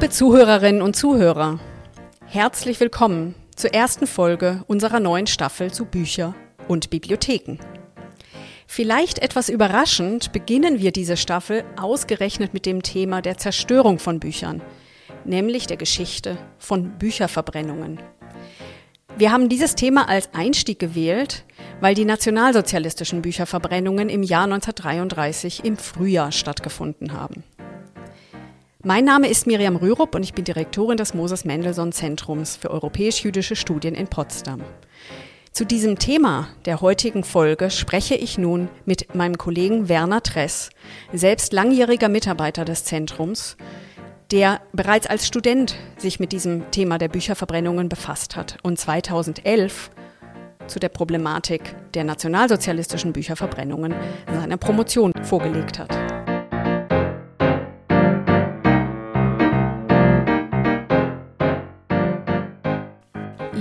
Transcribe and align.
Liebe 0.00 0.12
Zuhörerinnen 0.14 0.80
und 0.80 0.96
Zuhörer, 0.96 1.60
herzlich 2.24 2.80
willkommen 2.80 3.34
zur 3.54 3.74
ersten 3.74 4.06
Folge 4.06 4.64
unserer 4.66 4.98
neuen 4.98 5.26
Staffel 5.26 5.70
zu 5.72 5.84
Bücher 5.84 6.34
und 6.68 6.88
Bibliotheken. 6.88 7.58
Vielleicht 8.66 9.18
etwas 9.18 9.50
überraschend 9.50 10.32
beginnen 10.32 10.78
wir 10.78 10.90
diese 10.90 11.18
Staffel 11.18 11.64
ausgerechnet 11.78 12.54
mit 12.54 12.64
dem 12.64 12.82
Thema 12.82 13.20
der 13.20 13.36
Zerstörung 13.36 13.98
von 13.98 14.20
Büchern, 14.20 14.62
nämlich 15.26 15.66
der 15.66 15.76
Geschichte 15.76 16.38
von 16.56 16.96
Bücherverbrennungen. 16.98 18.00
Wir 19.18 19.32
haben 19.32 19.50
dieses 19.50 19.74
Thema 19.74 20.08
als 20.08 20.30
Einstieg 20.32 20.78
gewählt, 20.78 21.44
weil 21.82 21.94
die 21.94 22.06
nationalsozialistischen 22.06 23.20
Bücherverbrennungen 23.20 24.08
im 24.08 24.22
Jahr 24.22 24.44
1933 24.44 25.62
im 25.62 25.76
Frühjahr 25.76 26.32
stattgefunden 26.32 27.12
haben. 27.12 27.44
Mein 28.82 29.04
Name 29.04 29.28
ist 29.28 29.46
Miriam 29.46 29.76
Rürup 29.76 30.14
und 30.14 30.22
ich 30.22 30.32
bin 30.32 30.46
Direktorin 30.46 30.96
des 30.96 31.12
Moses 31.12 31.44
Mendelssohn 31.44 31.92
Zentrums 31.92 32.56
für 32.56 32.70
europäisch-jüdische 32.70 33.54
Studien 33.54 33.94
in 33.94 34.06
Potsdam. 34.06 34.62
Zu 35.52 35.66
diesem 35.66 35.98
Thema 35.98 36.48
der 36.64 36.80
heutigen 36.80 37.22
Folge 37.22 37.70
spreche 37.70 38.14
ich 38.14 38.38
nun 38.38 38.70
mit 38.86 39.14
meinem 39.14 39.36
Kollegen 39.36 39.90
Werner 39.90 40.22
Tress, 40.22 40.70
selbst 41.12 41.52
langjähriger 41.52 42.08
Mitarbeiter 42.08 42.64
des 42.64 42.84
Zentrums, 42.84 43.58
der 44.30 44.62
bereits 44.72 45.06
als 45.06 45.26
Student 45.26 45.76
sich 45.98 46.18
mit 46.18 46.32
diesem 46.32 46.70
Thema 46.70 46.96
der 46.96 47.08
Bücherverbrennungen 47.08 47.90
befasst 47.90 48.34
hat 48.34 48.56
und 48.62 48.78
2011 48.78 49.90
zu 50.68 50.78
der 50.78 50.88
Problematik 50.88 51.74
der 51.92 52.04
nationalsozialistischen 52.04 53.12
Bücherverbrennungen 53.12 53.94
seine 54.32 54.56
Promotion 54.56 55.12
vorgelegt 55.22 55.78
hat. 55.78 56.09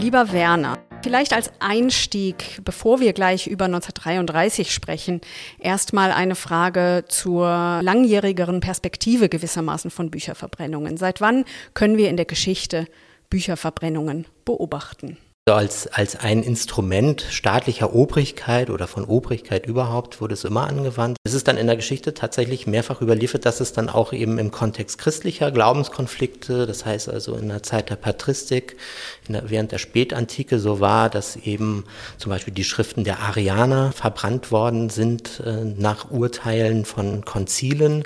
Lieber 0.09 0.31
Werner, 0.31 0.79
Vielleicht 1.03 1.33
als 1.33 1.51
Einstieg, 1.59 2.61
bevor 2.65 2.99
wir 2.99 3.13
gleich 3.13 3.45
über 3.45 3.65
1933 3.65 4.73
sprechen, 4.73 5.21
erstmal 5.59 6.11
eine 6.11 6.33
Frage 6.33 7.05
zur 7.07 7.45
langjährigeren 7.83 8.59
Perspektive 8.59 9.29
gewissermaßen 9.29 9.91
von 9.91 10.09
Bücherverbrennungen. 10.09 10.97
Seit 10.97 11.21
wann 11.21 11.45
können 11.75 11.97
wir 11.97 12.09
in 12.09 12.17
der 12.17 12.25
Geschichte 12.25 12.87
Bücherverbrennungen 13.29 14.25
beobachten? 14.45 15.19
als, 15.55 15.87
als 15.87 16.15
ein 16.15 16.43
Instrument 16.43 17.25
staatlicher 17.29 17.93
Obrigkeit 17.93 18.69
oder 18.69 18.87
von 18.87 19.05
Obrigkeit 19.05 19.65
überhaupt 19.65 20.21
wurde 20.21 20.33
es 20.33 20.43
immer 20.43 20.67
angewandt. 20.67 21.17
Es 21.23 21.33
ist 21.33 21.47
dann 21.47 21.57
in 21.57 21.67
der 21.67 21.75
Geschichte 21.75 22.13
tatsächlich 22.13 22.67
mehrfach 22.67 23.01
überliefert, 23.01 23.45
dass 23.45 23.59
es 23.59 23.73
dann 23.73 23.89
auch 23.89 24.13
eben 24.13 24.37
im 24.37 24.51
Kontext 24.51 24.97
christlicher 24.97 25.51
Glaubenskonflikte, 25.51 26.65
das 26.65 26.85
heißt 26.85 27.09
also 27.09 27.35
in 27.35 27.49
der 27.49 27.63
Zeit 27.63 27.89
der 27.89 27.95
Patristik, 27.95 28.77
der, 29.33 29.49
während 29.49 29.71
der 29.71 29.77
Spätantike 29.77 30.59
so 30.59 30.79
war, 30.79 31.09
dass 31.09 31.35
eben 31.35 31.85
zum 32.17 32.31
Beispiel 32.31 32.53
die 32.53 32.63
Schriften 32.63 33.03
der 33.03 33.19
Arianer 33.19 33.91
verbrannt 33.91 34.51
worden 34.51 34.89
sind 34.89 35.41
äh, 35.45 35.63
nach 35.63 36.11
Urteilen 36.11 36.85
von 36.85 37.25
Konzilen. 37.25 38.03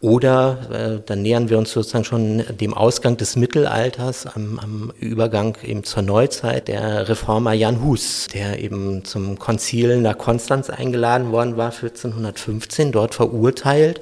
Oder 0.00 0.58
äh, 0.70 1.02
dann 1.04 1.22
nähern 1.22 1.48
wir 1.48 1.58
uns 1.58 1.72
sozusagen 1.72 2.04
schon 2.04 2.44
dem 2.56 2.72
Ausgang 2.72 3.16
des 3.16 3.34
Mittelalters, 3.34 4.26
am, 4.26 4.60
am 4.60 4.92
Übergang 5.00 5.56
eben 5.64 5.82
zur 5.82 6.02
Neuzeit, 6.02 6.68
der 6.68 7.08
Reformer 7.08 7.52
Jan 7.52 7.82
Hus, 7.82 8.28
der 8.32 8.60
eben 8.60 9.04
zum 9.04 9.40
Konzil 9.40 10.00
nach 10.00 10.16
Konstanz 10.16 10.70
eingeladen 10.70 11.32
worden 11.32 11.56
war, 11.56 11.72
1415, 11.72 12.92
dort 12.92 13.16
verurteilt 13.16 14.00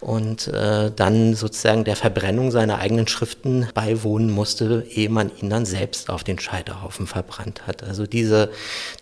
und 0.00 0.48
äh, 0.48 0.90
dann 0.94 1.34
sozusagen 1.34 1.84
der 1.84 1.96
Verbrennung 1.96 2.50
seiner 2.50 2.78
eigenen 2.78 3.08
Schriften 3.08 3.68
beiwohnen 3.74 4.30
musste, 4.30 4.86
ehe 4.90 5.08
man 5.08 5.30
ihn 5.40 5.50
dann 5.50 5.66
selbst 5.66 6.10
auf 6.10 6.24
den 6.24 6.38
Scheiterhaufen 6.38 7.06
verbrannt 7.06 7.66
hat. 7.66 7.82
Also 7.82 8.06
diese, 8.06 8.50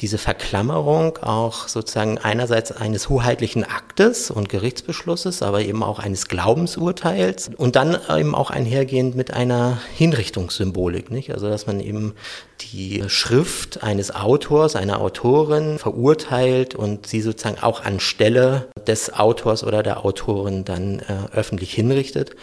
diese 0.01 0.19
Verklammerung 0.19 1.19
auch 1.19 1.69
sozusagen 1.69 2.19
einerseits 2.19 2.73
eines 2.73 3.09
hoheitlichen 3.09 3.65
Aktes 3.65 4.31
und 4.31 4.49
Gerichtsbeschlusses, 4.49 5.43
aber 5.43 5.63
eben 5.63 5.83
auch 5.83 5.99
eines 5.99 6.29
Glaubensurteils 6.29 7.51
und 7.57 7.77
dann 7.77 7.99
eben 8.17 8.35
auch 8.35 8.51
einhergehend 8.51 9.17
mit 9.17 9.33
einer 9.33 9.81
Hinrichtungssymbolik, 9.97 11.11
nicht? 11.11 11.33
Also 11.33 11.49
dass 11.49 11.67
man 11.67 11.81
eben 11.81 12.15
die 12.61 13.03
Schrift 13.09 13.83
eines 13.83 14.15
Autors, 14.15 14.77
einer 14.77 15.01
Autorin 15.01 15.79
verurteilt 15.79 16.75
und 16.75 17.07
sie 17.07 17.21
sozusagen 17.21 17.63
auch 17.63 17.85
anstelle 17.85 18.69
des 18.87 19.13
Autors 19.13 19.65
oder 19.65 19.83
der 19.83 20.05
Autorin 20.05 20.65
dann 20.65 20.84
äh, 21.01 21.37
öffentlich 21.37 21.73
hinrichtet. 21.73 22.37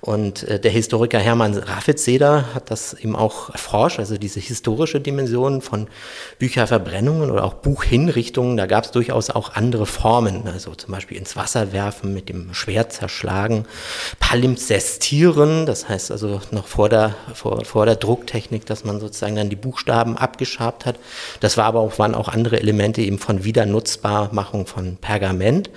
Und 0.00 0.44
äh, 0.44 0.60
der 0.60 0.70
Historiker 0.70 1.18
Hermann 1.18 1.56
Raffitzeder 1.56 2.54
hat 2.54 2.70
das 2.70 2.94
eben 2.94 3.16
auch 3.16 3.50
erforscht, 3.50 3.98
also 3.98 4.18
diese 4.18 4.40
historische 4.40 5.00
Dimension 5.00 5.62
von 5.62 5.88
Bücherverbrennungen 6.38 7.30
oder 7.30 7.44
auch 7.44 7.54
Buchhinrichtungen. 7.54 8.56
Da 8.56 8.66
gab 8.66 8.84
es 8.84 8.90
durchaus 8.90 9.30
auch 9.30 9.54
andere 9.54 9.86
Formen, 9.86 10.46
also 10.46 10.74
zum 10.74 10.92
Beispiel 10.92 11.16
ins 11.16 11.34
Wasser 11.36 11.72
werfen, 11.72 12.14
mit 12.14 12.28
dem 12.28 12.54
Schwert 12.54 12.92
zerschlagen, 12.92 13.66
palimpsestieren, 14.20 15.66
das 15.66 15.88
heißt 15.88 16.10
also 16.10 16.40
noch 16.50 16.66
vor 16.66 16.88
der, 16.88 17.14
vor, 17.34 17.64
vor 17.64 17.86
der 17.86 17.96
Drucktechnik, 17.96 18.66
dass 18.66 18.84
man 18.84 19.00
sozusagen 19.00 19.36
dann 19.36 19.50
die 19.50 19.56
Buchstaben 19.56 20.16
abgeschabt 20.16 20.86
hat. 20.86 20.96
Das 21.40 21.56
war 21.56 21.64
aber 21.64 21.80
auch, 21.80 21.98
waren 21.98 22.14
auch 22.14 22.28
andere 22.28 22.60
Elemente 22.60 23.00
eben 23.02 23.18
von 23.18 23.44
Wiedernutzbarmachung 23.44 24.66
von 24.66 24.96
Pergament 24.96 25.70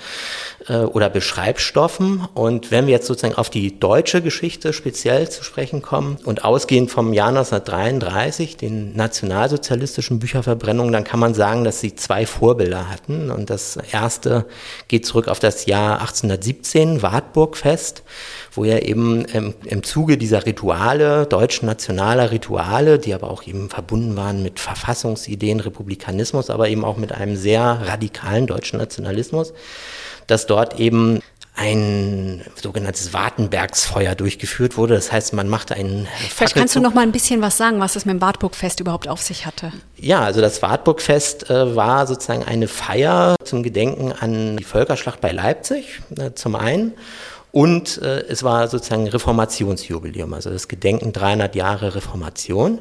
äh, 0.68 0.80
oder 0.80 1.10
Beschreibstoffen. 1.10 2.09
Und 2.34 2.72
wenn 2.72 2.88
wir 2.88 2.94
jetzt 2.94 3.08
sozusagen 3.08 3.36
auf 3.36 3.50
die 3.50 3.80
deutsche 3.80 4.22
Geschichte 4.22 4.74
speziell 4.74 5.30
zu 5.30 5.44
sprechen 5.44 5.82
kommen 5.82 6.18
und 6.24 6.44
ausgehend 6.44 6.92
vom 6.92 7.14
Jahr 7.14 7.30
1933, 7.30 8.58
den 8.58 8.96
nationalsozialistischen 8.96 10.20
Bücherverbrennungen, 10.20 10.92
dann 10.94 11.04
kann 11.04 11.20
man 11.20 11.34
sagen, 11.34 11.64
dass 11.64 11.80
sie 11.80 11.96
zwei 11.96 12.26
Vorbilder 12.26 12.90
hatten. 12.90 13.32
Und 13.32 13.50
das 13.50 13.78
erste 13.92 14.46
geht 14.88 15.06
zurück 15.06 15.28
auf 15.28 15.40
das 15.40 15.66
Jahr 15.66 16.02
1817, 16.02 17.02
Wartburgfest 17.02 18.04
wo 18.52 18.66
ja 18.66 18.80
eben 18.80 19.26
im, 19.26 19.54
im 19.66 19.84
Zuge 19.84 20.18
dieser 20.18 20.46
Rituale, 20.46 21.26
deutschen 21.26 21.66
nationaler 21.68 22.32
Rituale, 22.32 23.00
die 23.00 23.14
aber 23.14 23.30
auch 23.30 23.44
eben 23.44 23.70
verbunden 23.70 24.16
waren 24.16 24.44
mit 24.44 24.60
Verfassungsideen, 24.60 25.60
Republikanismus, 25.60 26.50
aber 26.50 26.70
eben 26.70 26.84
auch 26.84 26.98
mit 26.98 27.12
einem 27.12 27.36
sehr 27.36 27.64
radikalen 27.64 28.48
deutschen 28.48 28.80
Nationalismus, 28.80 29.54
dass 30.30 30.46
dort 30.46 30.80
eben 30.80 31.22
ein 31.60 32.42
sogenanntes 32.56 33.12
Wartenbergsfeuer 33.12 34.16
durchgeführt 34.16 34.78
wurde. 34.78 34.94
Das 34.94 35.12
heißt, 35.12 35.34
man 35.34 35.50
machte 35.50 35.76
einen 35.76 36.08
Vielleicht 36.34 36.56
kannst 36.56 36.76
du 36.76 36.80
noch 36.80 36.94
mal 36.94 37.02
ein 37.02 37.12
bisschen 37.12 37.42
was 37.42 37.58
sagen, 37.58 37.82
was 37.82 37.98
es 37.98 38.06
mit 38.06 38.14
dem 38.14 38.22
Wartburgfest 38.22 38.80
überhaupt 38.80 39.10
auf 39.10 39.22
sich 39.22 39.46
hatte. 39.46 39.74
Ja, 39.98 40.22
also 40.22 40.40
das 40.40 40.62
Wartburgfest 40.62 41.50
äh, 41.50 41.76
war 41.76 42.08
sozusagen 42.08 42.46
eine 42.46 42.70
Feier 42.70 43.36
zum 43.44 43.62
Gedenken 43.62 44.14
an 44.14 44.56
die 44.56 44.64
Völkerschlacht 44.64 45.20
bei 45.20 45.34
Leipzig, 45.34 46.02
äh, 46.18 46.32
zum 46.34 46.56
einen. 46.56 46.94
Und 47.52 48.02
äh, 48.02 48.22
es 48.30 48.44
war 48.44 48.68
sozusagen 48.68 49.08
Reformationsjubiläum, 49.08 50.34
also 50.34 50.52
das 50.52 50.68
Gedenken 50.68 51.12
300 51.12 51.56
Jahre 51.56 51.96
Reformation. 51.96 52.80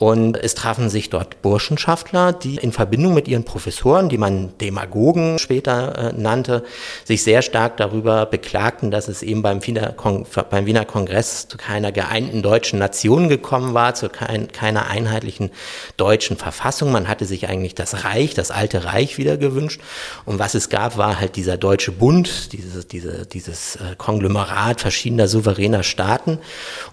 Und 0.00 0.42
es 0.42 0.54
trafen 0.54 0.88
sich 0.88 1.10
dort 1.10 1.42
Burschenschaftler, 1.42 2.32
die 2.32 2.56
in 2.56 2.72
Verbindung 2.72 3.12
mit 3.12 3.28
ihren 3.28 3.44
Professoren, 3.44 4.08
die 4.08 4.16
man 4.16 4.56
Demagogen 4.56 5.38
später 5.38 6.14
äh, 6.14 6.18
nannte, 6.18 6.64
sich 7.04 7.22
sehr 7.22 7.42
stark 7.42 7.76
darüber 7.76 8.24
beklagten, 8.24 8.90
dass 8.90 9.08
es 9.08 9.22
eben 9.22 9.42
beim 9.42 9.66
Wiener, 9.66 9.92
Kong 9.92 10.24
beim 10.48 10.64
Wiener 10.64 10.86
Kongress 10.86 11.48
zu 11.48 11.58
keiner 11.58 11.92
geeinten 11.92 12.40
deutschen 12.40 12.78
Nation 12.78 13.28
gekommen 13.28 13.74
war, 13.74 13.94
zu 13.94 14.08
kein, 14.08 14.50
keiner 14.50 14.86
einheitlichen 14.86 15.50
deutschen 15.98 16.38
Verfassung. 16.38 16.92
Man 16.92 17.06
hatte 17.06 17.26
sich 17.26 17.46
eigentlich 17.46 17.74
das 17.74 18.02
Reich, 18.02 18.32
das 18.32 18.50
alte 18.50 18.84
Reich 18.84 19.18
wieder 19.18 19.36
gewünscht. 19.36 19.82
Und 20.24 20.38
was 20.38 20.54
es 20.54 20.70
gab, 20.70 20.96
war 20.96 21.20
halt 21.20 21.36
dieser 21.36 21.58
deutsche 21.58 21.92
Bund, 21.92 22.54
dieses, 22.54 22.88
diese, 22.88 23.26
dieses 23.26 23.76
äh, 23.76 23.96
Konglomerat 23.98 24.80
verschiedener 24.80 25.28
souveräner 25.28 25.82
Staaten. 25.82 26.38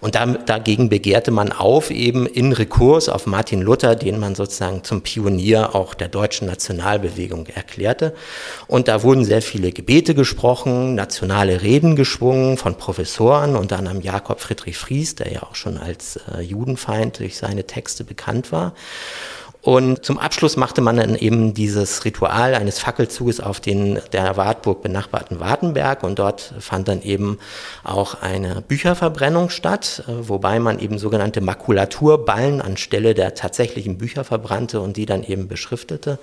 Und 0.02 0.14
da, 0.14 0.26
dagegen 0.26 0.90
begehrte 0.90 1.30
man 1.30 1.52
auf, 1.52 1.90
eben 1.90 2.26
in 2.26 2.52
Rekurs 2.52 2.97
Kurs 2.98 3.08
auf 3.08 3.26
Martin 3.26 3.62
Luther, 3.62 3.94
den 3.94 4.18
man 4.18 4.34
sozusagen 4.34 4.82
zum 4.82 5.02
Pionier 5.02 5.76
auch 5.76 5.94
der 5.94 6.08
deutschen 6.08 6.48
Nationalbewegung 6.48 7.46
erklärte. 7.46 8.12
Und 8.66 8.88
da 8.88 9.04
wurden 9.04 9.24
sehr 9.24 9.40
viele 9.40 9.70
Gebete 9.70 10.16
gesprochen, 10.16 10.96
nationale 10.96 11.62
Reden 11.62 11.94
geschwungen 11.94 12.56
von 12.56 12.74
Professoren, 12.74 13.54
unter 13.54 13.78
anderem 13.78 14.00
Jakob 14.00 14.40
Friedrich 14.40 14.76
Fries, 14.76 15.14
der 15.14 15.32
ja 15.32 15.44
auch 15.44 15.54
schon 15.54 15.78
als 15.78 16.18
äh, 16.36 16.40
Judenfeind 16.40 17.20
durch 17.20 17.36
seine 17.36 17.68
Texte 17.68 18.02
bekannt 18.02 18.50
war. 18.50 18.74
Und 19.60 20.04
zum 20.04 20.18
Abschluss 20.18 20.56
machte 20.56 20.80
man 20.80 20.98
dann 20.98 21.16
eben 21.16 21.52
dieses 21.52 22.04
Ritual 22.04 22.54
eines 22.54 22.78
Fackelzuges 22.78 23.40
auf 23.40 23.58
den 23.58 24.00
der 24.12 24.36
Wartburg 24.36 24.82
benachbarten 24.82 25.40
Wartenberg 25.40 26.04
und 26.04 26.20
dort 26.20 26.54
fand 26.60 26.86
dann 26.86 27.02
eben 27.02 27.38
auch 27.82 28.22
eine 28.22 28.62
Bücherverbrennung 28.62 29.50
statt, 29.50 30.04
äh, 30.06 30.12
wobei 30.28 30.60
man 30.60 30.78
eben 30.78 30.98
sogenannte 30.98 31.40
Makulaturballen 31.40 32.60
anstelle 32.60 33.14
der 33.14 33.34
tatsächlichen 33.34 33.98
Bücher 33.98 34.22
verbrannte 34.22 34.80
und 34.80 34.96
die 34.96 35.06
dann 35.06 35.24
eben 35.24 35.48
beschriftete. 35.48 36.18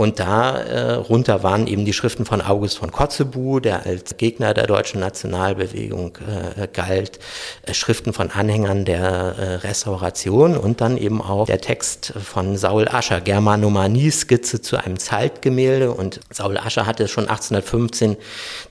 Und 0.00 0.18
da 0.18 1.02
äh, 1.02 1.42
waren 1.42 1.66
eben 1.66 1.84
die 1.84 1.92
Schriften 1.92 2.24
von 2.24 2.40
August 2.40 2.78
von 2.78 2.90
Kotzebue, 2.90 3.60
der 3.60 3.84
als 3.84 4.16
Gegner 4.16 4.54
der 4.54 4.66
deutschen 4.66 4.98
Nationalbewegung 4.98 6.16
äh, 6.56 6.68
galt, 6.72 7.18
äh, 7.66 7.74
Schriften 7.74 8.14
von 8.14 8.30
Anhängern 8.30 8.86
der 8.86 9.02
äh, 9.02 9.54
Restauration 9.56 10.56
und 10.56 10.80
dann 10.80 10.96
eben 10.96 11.20
auch 11.20 11.44
der 11.44 11.60
Text 11.60 12.14
von 12.16 12.56
Saul 12.56 12.88
Ascher, 12.88 13.20
Germanomanie, 13.20 14.10
Skizze 14.10 14.62
zu 14.62 14.78
einem 14.82 14.98
Zeitgemälde. 14.98 15.92
Und 15.92 16.20
Saul 16.30 16.56
Ascher 16.56 16.86
hatte 16.86 17.06
schon 17.06 17.24
1815 17.24 18.16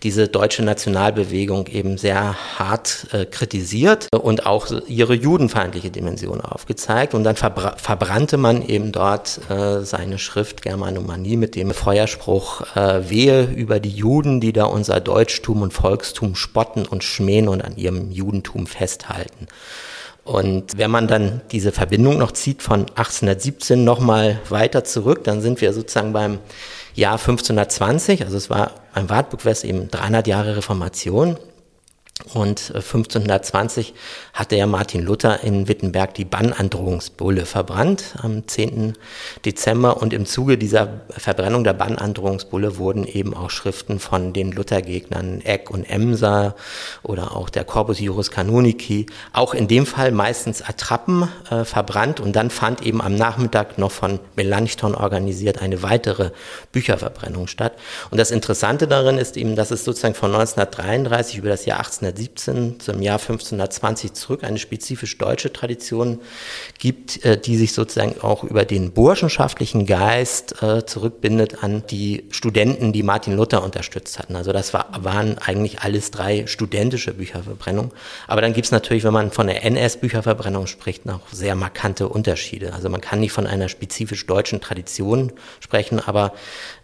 diese 0.01 0.29
deutsche 0.29 0.63
Nationalbewegung 0.63 1.67
eben 1.67 1.99
sehr 1.99 2.57
hart 2.57 3.05
äh, 3.11 3.25
kritisiert 3.25 4.07
und 4.11 4.47
auch 4.47 4.65
ihre 4.87 5.13
judenfeindliche 5.13 5.91
Dimension 5.91 6.41
aufgezeigt. 6.41 7.13
Und 7.13 7.23
dann 7.23 7.35
verbra 7.35 7.75
verbrannte 7.77 8.37
man 8.37 8.67
eben 8.67 8.91
dort 8.91 9.39
äh, 9.51 9.83
seine 9.83 10.17
Schrift 10.17 10.63
Germanomanie 10.63 11.18
mit 11.37 11.55
dem 11.55 11.71
Feuerspruch 11.71 12.75
äh, 12.75 13.09
Wehe 13.09 13.43
über 13.43 13.79
die 13.79 13.89
Juden, 13.89 14.41
die 14.41 14.53
da 14.53 14.65
unser 14.65 14.99
Deutschtum 14.99 15.61
und 15.61 15.73
Volkstum 15.73 16.35
spotten 16.35 16.85
und 16.85 17.03
schmähen 17.03 17.47
und 17.47 17.61
an 17.61 17.75
ihrem 17.77 18.11
Judentum 18.11 18.67
festhalten. 18.67 19.47
Und 20.23 20.77
wenn 20.77 20.91
man 20.91 21.07
dann 21.07 21.41
diese 21.51 21.71
Verbindung 21.71 22.17
noch 22.17 22.31
zieht 22.31 22.61
von 22.61 22.81
1817 22.81 23.83
nochmal 23.83 24.39
weiter 24.49 24.83
zurück, 24.83 25.23
dann 25.23 25.41
sind 25.41 25.59
wir 25.61 25.73
sozusagen 25.73 26.13
beim 26.13 26.39
Jahr 26.93 27.17
1520, 27.17 28.23
also 28.23 28.37
es 28.37 28.49
war 28.49 28.71
beim 28.93 29.09
Wartburg-West 29.09 29.63
eben 29.63 29.89
300 29.89 30.27
Jahre 30.27 30.57
Reformation. 30.57 31.37
Und 32.33 32.73
1520 32.75 33.93
hatte 34.33 34.57
ja 34.57 34.67
Martin 34.67 35.03
Luther 35.03 35.41
in 35.41 35.69
Wittenberg 35.69 36.13
die 36.13 36.25
Bannandrohungsbulle 36.25 37.45
verbrannt 37.45 38.15
am 38.21 38.45
10. 38.45 38.95
Dezember. 39.45 40.01
Und 40.01 40.13
im 40.13 40.25
Zuge 40.25 40.57
dieser 40.57 40.99
Verbrennung 41.09 41.63
der 41.63 41.73
Bannandrohungsbulle 41.73 42.77
wurden 42.77 43.05
eben 43.07 43.33
auch 43.33 43.49
Schriften 43.49 43.99
von 43.99 44.33
den 44.33 44.51
Luthergegnern 44.51 45.39
Eck 45.41 45.71
und 45.71 45.85
Emser 45.85 46.55
oder 47.03 47.37
auch 47.37 47.49
der 47.49 47.63
Corpus 47.63 48.01
Juris 48.01 48.31
Canonici, 48.31 49.05
auch 49.31 49.53
in 49.53 49.69
dem 49.69 49.85
Fall 49.85 50.11
meistens 50.11 50.61
Attrappen 50.61 51.29
äh, 51.49 51.63
verbrannt. 51.63 52.19
Und 52.19 52.35
dann 52.35 52.49
fand 52.49 52.81
eben 52.81 53.01
am 53.01 53.15
Nachmittag 53.15 53.77
noch 53.77 53.91
von 53.91 54.19
Melanchthon 54.35 54.93
organisiert 54.93 55.61
eine 55.61 55.83
weitere 55.83 56.31
Bücherverbrennung 56.73 57.47
statt. 57.47 57.73
Und 58.11 58.17
das 58.17 58.29
Interessante 58.29 58.89
darin 58.89 59.17
ist 59.17 59.37
eben, 59.37 59.55
dass 59.55 59.71
es 59.71 59.85
sozusagen 59.85 60.15
von 60.15 60.33
1933 60.33 61.37
über 61.37 61.47
das 61.47 61.65
Jahr 61.65 61.79
18 61.79 62.08
1517 62.09 62.79
zum 62.79 63.01
Jahr 63.01 63.19
1520 63.19 64.13
zurück 64.13 64.43
eine 64.43 64.57
spezifisch 64.57 65.17
deutsche 65.17 65.51
Tradition 65.51 66.19
gibt, 66.77 67.23
äh, 67.23 67.39
die 67.39 67.57
sich 67.57 67.73
sozusagen 67.73 68.21
auch 68.21 68.43
über 68.43 68.65
den 68.65 68.91
burschenschaftlichen 68.91 69.85
Geist 69.85 70.61
äh, 70.61 70.85
zurückbindet 70.85 71.63
an 71.63 71.83
die 71.89 72.25
Studenten, 72.31 72.93
die 72.93 73.03
Martin 73.03 73.35
Luther 73.35 73.63
unterstützt 73.63 74.19
hatten. 74.19 74.35
Also 74.35 74.51
das 74.51 74.73
war, 74.73 74.87
waren 74.99 75.37
eigentlich 75.37 75.79
alles 75.79 76.11
drei 76.11 76.47
studentische 76.47 77.13
Bücherverbrennungen. 77.13 77.91
Aber 78.27 78.41
dann 78.41 78.53
gibt 78.53 78.65
es 78.65 78.71
natürlich, 78.71 79.03
wenn 79.03 79.13
man 79.13 79.31
von 79.31 79.47
der 79.47 79.63
NS-Bücherverbrennung 79.63 80.67
spricht, 80.67 81.05
noch 81.05 81.21
sehr 81.31 81.55
markante 81.55 82.09
Unterschiede. 82.09 82.73
Also 82.73 82.89
man 82.89 83.01
kann 83.01 83.19
nicht 83.19 83.31
von 83.31 83.47
einer 83.47 83.69
spezifisch 83.69 84.25
deutschen 84.25 84.61
Tradition 84.61 85.31
sprechen, 85.59 85.99
aber 85.99 86.33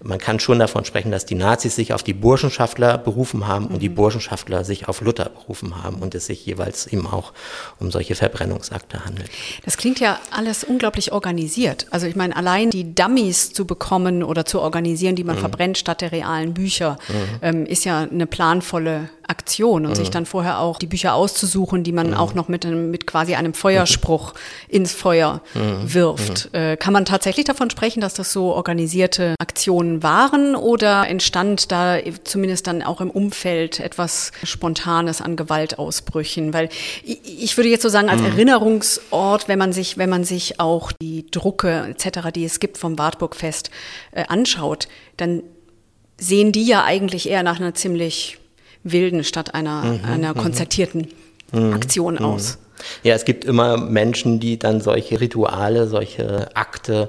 man 0.01 0.19
kann 0.19 0.39
schon 0.39 0.59
davon 0.59 0.85
sprechen, 0.85 1.11
dass 1.11 1.25
die 1.25 1.35
Nazis 1.35 1.75
sich 1.75 1.93
auf 1.93 2.03
die 2.03 2.13
Burschenschaftler 2.13 2.97
berufen 2.97 3.47
haben 3.47 3.67
und 3.67 3.81
die 3.81 3.89
mhm. 3.89 3.95
Burschenschaftler 3.95 4.63
sich 4.63 4.87
auf 4.87 5.01
Luther 5.01 5.14
berufen 5.23 5.81
haben 5.81 5.97
und 5.97 6.13
es 6.13 6.25
sich 6.25 6.45
jeweils 6.45 6.87
eben 6.87 7.07
auch 7.07 7.31
um 7.79 7.91
solche 7.91 8.15
Verbrennungsakte 8.15 9.05
handelt. 9.05 9.29
Das 9.63 9.77
klingt 9.77 9.99
ja 9.99 10.19
alles 10.31 10.63
unglaublich 10.63 11.13
organisiert. 11.13 11.87
Also 11.91 12.07
ich 12.07 12.15
meine, 12.15 12.35
allein 12.35 12.69
die 12.69 12.93
Dummies 12.93 13.53
zu 13.53 13.65
bekommen 13.65 14.23
oder 14.23 14.45
zu 14.45 14.59
organisieren, 14.59 15.15
die 15.15 15.23
man 15.23 15.37
mhm. 15.37 15.39
verbrennt 15.39 15.77
statt 15.77 16.01
der 16.01 16.11
realen 16.11 16.53
Bücher, 16.53 16.97
mhm. 17.07 17.39
ähm, 17.41 17.65
ist 17.65 17.85
ja 17.85 18.01
eine 18.01 18.27
planvolle 18.27 19.09
Aktion 19.27 19.85
und 19.85 19.91
mhm. 19.91 19.95
sich 19.95 20.09
dann 20.09 20.25
vorher 20.25 20.59
auch 20.59 20.77
die 20.79 20.87
Bücher 20.87 21.13
auszusuchen, 21.13 21.83
die 21.83 21.91
man 21.91 22.11
mhm. 22.11 22.13
auch 22.15 22.33
noch 22.33 22.47
mit, 22.47 22.65
einem, 22.65 22.91
mit 22.91 23.07
quasi 23.07 23.35
einem 23.35 23.53
Feuerspruch 23.53 24.33
ins 24.67 24.93
Feuer 24.93 25.41
mhm. 25.53 25.93
wirft. 25.93 26.53
Mhm. 26.53 26.59
Äh, 26.59 26.77
kann 26.77 26.93
man 26.93 27.05
tatsächlich 27.05 27.45
davon 27.45 27.69
sprechen, 27.69 28.01
dass 28.01 28.13
das 28.13 28.31
so 28.31 28.53
organisierte 28.53 29.35
Aktionen 29.39 30.03
waren 30.03 30.55
oder 30.55 31.07
entstand 31.07 31.71
da 31.71 31.97
zumindest 32.23 32.67
dann 32.67 32.83
auch 32.83 33.01
im 33.01 33.09
Umfeld 33.09 33.79
etwas 33.79 34.31
Spontanes 34.43 35.21
an 35.21 35.35
Gewaltausbrüchen? 35.35 36.53
Weil 36.53 36.69
ich 37.03 37.57
würde 37.57 37.69
jetzt 37.69 37.83
so 37.83 37.89
sagen, 37.89 38.09
als 38.09 38.21
mhm. 38.21 38.27
Erinnerungsort, 38.27 39.47
wenn 39.47 39.59
man 39.59 39.73
sich, 39.73 39.97
wenn 39.97 40.09
man 40.09 40.23
sich 40.23 40.59
auch 40.59 40.91
die 41.01 41.29
Drucke 41.29 41.87
etc., 41.89 42.31
die 42.33 42.45
es 42.45 42.59
gibt 42.59 42.77
vom 42.77 42.97
Wartburgfest 42.97 43.71
äh, 44.11 44.25
anschaut, 44.27 44.87
dann 45.17 45.43
sehen 46.17 46.51
die 46.51 46.65
ja 46.65 46.83
eigentlich 46.83 47.29
eher 47.29 47.43
nach 47.43 47.59
einer 47.59 47.73
ziemlich 47.73 48.37
wilden 48.85 49.25
statt 49.25 49.53
einer, 49.53 49.83
mhm, 49.83 50.05
einer 50.05 50.33
mhm. 50.33 50.37
konzertierten 50.37 51.07
mhm, 51.51 51.73
Aktion 51.73 52.13
mhm. 52.15 52.25
aus. 52.25 52.57
Ja, 53.03 53.15
es 53.15 53.25
gibt 53.25 53.45
immer 53.45 53.77
Menschen, 53.77 54.39
die 54.39 54.59
dann 54.59 54.81
solche 54.81 55.19
Rituale, 55.19 55.87
solche 55.87 56.55
Akte 56.55 57.07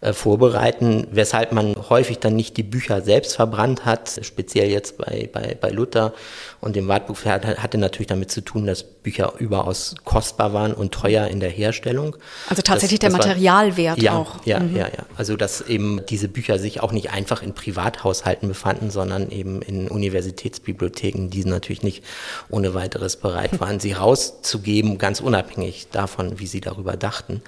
äh, 0.00 0.12
vorbereiten, 0.12 1.06
weshalb 1.10 1.52
man 1.52 1.74
häufig 1.88 2.18
dann 2.18 2.36
nicht 2.36 2.56
die 2.56 2.62
Bücher 2.62 3.02
selbst 3.02 3.34
verbrannt 3.34 3.84
hat, 3.84 4.20
speziell 4.22 4.70
jetzt 4.70 4.96
bei, 4.96 5.28
bei, 5.32 5.56
bei 5.60 5.70
Luther 5.70 6.14
und 6.60 6.74
dem 6.74 6.88
Wartbuch 6.88 7.24
hatte 7.24 7.78
natürlich 7.78 8.08
damit 8.08 8.30
zu 8.30 8.40
tun, 8.40 8.66
dass 8.66 8.82
Bücher 8.82 9.34
überaus 9.38 9.94
kostbar 10.04 10.52
waren 10.52 10.74
und 10.74 10.92
teuer 10.92 11.28
in 11.28 11.40
der 11.40 11.50
Herstellung. 11.50 12.16
Also 12.48 12.62
tatsächlich 12.62 12.98
das, 12.98 13.12
das 13.12 13.20
der 13.20 13.28
Materialwert 13.28 13.96
war, 13.98 14.04
ja, 14.04 14.16
auch. 14.16 14.44
Ja, 14.44 14.60
mhm. 14.60 14.76
ja, 14.76 14.86
ja. 14.86 15.06
Also 15.16 15.36
dass 15.36 15.60
eben 15.60 16.00
diese 16.08 16.28
Bücher 16.28 16.58
sich 16.58 16.80
auch 16.80 16.92
nicht 16.92 17.10
einfach 17.10 17.42
in 17.42 17.54
Privathaushalten 17.54 18.48
befanden, 18.48 18.90
sondern 18.90 19.30
eben 19.30 19.62
in 19.62 19.88
Universitätsbibliotheken, 19.88 21.30
die 21.30 21.44
natürlich 21.44 21.82
nicht 21.82 22.02
ohne 22.48 22.74
weiteres 22.74 23.16
bereit 23.16 23.60
waren, 23.60 23.78
sie 23.78 23.92
rauszugeben, 23.92 24.98
ganz 24.98 25.20
unabhängig 25.20 25.88
davon, 25.90 26.40
wie 26.40 26.46
sie 26.46 26.60
darüber 26.60 26.96
dachten. 26.96 27.42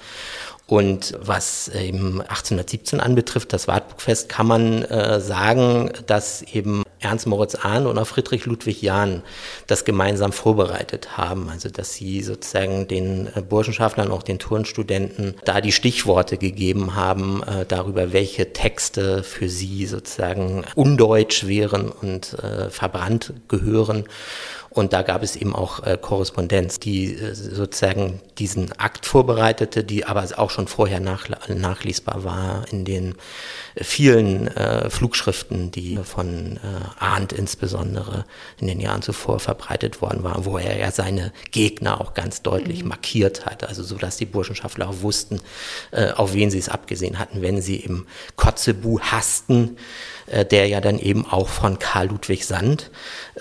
Und 0.71 1.15
was 1.19 1.67
eben 1.67 2.21
1817 2.21 3.01
anbetrifft, 3.01 3.51
das 3.51 3.67
Wartburgfest, 3.67 4.29
kann 4.29 4.47
man 4.47 4.83
äh, 4.83 5.19
sagen, 5.19 5.91
dass 6.07 6.43
eben 6.43 6.83
Ernst 7.01 7.27
Moritz 7.27 7.55
Ahn 7.55 7.87
und 7.87 7.97
auch 7.97 8.07
Friedrich 8.07 8.45
Ludwig 8.45 8.81
Jahn 8.81 9.21
das 9.67 9.83
gemeinsam 9.83 10.31
vorbereitet 10.31 11.17
haben. 11.17 11.49
Also 11.49 11.67
dass 11.67 11.95
sie 11.95 12.21
sozusagen 12.21 12.87
den 12.87 13.27
äh, 13.35 13.41
Burschenschaftlern, 13.41 14.11
auch 14.11 14.23
den 14.23 14.39
Turnstudenten, 14.39 15.35
da 15.43 15.59
die 15.59 15.73
Stichworte 15.73 16.37
gegeben 16.37 16.95
haben 16.95 17.43
äh, 17.43 17.65
darüber, 17.65 18.13
welche 18.13 18.53
Texte 18.53 19.23
für 19.23 19.49
sie 19.49 19.85
sozusagen 19.87 20.63
undeutsch 20.75 21.47
wären 21.47 21.89
und 21.89 22.33
äh, 22.35 22.69
verbrannt 22.69 23.33
gehören. 23.49 24.05
Und 24.73 24.93
da 24.93 25.01
gab 25.01 25.21
es 25.21 25.35
eben 25.35 25.53
auch 25.53 25.85
äh, 25.85 25.97
Korrespondenz, 26.01 26.79
die 26.79 27.13
äh, 27.13 27.35
sozusagen 27.35 28.21
diesen 28.37 28.71
Akt 28.79 29.05
vorbereitete, 29.05 29.83
die 29.83 30.05
aber 30.05 30.25
auch 30.37 30.49
schon 30.49 30.67
vorher 30.67 31.01
nach, 31.01 31.27
nachlesbar 31.49 32.23
war 32.23 32.65
in 32.71 32.85
den 32.85 33.15
vielen 33.75 34.47
äh, 34.47 34.89
Flugschriften, 34.89 35.71
die 35.71 35.97
von 35.97 36.55
äh, 36.55 36.59
Arndt 36.99 37.33
insbesondere 37.33 38.23
in 38.61 38.67
den 38.67 38.79
Jahren 38.79 39.01
zuvor 39.01 39.41
verbreitet 39.41 40.01
worden 40.01 40.23
waren, 40.23 40.45
wo 40.45 40.57
er 40.57 40.77
ja 40.77 40.89
seine 40.89 41.33
Gegner 41.51 41.99
auch 41.99 42.13
ganz 42.13 42.41
deutlich 42.41 42.83
mhm. 42.83 42.89
markiert 42.89 43.45
hat, 43.45 43.67
also 43.67 43.83
so, 43.83 43.97
dass 43.97 44.15
die 44.15 44.25
Burschenschaftler 44.25 44.87
auch 44.87 45.01
wussten, 45.01 45.41
äh, 45.91 46.11
auf 46.11 46.33
wen 46.33 46.49
sie 46.49 46.59
es 46.59 46.69
abgesehen 46.69 47.19
hatten, 47.19 47.41
wenn 47.41 47.61
sie 47.61 47.75
im 47.75 48.07
Kotzebu 48.37 49.01
hassten, 49.01 49.75
äh, 50.27 50.45
der 50.45 50.67
ja 50.67 50.79
dann 50.79 50.97
eben 50.97 51.25
auch 51.25 51.49
von 51.49 51.77
Karl 51.77 52.07
Ludwig 52.07 52.45
Sand, 52.45 52.89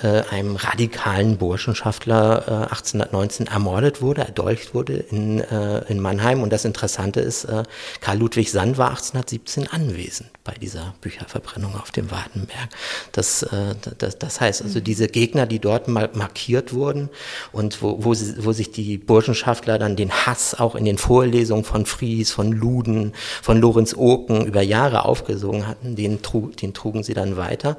äh, 0.03 0.23
einem 0.31 0.57
radikalen 0.57 1.37
Burschenschaftler, 1.37 2.69
1819 2.71 3.47
äh, 3.47 3.51
ermordet 3.51 4.03
wurde, 4.03 4.23
erdolcht 4.23 4.75
wurde 4.75 4.95
in, 4.95 5.41
in 5.41 6.01
Mannheim. 6.01 6.43
Und 6.43 6.53
das 6.53 6.65
Interessante 6.65 7.21
ist, 7.21 7.47
Karl 8.01 8.19
Ludwig 8.19 8.51
Sand 8.51 8.79
war 8.79 8.91
1817 8.91 9.69
anwesend 9.69 10.31
bei 10.45 10.53
dieser 10.55 10.95
Bücherverbrennung 11.01 11.77
auf 11.77 11.91
dem 11.91 12.11
Wartenberg. 12.11 12.69
Das, 13.13 13.47
das, 13.99 14.19
das 14.19 14.41
heißt 14.41 14.63
also, 14.63 14.81
diese 14.81 15.09
Gegner, 15.09 15.47
die 15.47 15.59
dort 15.59 15.89
mal 15.89 16.11
markiert 16.15 16.73
wurden 16.73 17.11
und 17.53 17.83
wo, 17.83 18.03
wo, 18.05 18.15
sie, 18.15 18.45
wo 18.45 18.53
sich 18.53 18.71
die 18.71 18.99
Burschenschaftler 18.99 19.79
dann 19.79 19.97
den 19.97 20.11
Hass 20.11 20.59
auch 20.59 20.75
in 20.75 20.85
den 20.85 20.99
Vorlesungen 20.99 21.65
von 21.65 21.87
Fries, 21.87 22.31
von 22.31 22.53
Luden, 22.53 23.13
von 23.43 23.61
Lorenz 23.61 23.95
Oken 23.95 24.47
über 24.47 24.63
Jahre 24.63 25.05
aufgesogen 25.05 25.67
hatten, 25.67 25.97
den, 25.97 26.19
den 26.61 26.75
trugen 26.75 27.03
sie 27.03 27.15
dann 27.15 27.37
weiter, 27.37 27.77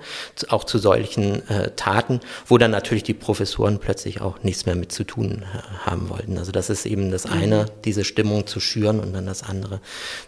auch 0.49 0.63
zu 0.63 0.77
solchen 0.77 1.47
äh, 1.49 1.71
Taten 1.75 2.10
hatten, 2.11 2.25
wo 2.47 2.57
dann 2.57 2.71
natürlich 2.71 3.03
die 3.03 3.13
Professoren 3.13 3.79
plötzlich 3.79 4.21
auch 4.21 4.43
nichts 4.43 4.65
mehr 4.65 4.75
mit 4.75 4.91
zu 4.91 5.03
tun 5.03 5.43
äh, 5.43 5.85
haben 5.85 6.09
wollten. 6.09 6.37
Also 6.37 6.51
das 6.51 6.69
ist 6.69 6.85
eben 6.85 7.11
das 7.11 7.25
eine, 7.25 7.63
mhm. 7.63 7.81
diese 7.85 8.03
Stimmung 8.03 8.47
zu 8.47 8.59
schüren 8.59 8.99
und 8.99 9.13
dann 9.13 9.25
das 9.25 9.43
andere, 9.43 9.79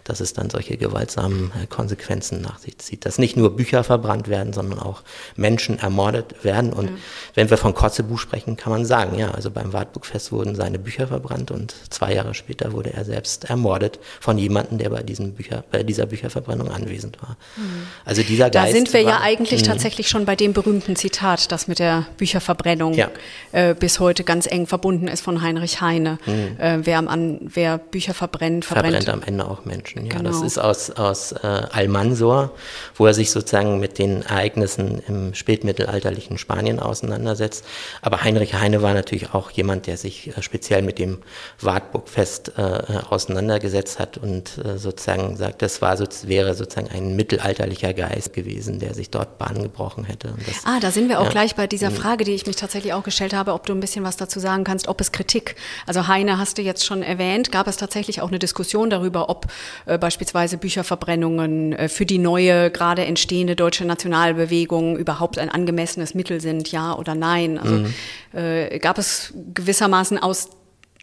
dass 0.04 0.20
es 0.20 0.32
dann 0.32 0.50
solche 0.50 0.76
gewaltsamen 0.76 1.52
äh, 1.62 1.66
Konsequenzen 1.66 2.40
nach 2.40 2.58
sich 2.58 2.78
zieht. 2.78 3.04
Dass 3.06 3.18
nicht 3.18 3.36
nur 3.36 3.56
Bücher 3.56 3.84
verbrannt 3.84 4.28
werden, 4.28 4.52
sondern 4.52 4.78
auch 4.78 5.02
Menschen 5.36 5.78
ermordet 5.78 6.44
werden. 6.44 6.72
Und 6.72 6.86
ja. 6.86 6.96
wenn 7.34 7.50
wir 7.50 7.56
von 7.56 7.74
Kotzebuch 7.74 8.18
sprechen, 8.18 8.56
kann 8.56 8.72
man 8.72 8.84
sagen, 8.84 9.18
ja, 9.18 9.30
also 9.32 9.50
beim 9.50 9.72
Wartburgfest 9.72 10.32
wurden 10.32 10.54
seine 10.54 10.78
Bücher 10.78 11.06
verbrannt 11.06 11.50
und 11.50 11.74
zwei 11.90 12.14
Jahre 12.14 12.34
später 12.34 12.72
wurde 12.72 12.92
er 12.92 13.04
selbst 13.04 13.44
ermordet 13.44 13.98
von 14.20 14.38
jemandem, 14.38 14.78
der 14.78 14.90
bei, 14.90 15.02
diesen 15.02 15.34
Bücher, 15.34 15.64
bei 15.70 15.82
dieser 15.82 16.06
Bücherverbrennung 16.06 16.70
anwesend 16.70 17.20
war. 17.22 17.36
Mhm. 17.56 17.86
Also 18.04 18.22
dieser 18.22 18.50
Geist. 18.50 18.72
Da 18.72 18.72
sind 18.72 18.92
wir 18.92 19.04
war, 19.04 19.10
ja 19.10 19.20
eigentlich 19.20 19.62
mh. 19.62 19.66
tatsächlich 19.66 20.08
schon 20.08 20.24
bei 20.24 20.36
dem 20.36 20.52
berühmten 20.52 20.96
Zitat, 20.96 21.50
das 21.52 21.68
mit 21.68 21.73
der 21.74 22.06
Bücherverbrennung 22.16 22.94
ja. 22.94 23.10
äh, 23.52 23.74
bis 23.74 24.00
heute 24.00 24.24
ganz 24.24 24.46
eng 24.46 24.66
verbunden 24.66 25.08
ist 25.08 25.22
von 25.22 25.42
Heinrich 25.42 25.80
Heine. 25.80 26.18
Mhm. 26.26 26.56
Äh, 26.58 26.86
wer, 26.86 26.98
am, 26.98 27.38
wer 27.42 27.78
Bücher 27.78 28.14
verbrennt, 28.14 28.64
verbrennt, 28.64 29.04
verbrennt 29.04 29.08
am 29.08 29.22
Ende 29.26 29.46
auch 29.46 29.64
Menschen. 29.64 30.06
Ja, 30.06 30.16
genau. 30.16 30.30
das 30.30 30.42
ist 30.42 30.58
aus, 30.58 30.90
aus 30.90 31.32
äh, 31.32 31.46
Almansor, 31.46 32.52
wo 32.94 33.06
er 33.06 33.14
sich 33.14 33.30
sozusagen 33.30 33.80
mit 33.80 33.98
den 33.98 34.22
Ereignissen 34.22 35.02
im 35.08 35.34
spätmittelalterlichen 35.34 36.38
Spanien 36.38 36.78
auseinandersetzt. 36.80 37.64
Aber 38.02 38.22
Heinrich 38.22 38.54
Heine 38.54 38.82
war 38.82 38.94
natürlich 38.94 39.34
auch 39.34 39.50
jemand, 39.50 39.86
der 39.86 39.96
sich 39.96 40.36
äh, 40.36 40.42
speziell 40.42 40.82
mit 40.82 40.98
dem 40.98 41.18
Wartburgfest 41.60 42.52
äh, 42.56 42.62
auseinandergesetzt 43.08 43.98
hat 43.98 44.18
und 44.18 44.58
äh, 44.58 44.78
sozusagen 44.78 45.36
sagt, 45.36 45.62
das 45.62 45.82
war 45.82 45.96
so, 45.96 46.04
wäre 46.24 46.54
sozusagen 46.54 46.88
ein 46.90 47.16
mittelalterlicher 47.16 47.92
Geist 47.94 48.32
gewesen, 48.32 48.78
der 48.78 48.94
sich 48.94 49.10
dort 49.10 49.38
Bahn 49.38 49.62
gebrochen 49.62 50.04
hätte. 50.04 50.34
Das, 50.46 50.64
ah, 50.64 50.80
da 50.80 50.90
sind 50.90 51.08
wir 51.08 51.20
auch 51.20 51.26
ja. 51.26 51.30
gleich 51.30 51.54
bei 51.54 51.63
dieser 51.66 51.90
mhm. 51.90 51.94
Frage, 51.94 52.24
die 52.24 52.32
ich 52.32 52.46
mich 52.46 52.56
tatsächlich 52.56 52.92
auch 52.92 53.02
gestellt 53.02 53.34
habe, 53.34 53.52
ob 53.52 53.66
du 53.66 53.72
ein 53.72 53.80
bisschen 53.80 54.04
was 54.04 54.16
dazu 54.16 54.40
sagen 54.40 54.64
kannst, 54.64 54.88
ob 54.88 55.00
es 55.00 55.12
Kritik, 55.12 55.56
also 55.86 56.06
Heine 56.08 56.38
hast 56.38 56.58
du 56.58 56.62
jetzt 56.62 56.84
schon 56.84 57.02
erwähnt, 57.02 57.52
gab 57.52 57.66
es 57.66 57.76
tatsächlich 57.76 58.20
auch 58.20 58.28
eine 58.28 58.38
Diskussion 58.38 58.90
darüber, 58.90 59.28
ob 59.28 59.46
äh, 59.86 59.98
beispielsweise 59.98 60.58
Bücherverbrennungen 60.58 61.72
äh, 61.72 61.88
für 61.88 62.06
die 62.06 62.18
neue, 62.18 62.70
gerade 62.70 63.04
entstehende 63.04 63.56
deutsche 63.56 63.84
Nationalbewegung 63.84 64.96
überhaupt 64.96 65.38
ein 65.38 65.48
angemessenes 65.48 66.14
Mittel 66.14 66.40
sind, 66.40 66.70
ja 66.72 66.96
oder 66.96 67.14
nein. 67.14 67.58
Also 67.58 67.74
mhm. 67.74 67.94
äh, 68.32 68.78
gab 68.78 68.98
es 68.98 69.32
gewissermaßen 69.54 70.18
aus, 70.18 70.50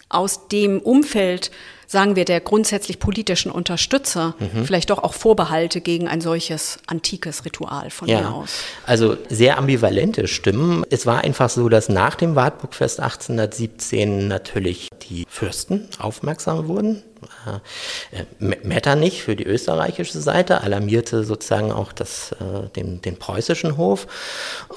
aus 0.10 0.48
dem 0.48 0.80
Umfeld 0.80 1.52
sagen 1.92 2.16
wir, 2.16 2.24
der 2.24 2.40
grundsätzlich 2.40 3.00
politischen 3.00 3.52
Unterstützer 3.52 4.36
mhm. 4.40 4.66
vielleicht 4.66 4.90
doch 4.90 5.04
auch 5.04 5.14
Vorbehalte 5.14 5.82
gegen 5.82 6.08
ein 6.08 6.22
solches 6.22 6.80
antikes 6.88 7.44
Ritual 7.44 7.90
von 7.90 8.08
ja. 8.08 8.22
mir 8.22 8.34
aus? 8.34 8.64
Also 8.86 9.18
sehr 9.30 9.58
ambivalente 9.58 10.28
Stimmen. 10.28 10.86
Es 10.90 11.06
war 11.06 11.24
einfach 11.26 11.50
so, 11.50 11.68
dass 11.68 11.90
nach 11.90 12.16
dem 12.16 12.36
Wartburgfest 12.36 13.02
1817 13.02 14.30
natürlich 14.30 14.88
die 15.10 15.26
Fürsten 15.28 15.90
aufmerksam 16.00 16.70
wurden 16.70 17.04
äh, 18.12 18.24
Metternich 18.40 19.24
für 19.24 19.36
die 19.36 19.46
österreichische 19.46 20.20
Seite 20.20 20.62
alarmierte 20.62 21.24
sozusagen 21.24 21.72
auch 21.72 21.94
das, 21.94 22.34
äh, 22.34 22.68
den, 22.76 23.02
den 23.02 23.18
preußischen 23.18 23.78
Hof. 23.78 24.08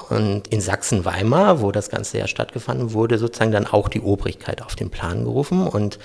Und 0.09 0.47
in 0.49 0.61
Sachsen-Weimar, 0.61 1.61
wo 1.61 1.71
das 1.71 1.89
Ganze 1.89 2.17
ja 2.17 2.27
stattgefunden 2.27 2.93
wurde, 2.93 3.17
sozusagen 3.17 3.51
dann 3.51 3.67
auch 3.67 3.89
die 3.89 4.01
Obrigkeit 4.01 4.61
auf 4.61 4.75
den 4.75 4.89
Plan 4.89 5.23
gerufen. 5.23 5.67
Und 5.67 5.99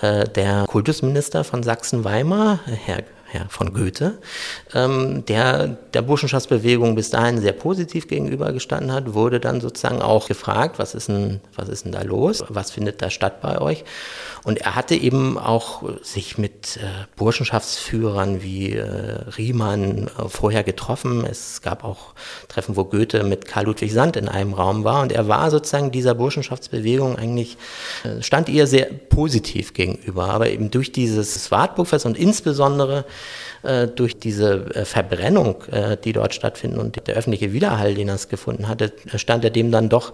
äh, 0.00 0.24
der 0.24 0.53
Kultusminister 0.62 1.44
von 1.44 1.62
Sachsen-Weimar, 1.62 2.60
Herr 2.66 3.02
Herr 3.34 3.48
von 3.48 3.74
Goethe, 3.74 4.18
ähm, 4.74 5.24
der 5.26 5.68
der 5.94 6.02
Burschenschaftsbewegung 6.02 6.94
bis 6.94 7.10
dahin 7.10 7.40
sehr 7.40 7.52
positiv 7.52 8.08
gegenübergestanden 8.08 8.92
hat, 8.92 9.14
wurde 9.14 9.40
dann 9.40 9.60
sozusagen 9.60 10.02
auch 10.02 10.28
gefragt, 10.28 10.78
was 10.78 10.94
ist 10.94 11.08
denn, 11.08 11.40
was 11.54 11.68
ist 11.68 11.84
denn 11.84 11.92
da 11.92 12.02
los? 12.02 12.44
Was 12.48 12.70
findet 12.70 13.02
da 13.02 13.10
statt 13.10 13.40
bei 13.40 13.60
euch? 13.60 13.84
Und 14.44 14.58
er 14.58 14.74
hatte 14.76 14.94
eben 14.94 15.38
auch 15.38 15.82
sich 16.02 16.36
mit 16.36 16.76
äh, 16.76 16.80
Burschenschaftsführern 17.16 18.42
wie 18.42 18.72
äh, 18.72 18.84
Riemann 19.38 20.08
äh, 20.08 20.28
vorher 20.28 20.62
getroffen. 20.62 21.24
Es 21.24 21.62
gab 21.62 21.82
auch 21.82 22.14
Treffen, 22.48 22.76
wo 22.76 22.84
Goethe 22.84 23.24
mit 23.24 23.46
Karl 23.46 23.64
Ludwig 23.64 23.92
Sand 23.92 24.16
in 24.16 24.28
einem 24.28 24.52
Raum 24.52 24.84
war. 24.84 25.00
Und 25.00 25.12
er 25.12 25.28
war 25.28 25.50
sozusagen 25.50 25.90
dieser 25.92 26.14
Burschenschaftsbewegung 26.14 27.16
eigentlich, 27.16 27.56
äh, 28.04 28.22
stand 28.22 28.50
ihr 28.50 28.66
sehr 28.66 28.86
positiv 28.86 29.72
gegenüber. 29.72 30.28
Aber 30.28 30.50
eben 30.50 30.70
durch 30.70 30.92
dieses 30.92 31.50
Wartburgfest 31.50 32.04
und 32.04 32.18
insbesondere 32.18 33.06
durch 33.96 34.18
diese 34.18 34.74
äh, 34.74 34.84
Verbrennung, 34.84 35.64
äh, 35.70 35.96
die 35.96 36.12
dort 36.12 36.34
stattfindet 36.34 36.78
und 36.78 37.06
der 37.06 37.16
öffentliche 37.16 37.52
Widerhall, 37.52 37.94
den 37.94 38.08
er 38.08 38.18
gefunden 38.28 38.68
hatte, 38.68 38.92
stand 39.16 39.44
er 39.44 39.50
dem 39.50 39.70
dann 39.70 39.88
doch 39.88 40.12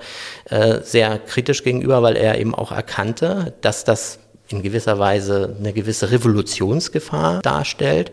äh, 0.49 0.81
sehr 0.83 1.19
kritisch 1.19 1.65
gegenüber, 1.65 2.03
weil 2.03 2.17
er 2.17 2.39
eben 2.39 2.55
auch 2.55 2.71
erkannte, 2.71 3.55
dass 3.61 3.85
das 3.85 4.21
in 4.49 4.63
gewisser 4.63 4.99
Weise 4.99 5.57
eine 5.59 5.73
gewisse 5.73 6.11
Revolutionsgefahr 6.11 7.41
darstellt. 7.43 8.13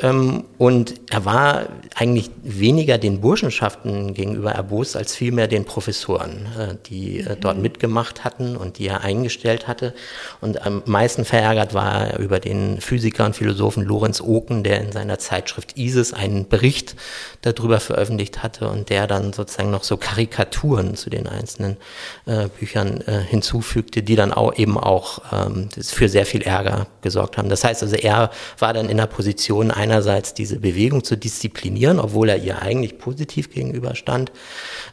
Ähm, 0.00 0.44
und 0.58 0.94
er 1.10 1.24
war 1.24 1.66
eigentlich 1.94 2.30
weniger 2.42 2.98
den 2.98 3.20
Burschenschaften 3.20 4.12
gegenüber 4.14 4.50
erbost, 4.50 4.96
als 4.96 5.14
vielmehr 5.14 5.46
den 5.46 5.64
Professoren, 5.64 6.46
äh, 6.58 6.74
die 6.86 7.20
äh, 7.20 7.36
dort 7.38 7.56
mhm. 7.56 7.62
mitgemacht 7.62 8.24
hatten 8.24 8.56
und 8.56 8.78
die 8.78 8.88
er 8.88 9.02
eingestellt 9.02 9.68
hatte. 9.68 9.94
Und 10.40 10.66
am 10.66 10.82
meisten 10.86 11.24
verärgert 11.24 11.74
war 11.74 12.08
er 12.08 12.18
über 12.18 12.40
den 12.40 12.80
Physiker 12.80 13.24
und 13.24 13.36
Philosophen 13.36 13.84
Lorenz 13.84 14.20
Oken, 14.20 14.64
der 14.64 14.80
in 14.80 14.90
seiner 14.90 15.18
Zeitschrift 15.18 15.76
ISIS 15.76 16.12
einen 16.12 16.48
Bericht 16.48 16.96
darüber 17.42 17.78
veröffentlicht 17.78 18.42
hatte 18.42 18.68
und 18.68 18.90
der 18.90 19.06
dann 19.06 19.32
sozusagen 19.32 19.70
noch 19.70 19.84
so 19.84 19.96
Karikaturen 19.96 20.96
zu 20.96 21.08
den 21.08 21.28
einzelnen 21.28 21.76
äh, 22.26 22.48
Büchern 22.48 23.00
äh, 23.06 23.20
hinzufügte, 23.20 24.02
die 24.02 24.16
dann 24.16 24.32
auch 24.32 24.56
eben 24.56 24.76
auch 24.76 25.20
ähm, 25.32 25.68
für 25.80 26.08
sehr 26.08 26.26
viel 26.26 26.42
Ärger 26.42 26.88
gesorgt 27.02 27.38
haben. 27.38 27.48
Das 27.48 27.62
heißt 27.62 27.82
also, 27.82 27.94
er 27.94 28.30
war 28.58 28.72
dann 28.72 28.88
in 28.88 28.96
der 28.96 29.06
Position, 29.06 29.70
einerseits 29.84 30.32
diese 30.32 30.58
Bewegung 30.58 31.04
zu 31.04 31.16
disziplinieren, 31.16 32.00
obwohl 32.00 32.30
er 32.30 32.38
ihr 32.38 32.62
eigentlich 32.62 32.96
positiv 32.96 33.50
gegenüberstand, 33.50 34.32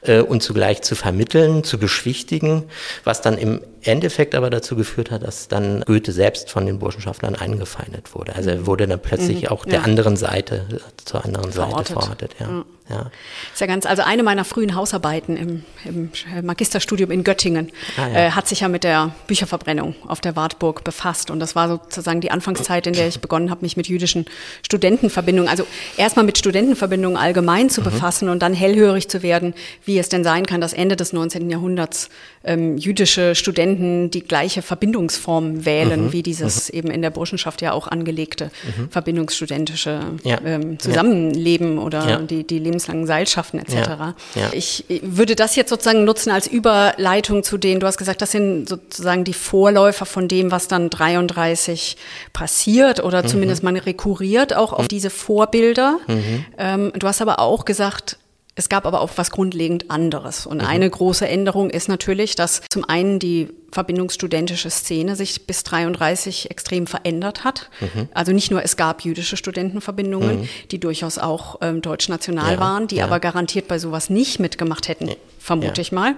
äh, 0.02 0.20
und 0.20 0.44
zugleich 0.44 0.82
zu 0.82 0.96
vermitteln, 0.96 1.64
zu 1.64 1.78
beschwichtigen, 1.78 2.64
was 3.06 3.22
dann 3.22 3.38
im 3.38 3.62
Endeffekt 3.84 4.36
aber 4.36 4.50
dazu 4.50 4.76
geführt 4.76 5.10
hat, 5.10 5.24
dass 5.24 5.48
dann 5.48 5.82
Goethe 5.86 6.12
selbst 6.12 6.52
von 6.52 6.66
den 6.66 6.78
Burschenschaftlern 6.80 7.36
eingefeindet 7.36 8.14
wurde. 8.14 8.36
Also 8.36 8.50
er 8.50 8.68
wurde 8.68 8.86
dann 8.86 9.00
plötzlich 9.00 9.44
mhm, 9.44 9.48
auch 9.48 9.66
ja. 9.66 9.72
der 9.72 9.84
anderen 9.86 10.18
Seite, 10.18 10.66
zur 11.06 11.24
anderen 11.24 11.52
verortet. 11.54 11.88
Seite 11.88 12.00
verortet. 12.00 12.36
Ja. 12.40 12.48
Mhm. 12.48 12.66
Ja. 12.92 13.12
Ist 13.54 13.62
ja 13.62 13.68
ganz, 13.68 13.86
also 13.86 14.04
eine 14.04 14.24
meiner 14.24 14.46
frühen 14.46 14.76
Hausarbeiten 14.76 15.38
im, 15.38 15.64
im 15.86 16.12
Magisterstudium 16.46 17.12
in 17.12 17.24
Göttingen 17.24 17.72
ah, 17.98 18.08
ja. 18.08 18.16
äh, 18.16 18.32
hat 18.32 18.48
sich 18.48 18.62
ja 18.62 18.68
mit 18.68 18.84
der 18.84 19.14
Bücherverbrennung 19.28 19.96
auf 20.08 20.22
der 20.22 20.36
Wartburg 20.36 20.84
befasst. 20.84 21.32
Und 21.32 21.40
das 21.40 21.56
war 21.56 21.68
sozusagen 21.68 22.22
die 22.22 22.32
Anfangszeit, 22.32 22.88
in 22.88 22.94
der 22.94 23.08
ich 23.08 23.20
begonnen 23.20 23.50
habe, 23.50 23.62
mich 23.62 23.78
mit 23.78 23.88
jüdischen 23.88 24.26
Studentenverbindungen, 24.64 25.50
also 25.50 25.66
erstmal 25.98 26.26
mit 26.26 26.38
Studentenverbindungen 26.38 27.18
allgemein 27.18 27.70
zu 27.70 27.82
mhm. 27.82 27.86
befassen 27.86 28.30
und 28.30 28.42
dann 28.42 28.54
hellhörig 28.54 29.10
zu 29.10 29.24
werden, 29.24 29.54
wie 29.86 29.98
es 29.98 30.10
denn 30.10 30.24
sein 30.24 30.46
kann, 30.46 30.62
dass 30.62 30.74
Ende 30.74 30.96
des 30.96 31.14
19. 31.14 31.50
Jahrhunderts 31.50 32.10
ähm, 32.44 32.78
jüdische 32.78 33.36
Studenten 33.36 34.10
die 34.10 34.22
gleiche 34.22 34.62
Verbindungsform 34.62 35.66
wählen, 35.66 36.06
mhm. 36.06 36.14
wie 36.14 36.24
dieses 36.24 36.72
mhm. 36.72 36.78
eben 36.78 36.92
in 36.92 37.02
der 37.02 37.12
Burschenschaft 37.12 37.62
ja 37.62 37.72
auch 37.72 37.88
angelegte 37.88 38.52
mhm. 38.78 38.90
verbindungsstudentische 38.90 40.00
ja. 40.24 40.40
ähm, 40.44 40.80
Zusammenleben 40.80 41.78
oder 41.78 42.20
die, 42.20 42.46
die 42.46 42.60
Lebens 42.60 42.81
lebenslangen 42.82 43.08
Seilschaften 43.08 43.60
etc. 43.60 43.74
Ja, 43.74 44.16
ja. 44.36 44.50
Ich 44.52 44.86
würde 45.02 45.36
das 45.36 45.56
jetzt 45.56 45.70
sozusagen 45.70 46.04
nutzen 46.04 46.32
als 46.32 46.48
Überleitung 46.48 47.44
zu 47.44 47.58
denen, 47.58 47.80
du 47.80 47.88
hast 47.88 47.98
gesagt, 47.98 48.22
das 48.22 48.32
sind 48.32 48.68
sozusagen 48.68 49.24
die 49.24 49.34
Vorläufer 49.34 50.06
von 50.06 50.28
dem, 50.28 50.52
was 50.52 50.68
dann 50.68 50.90
33 50.90 51.98
passiert 52.34 53.04
oder 53.04 53.24
mhm. 53.24 53.28
zumindest 53.28 53.64
man 53.64 53.78
rekurriert 53.78 54.56
auch 54.56 54.74
auf 54.74 54.84
mhm. 54.84 54.90
diese 54.90 55.10
Vorbilder. 55.10 56.00
Mhm. 56.08 56.46
Ähm, 56.58 56.92
du 56.96 57.08
hast 57.08 57.22
aber 57.22 57.40
auch 57.40 57.66
gesagt, 57.66 58.18
es 58.54 58.68
gab 58.68 58.86
aber 58.86 59.00
auch 59.00 59.12
was 59.16 59.32
grundlegend 59.32 59.90
anderes. 59.90 60.46
Und 60.46 60.62
mhm. 60.62 60.68
eine 60.68 60.90
große 60.90 61.26
Änderung 61.28 61.70
ist 61.70 61.88
natürlich, 61.88 62.36
dass 62.36 62.62
zum 62.70 62.84
einen 62.84 63.18
die 63.18 63.50
verbindungsstudentische 63.72 64.70
Szene 64.70 65.16
sich 65.16 65.48
bis 65.48 65.64
33 65.64 66.52
extrem 66.52 66.86
verändert 66.86 67.46
hat. 67.46 67.70
Mhm. 67.80 68.10
Also 68.14 68.34
nicht 68.34 68.52
nur 68.52 68.62
es 68.62 68.76
gab 68.76 69.06
jüdische 69.06 69.38
Studentenverbindungen, 69.38 70.42
mhm. 70.42 70.50
die 70.70 70.80
durchaus 70.80 71.18
auch 71.18 71.60
ähm, 71.62 71.82
deutschnational 71.82 72.56
ja, 72.56 72.60
waren, 72.60 72.88
die 72.88 72.98
ja. 72.98 73.06
aber 73.06 73.22
garantiert 73.22 73.70
bei 73.70 73.80
sowas 73.80 74.10
nicht 74.10 74.40
mitgemacht 74.42 74.90
hätten, 74.90 75.08
ja. 75.08 75.16
vermute 75.40 75.80
ich 75.80 75.94
mal. 75.94 76.16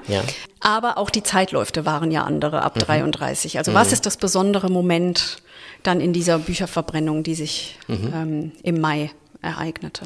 Aber 0.60 0.98
auch 0.98 1.12
die 1.12 1.22
Zeitläufe 1.22 1.86
waren 1.86 2.10
ja 2.10 2.24
andere 2.24 2.64
ab 2.64 2.76
mhm. 2.78 2.82
33. 2.82 3.60
Also 3.60 3.76
was 3.76 3.88
mhm. 3.90 3.94
ist 3.94 4.06
das 4.08 4.18
besondere 4.18 4.72
Moment 4.72 5.38
dann 5.84 6.02
in 6.02 6.14
dieser 6.14 6.40
Bücherverbrennung, 6.40 7.22
die 7.22 7.36
sich 7.36 7.78
mhm. 7.88 8.14
ähm, 8.16 8.52
im 8.64 8.82
Mai 8.82 9.12
ereignete? 9.44 10.06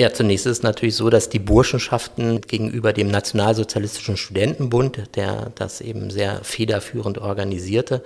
Ja, 0.00 0.12
zunächst 0.12 0.46
ist 0.46 0.58
es 0.58 0.62
natürlich 0.62 0.94
so, 0.94 1.10
dass 1.10 1.28
die 1.28 1.40
Burschenschaften 1.40 2.40
gegenüber 2.40 2.92
dem 2.92 3.08
Nationalsozialistischen 3.08 4.16
Studentenbund, 4.16 5.16
der 5.16 5.50
das 5.56 5.80
eben 5.80 6.10
sehr 6.10 6.44
federführend 6.44 7.18
organisierte, 7.18 8.04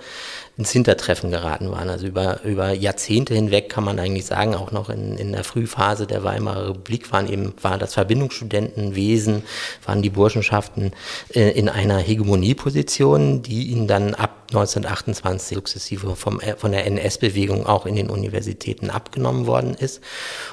ins 0.57 0.71
Hintertreffen 0.71 1.29
geraten 1.29 1.69
waren. 1.69 1.89
Also 1.89 2.07
über, 2.07 2.41
über 2.45 2.71
Jahrzehnte 2.71 3.35
hinweg 3.35 3.69
kann 3.69 3.83
man 3.83 3.99
eigentlich 3.99 4.25
sagen, 4.25 4.55
auch 4.55 4.71
noch 4.71 4.89
in, 4.89 5.19
in 5.19 5.33
der 5.33 5.43
Frühphase 5.43 6.07
der 6.07 6.23
Weimarer 6.23 6.69
Republik 6.69 7.11
waren 7.11 7.31
eben, 7.31 7.53
war 7.61 7.77
das 7.77 7.93
Verbindungsstudentenwesen, 7.93 9.43
waren 9.85 10.01
die 10.01 10.09
Burschenschaften 10.09 10.93
äh, 11.35 11.51
in 11.51 11.69
einer 11.69 11.99
Hegemonieposition, 11.99 13.43
die 13.43 13.67
ihnen 13.67 13.87
dann 13.87 14.15
ab 14.15 14.45
1928 14.47 15.57
sukzessive 15.57 16.15
vom, 16.15 16.41
von 16.57 16.71
der 16.71 16.87
NS-Bewegung 16.87 17.67
auch 17.67 17.85
in 17.85 17.95
den 17.95 18.09
Universitäten 18.09 18.89
abgenommen 18.89 19.45
worden 19.45 19.75
ist. 19.75 20.01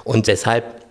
Und 0.05 0.27
deshalb 0.27 0.65
äh, 0.65 0.90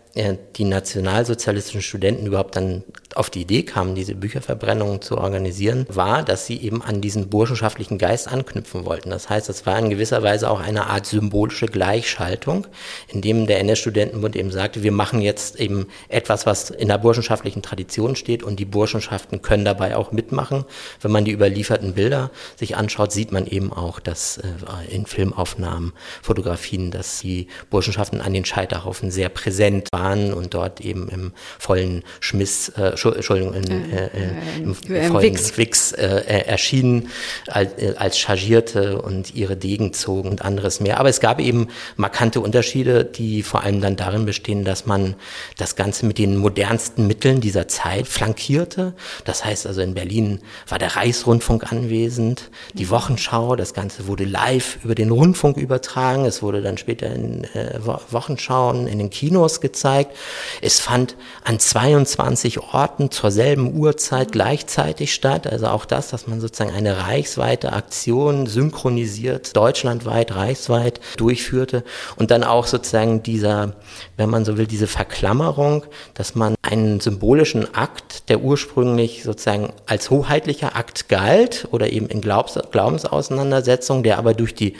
die 0.55 0.65
nationalsozialistischen 0.65 1.81
Studenten 1.81 2.25
überhaupt 2.25 2.55
dann 2.55 2.83
auf 3.15 3.29
die 3.29 3.41
Idee 3.41 3.63
kamen, 3.63 3.95
diese 3.95 4.15
Bücherverbrennung 4.15 5.01
zu 5.01 5.17
organisieren, 5.17 5.85
war, 5.89 6.23
dass 6.23 6.45
sie 6.45 6.57
eben 6.61 6.81
an 6.81 7.01
diesen 7.01 7.29
burschenschaftlichen 7.29 7.97
Geist 7.97 8.27
anknüpfen 8.27 8.85
wollten. 8.85 9.09
Das 9.09 9.29
heißt, 9.29 9.49
das 9.49 9.65
war 9.65 9.77
in 9.79 9.89
gewisser 9.89 10.21
Weise 10.23 10.49
auch 10.49 10.59
eine 10.59 10.87
Art 10.87 11.05
symbolische 11.05 11.65
Gleichschaltung, 11.65 12.67
in 13.07 13.21
dem 13.21 13.47
der 13.47 13.59
NS-Studentenbund 13.61 14.35
eben 14.35 14.51
sagte, 14.51 14.83
wir 14.83 14.91
machen 14.91 15.21
jetzt 15.21 15.59
eben 15.59 15.87
etwas, 16.07 16.45
was 16.45 16.69
in 16.69 16.87
der 16.87 16.97
burschenschaftlichen 16.97 17.61
Tradition 17.61 18.15
steht 18.15 18.43
und 18.43 18.59
die 18.59 18.65
Burschenschaften 18.65 19.41
können 19.41 19.65
dabei 19.65 19.95
auch 19.95 20.11
mitmachen. 20.11 20.65
Wenn 21.01 21.11
man 21.11 21.25
die 21.25 21.31
überlieferten 21.31 21.93
Bilder 21.93 22.31
sich 22.55 22.77
anschaut, 22.77 23.11
sieht 23.11 23.31
man 23.31 23.47
eben 23.47 23.73
auch, 23.73 23.99
dass 23.99 24.37
äh, 24.37 24.49
in 24.89 25.05
Filmaufnahmen, 25.05 25.93
Fotografien, 26.21 26.91
dass 26.91 27.19
die 27.19 27.47
Burschenschaften 27.69 28.21
an 28.21 28.33
den 28.33 28.45
Scheiterhaufen 28.45 29.09
sehr 29.09 29.29
präsent 29.29 29.87
waren 29.91 30.33
und 30.33 30.53
dort 30.53 30.81
eben 30.81 31.09
im 31.09 31.31
vollen 31.57 32.03
Schmiss 32.19 32.69
äh, 32.69 32.97
Entschuldigung, 33.03 33.53
in, 33.53 33.91
äh, 33.91 34.05
äh, 34.05 34.61
im, 34.61 34.75
im 34.87 35.21
Wix, 35.21 35.57
Wix 35.57 35.91
äh, 35.93 36.05
erschienen 36.45 37.09
als, 37.47 37.73
äh, 37.81 37.93
als 37.97 38.17
Chargierte 38.17 39.01
und 39.01 39.35
ihre 39.35 39.55
Degen 39.55 39.93
zogen 39.93 40.29
und 40.29 40.43
anderes 40.43 40.79
mehr. 40.79 40.99
Aber 40.99 41.09
es 41.09 41.19
gab 41.19 41.39
eben 41.39 41.67
markante 41.95 42.41
Unterschiede, 42.41 43.05
die 43.05 43.43
vor 43.43 43.63
allem 43.63 43.81
dann 43.81 43.95
darin 43.95 44.25
bestehen, 44.25 44.65
dass 44.65 44.85
man 44.85 45.15
das 45.57 45.75
Ganze 45.75 46.05
mit 46.05 46.17
den 46.17 46.37
modernsten 46.37 47.07
Mitteln 47.07 47.41
dieser 47.41 47.67
Zeit 47.67 48.07
flankierte. 48.07 48.93
Das 49.25 49.45
heißt 49.45 49.65
also 49.67 49.81
in 49.81 49.93
Berlin 49.93 50.39
war 50.67 50.79
der 50.79 50.95
Reichsrundfunk 50.95 51.71
anwesend, 51.71 52.49
die 52.73 52.85
mhm. 52.85 52.89
Wochenschau, 52.91 53.55
das 53.55 53.73
Ganze 53.73 54.07
wurde 54.07 54.25
live 54.25 54.79
über 54.83 54.95
den 54.95 55.11
Rundfunk 55.11 55.57
übertragen, 55.57 56.25
es 56.25 56.41
wurde 56.41 56.61
dann 56.61 56.77
später 56.77 57.07
in 57.07 57.43
äh, 57.53 57.79
Wochenschauen 58.11 58.87
in 58.87 58.97
den 58.99 59.09
Kinos 59.09 59.61
gezeigt. 59.61 60.15
Es 60.61 60.79
fand 60.79 61.15
an 61.43 61.59
22 61.59 62.59
Orten 62.59 62.88
Orten 62.89 63.11
zur 63.11 63.29
selben 63.29 63.77
Uhrzeit 63.77 64.31
gleichzeitig 64.31 65.13
statt. 65.13 65.45
Also 65.45 65.67
auch 65.67 65.85
das, 65.85 66.09
dass 66.09 66.27
man 66.27 66.41
sozusagen 66.41 66.75
eine 66.75 67.05
reichsweite 67.05 67.71
Aktion 67.71 68.47
synchronisiert, 68.47 69.55
deutschlandweit, 69.55 70.35
reichsweit 70.35 70.99
durchführte. 71.17 71.83
Und 72.15 72.31
dann 72.31 72.43
auch 72.43 72.65
sozusagen 72.65 73.21
dieser, 73.21 73.75
wenn 74.17 74.29
man 74.29 74.43
so 74.43 74.57
will, 74.57 74.65
diese 74.65 74.87
Verklammerung, 74.87 75.85
dass 76.15 76.33
man 76.33 76.55
einen 76.61 76.99
symbolischen 76.99 77.73
Akt, 77.75 78.27
der 78.29 78.41
ursprünglich 78.41 79.23
sozusagen 79.23 79.71
als 79.85 80.09
hoheitlicher 80.09 80.75
Akt 80.75 81.09
galt 81.09 81.67
oder 81.71 81.91
eben 81.91 82.07
in 82.07 82.21
Glaubens 82.21 82.59
Glaubensauseinandersetzung, 82.71 84.01
der 84.01 84.17
aber 84.17 84.33
durch 84.33 84.55
die 84.55 84.75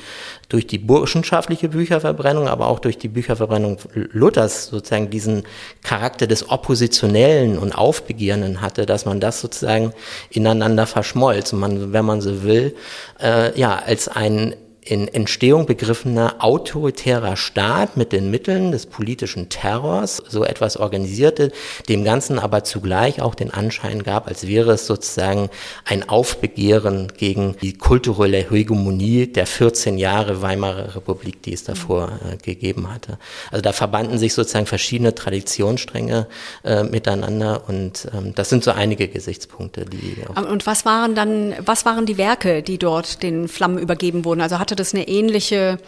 durch 0.50 0.65
die 0.65 0.79
burschenschaftliche 0.79 1.70
Bücherverbrennung, 1.70 2.48
aber 2.48 2.68
auch 2.68 2.79
durch 2.79 2.98
die 2.98 3.08
Bücherverbrennung 3.08 3.77
Luthers 3.94 4.68
sozusagen 4.68 5.12
diesen 5.12 5.44
Charakter 5.84 6.25
des 6.25 6.50
Oppositionellen 6.50 7.60
und 7.60 7.72
Aufbegehrenden 7.72 8.60
hatte, 8.60 8.88
dass 8.88 9.06
man 9.06 9.20
das 9.20 9.41
sozusagen 9.41 9.94
ineinander 10.32 10.88
verschmolz. 10.88 11.53
Und 11.53 11.60
man, 11.60 11.94
wenn 11.94 12.03
man 12.03 12.22
so 12.22 12.44
will, 12.44 12.75
äh, 13.22 13.58
ja, 13.60 13.77
als 13.77 14.08
ein 14.08 14.56
in 14.89 15.08
Entstehung 15.08 15.67
begriffener 15.67 16.38
autoritärer 16.39 17.38
Staat 17.38 17.96
mit 17.96 18.12
den 18.12 18.31
Mitteln 18.31 18.72
des 18.72 18.88
politischen 18.88 19.48
Terrors 19.48 20.24
so 20.27 20.43
etwas 20.43 20.77
organisierte, 20.77 21.51
dem 21.88 22.03
Ganzen 22.03 22.39
aber 22.39 22.63
zugleich 22.63 23.22
auch 23.22 23.36
den 23.36 23.51
Anschein 23.51 24.01
gab, 24.01 24.27
als 24.27 24.48
wäre 24.48 24.72
es 24.72 24.88
sozusagen 24.88 25.50
ein 25.86 26.10
Aufbegehren 26.10 27.10
gegen 27.15 27.55
die 27.62 27.74
kulturelle 27.74 28.50
Hegemonie 28.50 29.27
der 29.27 29.46
14 29.46 30.00
Jahre 30.00 30.41
Weimarer 30.41 30.96
Republik, 30.96 31.43
die 31.43 31.53
es 31.53 31.63
davor 31.63 32.13
äh, 32.27 32.38
gegeben 32.38 32.91
hatte. 32.91 33.19
Also 33.51 33.62
da 33.62 33.74
verbanden 33.74 34.17
sich 34.17 34.34
sozusagen 34.34 34.65
verschiedene 34.65 35.13
Traditionsstränge 35.13 36.25
äh, 36.63 36.84
miteinander 36.84 37.62
und 37.67 38.08
ähm, 38.12 38.34
das 38.34 38.50
sind 38.50 38.63
so 38.63 38.72
einige 38.72 39.08
Gesichtspunkte, 39.08 39.86
die. 39.86 40.17
Und 40.36 40.65
was 40.65 40.84
waren 40.86 41.13
dann, 41.13 41.53
was 41.63 41.86
waren 41.86 42.08
die 42.08 42.17
Werke, 42.17 42.63
die 42.63 42.79
dort 42.79 43.22
den 43.22 43.48
Flammen 43.48 43.77
übergeben 43.77 44.25
wurden? 44.25 44.41
Also 44.41 44.57
hatte 44.57 44.78
das 44.79 44.94
eine 44.94 45.07
ähnliche, 45.07 45.79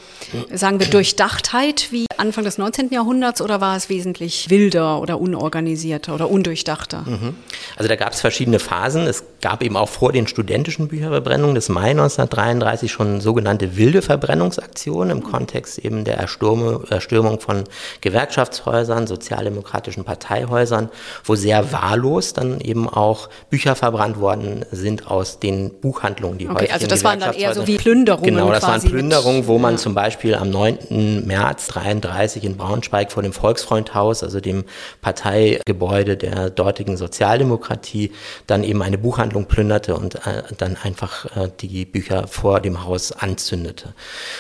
sagen 0.54 0.80
wir, 0.80 0.88
Durchdachtheit 0.88 1.88
wie 1.91 2.06
Anfang 2.17 2.43
des 2.43 2.58
19. 2.58 2.91
Jahrhunderts 2.91 3.41
oder 3.41 3.62
war 3.62 3.75
es 3.75 3.89
wesentlich 3.89 4.49
wilder 4.49 4.99
oder 4.99 5.19
unorganisierter 5.19 6.13
oder 6.13 6.30
undurchdachter? 6.30 7.04
Mhm. 7.08 7.36
Also 7.77 7.88
da 7.88 7.95
gab 7.95 8.13
es 8.13 8.21
verschiedene 8.21 8.60
Phasen. 8.60 9.08
Es 9.08 9.23
gab 9.41 9.63
eben 9.63 9.75
auch 9.75 9.89
vor 9.89 10.12
den 10.12 10.27
studentischen 10.27 10.88
Bücherverbrennungen 10.88 11.56
des 11.56 11.69
Mai 11.69 11.91
1933 11.91 12.91
schon 12.91 13.21
sogenannte 13.21 13.75
wilde 13.77 14.01
Verbrennungsaktionen 14.01 15.17
im 15.17 15.23
Kontext 15.23 15.80
eben 15.80 16.04
der 16.04 16.17
Erstürme, 16.17 16.82
Erstürmung 16.89 17.39
von 17.39 17.63
Gewerkschaftshäusern, 18.01 19.08
sozialdemokratischen 19.08 20.04
Parteihäusern, 20.04 20.89
wo 21.23 21.36
sehr 21.36 21.71
wahllos 21.71 22.34
dann 22.34 22.62
eben 22.62 22.88
auch 22.88 23.30
Bücher 23.49 23.75
verbrannt 23.75 24.19
worden 24.19 24.65
sind 24.71 25.08
aus 25.08 25.39
den 25.39 25.71
Buchhandlungen, 25.82 26.38
die 26.38 26.47
okay, 26.47 26.69
Also 26.71 26.88
das 26.88 27.04
waren 27.04 27.19
dann 27.19 27.34
eher 27.34 27.54
so 27.54 27.67
wie 27.67 27.77
Plünderungen. 27.77 28.36
Genau, 28.36 28.51
das 28.51 28.63
waren 28.63 28.82
Plünderungen, 28.82 29.47
wo 29.47 29.58
man 29.58 29.73
ja. 29.73 29.77
zum 29.77 29.95
Beispiel 29.95 30.36
am 30.36 30.49
9. 30.49 31.25
März 31.25 31.69
1933 31.75 32.43
in 32.43 32.58
Braunschweig 32.58 33.12
vor 33.12 33.23
dem 33.23 33.34
Volksfreundhaus, 33.34 34.23
also 34.23 34.39
dem 34.39 34.65
Parteigebäude 35.01 36.17
der 36.17 36.49
dortigen 36.49 36.97
Sozialdemokratie, 36.97 38.12
dann 38.47 38.63
eben 38.63 38.82
eine 38.82 38.97
Buchhandlung 38.97 39.31
plünderte 39.39 39.96
und 39.96 40.15
äh, 40.28 40.44
dann 40.58 40.78
einfach 40.82 41.26
äh, 41.36 41.50
die 41.60 41.86
Bücher 41.86 42.28
vor 42.28 42.60
dem 42.60 42.84
Haus 42.84 43.12
anzündete. 43.12 43.94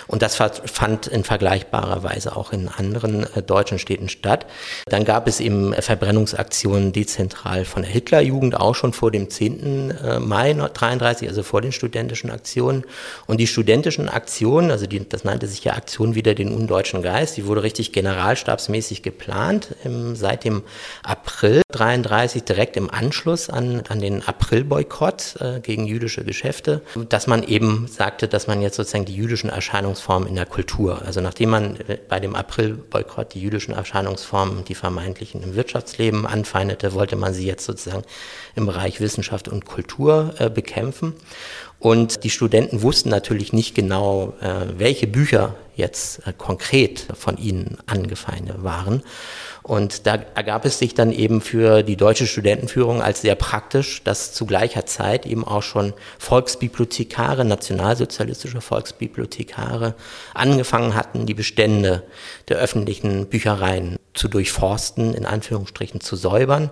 Und 0.07 0.21
das 0.21 0.35
fand 0.35 1.07
in 1.07 1.23
vergleichbarer 1.23 2.03
Weise 2.03 2.35
auch 2.35 2.53
in 2.53 2.67
anderen 2.67 3.25
äh, 3.35 3.41
deutschen 3.41 3.79
Städten 3.79 4.09
statt. 4.09 4.45
Dann 4.85 5.05
gab 5.05 5.27
es 5.27 5.39
eben 5.39 5.73
Verbrennungsaktionen 5.73 6.91
dezentral 6.91 7.65
von 7.65 7.83
der 7.83 7.91
Hitlerjugend 7.91 8.59
auch 8.59 8.75
schon 8.75 8.93
vor 8.93 9.11
dem 9.11 9.29
10. 9.29 9.91
Äh, 9.91 10.19
Mai 10.19 10.51
1933, 10.51 11.27
also 11.27 11.43
vor 11.43 11.61
den 11.61 11.71
studentischen 11.71 12.29
Aktionen. 12.29 12.83
Und 13.27 13.39
die 13.39 13.47
studentischen 13.47 14.09
Aktionen, 14.09 14.71
also 14.71 14.87
die, 14.87 15.07
das 15.07 15.23
nannte 15.23 15.47
sich 15.47 15.63
ja 15.63 15.73
Aktion 15.73 16.15
wieder 16.15 16.35
den 16.35 16.51
undeutschen 16.53 17.01
Geist, 17.01 17.37
die 17.37 17.45
wurde 17.45 17.63
richtig 17.63 17.93
generalstabsmäßig 17.93 19.03
geplant 19.03 19.75
im, 19.83 20.15
seit 20.15 20.43
dem 20.43 20.63
April 21.03 21.61
33 21.71 22.43
direkt 22.43 22.77
im 22.77 22.89
Anschluss 22.89 23.49
an, 23.49 23.83
an 23.87 23.99
den 23.99 24.27
Aprilboykott 24.27 24.80
äh, 24.81 25.59
gegen 25.61 25.85
jüdische 25.85 26.23
Geschäfte, 26.23 26.81
dass 27.09 27.27
man 27.27 27.43
eben 27.43 27.87
sagte, 27.87 28.27
dass 28.27 28.47
man 28.47 28.61
jetzt 28.61 28.75
sozusagen 28.75 29.05
die 29.05 29.15
jüdischen 29.15 29.49
Erscheinungsformen 29.49 30.27
in 30.27 30.35
der 30.35 30.45
Kultur, 30.45 31.01
also 31.05 31.21
nachdem 31.21 31.49
man 31.49 31.75
äh, 31.87 31.97
bei 32.07 32.19
dem 32.19 32.35
Aprilboykott 32.35 33.33
die 33.33 33.41
jüdischen 33.41 33.73
Erscheinungsformen, 33.73 34.65
die 34.65 34.75
vermeintlichen 34.75 35.43
im 35.43 35.55
Wirtschaftsleben 35.55 36.25
anfeindete, 36.25 36.93
wollte 36.93 37.15
man 37.15 37.33
sie 37.33 37.45
jetzt 37.45 37.65
sozusagen 37.65 38.03
im 38.55 38.65
Bereich 38.65 39.01
Wissenschaft 39.01 39.47
und 39.47 39.65
Kultur 39.65 40.33
äh, 40.39 40.49
bekämpfen. 40.49 41.13
Und 41.81 42.23
die 42.23 42.29
Studenten 42.29 42.83
wussten 42.83 43.09
natürlich 43.09 43.53
nicht 43.53 43.73
genau, 43.73 44.35
äh, 44.39 44.67
welche 44.77 45.07
Bücher 45.07 45.55
jetzt 45.75 46.25
äh, 46.27 46.33
konkret 46.37 47.07
von 47.15 47.37
ihnen 47.37 47.79
angefeindet 47.87 48.63
waren. 48.63 49.01
Und 49.63 50.07
da 50.07 50.19
ergab 50.35 50.65
es 50.65 50.79
sich 50.79 50.95
dann 50.95 51.11
eben 51.11 51.41
für 51.41 51.83
die 51.83 51.95
deutsche 51.95 52.25
Studentenführung 52.25 53.01
als 53.01 53.21
sehr 53.21 53.35
praktisch, 53.35 54.03
dass 54.03 54.33
zu 54.33 54.45
gleicher 54.45 54.85
Zeit 54.85 55.25
eben 55.25 55.45
auch 55.45 55.63
schon 55.63 55.93
Volksbibliothekare, 56.17 57.45
nationalsozialistische 57.45 58.61
Volksbibliothekare 58.61 59.93
angefangen 60.33 60.95
hatten, 60.95 61.25
die 61.25 61.33
Bestände 61.33 62.03
der 62.49 62.57
öffentlichen 62.57 63.27
Büchereien 63.27 63.97
zu 64.13 64.27
durchforsten, 64.27 65.13
in 65.13 65.25
Anführungsstrichen 65.25 66.01
zu 66.01 66.15
säubern. 66.15 66.69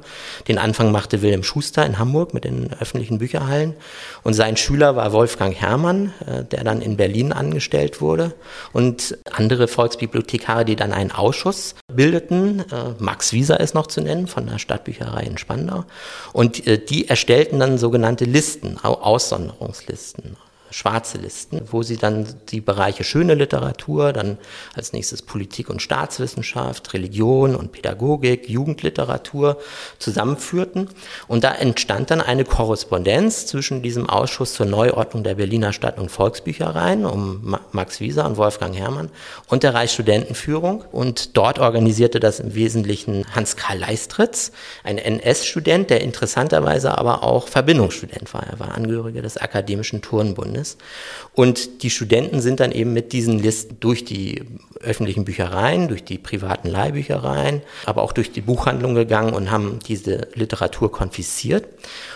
Den 0.47 0.57
Anfang 0.57 0.91
machte 0.91 1.21
Wilhelm 1.21 1.43
Schuster 1.43 1.85
in 1.85 1.97
Hamburg 1.97 2.33
mit 2.33 2.43
den 2.43 2.73
öffentlichen 2.79 3.19
Bücherhallen. 3.19 3.75
Und 4.23 4.33
sein 4.33 4.57
Schüler 4.57 4.95
war 4.95 5.13
Wolfgang 5.13 5.55
Herrmann, 5.55 6.13
äh, 6.25 6.43
der 6.43 6.63
dann 6.63 6.81
in 6.81 6.97
Berlin 6.97 7.31
angestellt 7.31 8.01
wurde. 8.01 8.33
Und 8.73 9.17
andere 9.31 9.67
Volksbibliothekare, 9.67 10.65
die 10.65 10.75
dann 10.75 10.91
einen 10.91 11.11
Ausschuss 11.11 11.75
bildeten. 11.91 12.63
Äh, 12.79 12.93
Max 12.99 13.33
Wieser 13.33 13.59
ist 13.59 13.75
noch 13.75 13.87
zu 13.87 14.01
nennen, 14.01 14.27
von 14.27 14.47
der 14.47 14.59
Stadtbücherei 14.59 15.23
in 15.23 15.37
Spandau. 15.37 15.85
Und 16.33 16.65
äh, 16.67 16.83
die 16.83 17.07
erstellten 17.07 17.59
dann 17.59 17.77
sogenannte 17.77 18.25
Listen, 18.25 18.77
Aussonderungslisten 18.77 20.37
schwarze 20.71 21.17
Listen, 21.17 21.61
wo 21.71 21.83
sie 21.83 21.97
dann 21.97 22.27
die 22.49 22.61
Bereiche 22.61 23.03
schöne 23.03 23.33
Literatur, 23.33 24.13
dann 24.13 24.37
als 24.75 24.93
nächstes 24.93 25.21
Politik 25.21 25.69
und 25.69 25.81
Staatswissenschaft, 25.81 26.93
Religion 26.93 27.55
und 27.55 27.71
Pädagogik, 27.71 28.49
Jugendliteratur 28.49 29.57
zusammenführten. 29.97 30.89
Und 31.27 31.43
da 31.43 31.53
entstand 31.53 32.11
dann 32.11 32.21
eine 32.21 32.45
Korrespondenz 32.45 33.47
zwischen 33.47 33.81
diesem 33.81 34.09
Ausschuss 34.09 34.53
zur 34.53 34.65
Neuordnung 34.65 35.23
der 35.23 35.35
Berliner 35.35 35.73
Stadt- 35.73 35.97
und 35.97 36.09
Volksbüchereien 36.09 37.05
um 37.05 37.57
Max 37.71 37.99
Wieser 37.99 38.25
und 38.25 38.37
Wolfgang 38.37 38.75
Herrmann 38.75 39.09
und 39.47 39.63
der 39.63 39.73
Reichsstudentenführung. 39.73 40.83
Und 40.91 41.35
dort 41.37 41.59
organisierte 41.59 42.19
das 42.19 42.39
im 42.39 42.55
Wesentlichen 42.55 43.25
Hans-Karl 43.33 43.79
Leistritz, 43.79 44.51
ein 44.83 44.97
NS-Student, 44.97 45.89
der 45.89 46.01
interessanterweise 46.01 46.97
aber 46.97 47.23
auch 47.23 47.47
Verbindungsstudent 47.47 48.33
war. 48.33 48.43
Er 48.43 48.59
war 48.59 48.75
Angehöriger 48.75 49.21
des 49.21 49.37
Akademischen 49.37 50.01
Turnbundes 50.01 50.58
ist. 50.59 50.79
Und 51.33 51.83
die 51.83 51.89
Studenten 51.89 52.41
sind 52.41 52.59
dann 52.59 52.71
eben 52.71 52.93
mit 52.93 53.13
diesen 53.13 53.39
Listen 53.39 53.77
durch 53.79 54.05
die 54.05 54.43
öffentlichen 54.81 55.25
Büchereien, 55.25 55.87
durch 55.87 56.03
die 56.03 56.17
privaten 56.17 56.69
Leihbüchereien, 56.69 57.61
aber 57.85 58.03
auch 58.03 58.11
durch 58.11 58.31
die 58.31 58.41
Buchhandlung 58.41 58.95
gegangen 58.95 59.33
und 59.33 59.51
haben 59.51 59.79
diese 59.87 60.27
Literatur 60.33 60.91
konfisziert. 60.91 61.65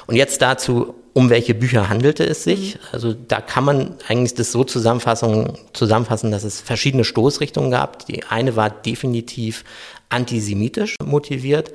Und 0.08 0.16
jetzt 0.16 0.42
dazu, 0.42 0.96
um 1.14 1.30
welche 1.30 1.54
Bücher 1.54 1.90
handelte 1.90 2.26
es 2.26 2.44
sich? 2.44 2.76
Mhm. 2.76 2.80
Also 2.92 3.14
da 3.14 3.40
kann 3.40 3.64
man 3.64 3.96
eigentlich 4.08 4.34
das 4.34 4.52
so 4.52 4.64
zusammenfassen, 4.64 6.32
dass 6.32 6.44
es 6.44 6.62
verschiedene 6.62 7.04
Stoßrichtungen 7.04 7.72
gab. 7.72 8.06
Die 8.08 8.24
eine 8.24 8.56
war 8.56 8.70
definitiv 8.70 9.64
antisemitisch 10.14 10.96
motiviert, 11.04 11.72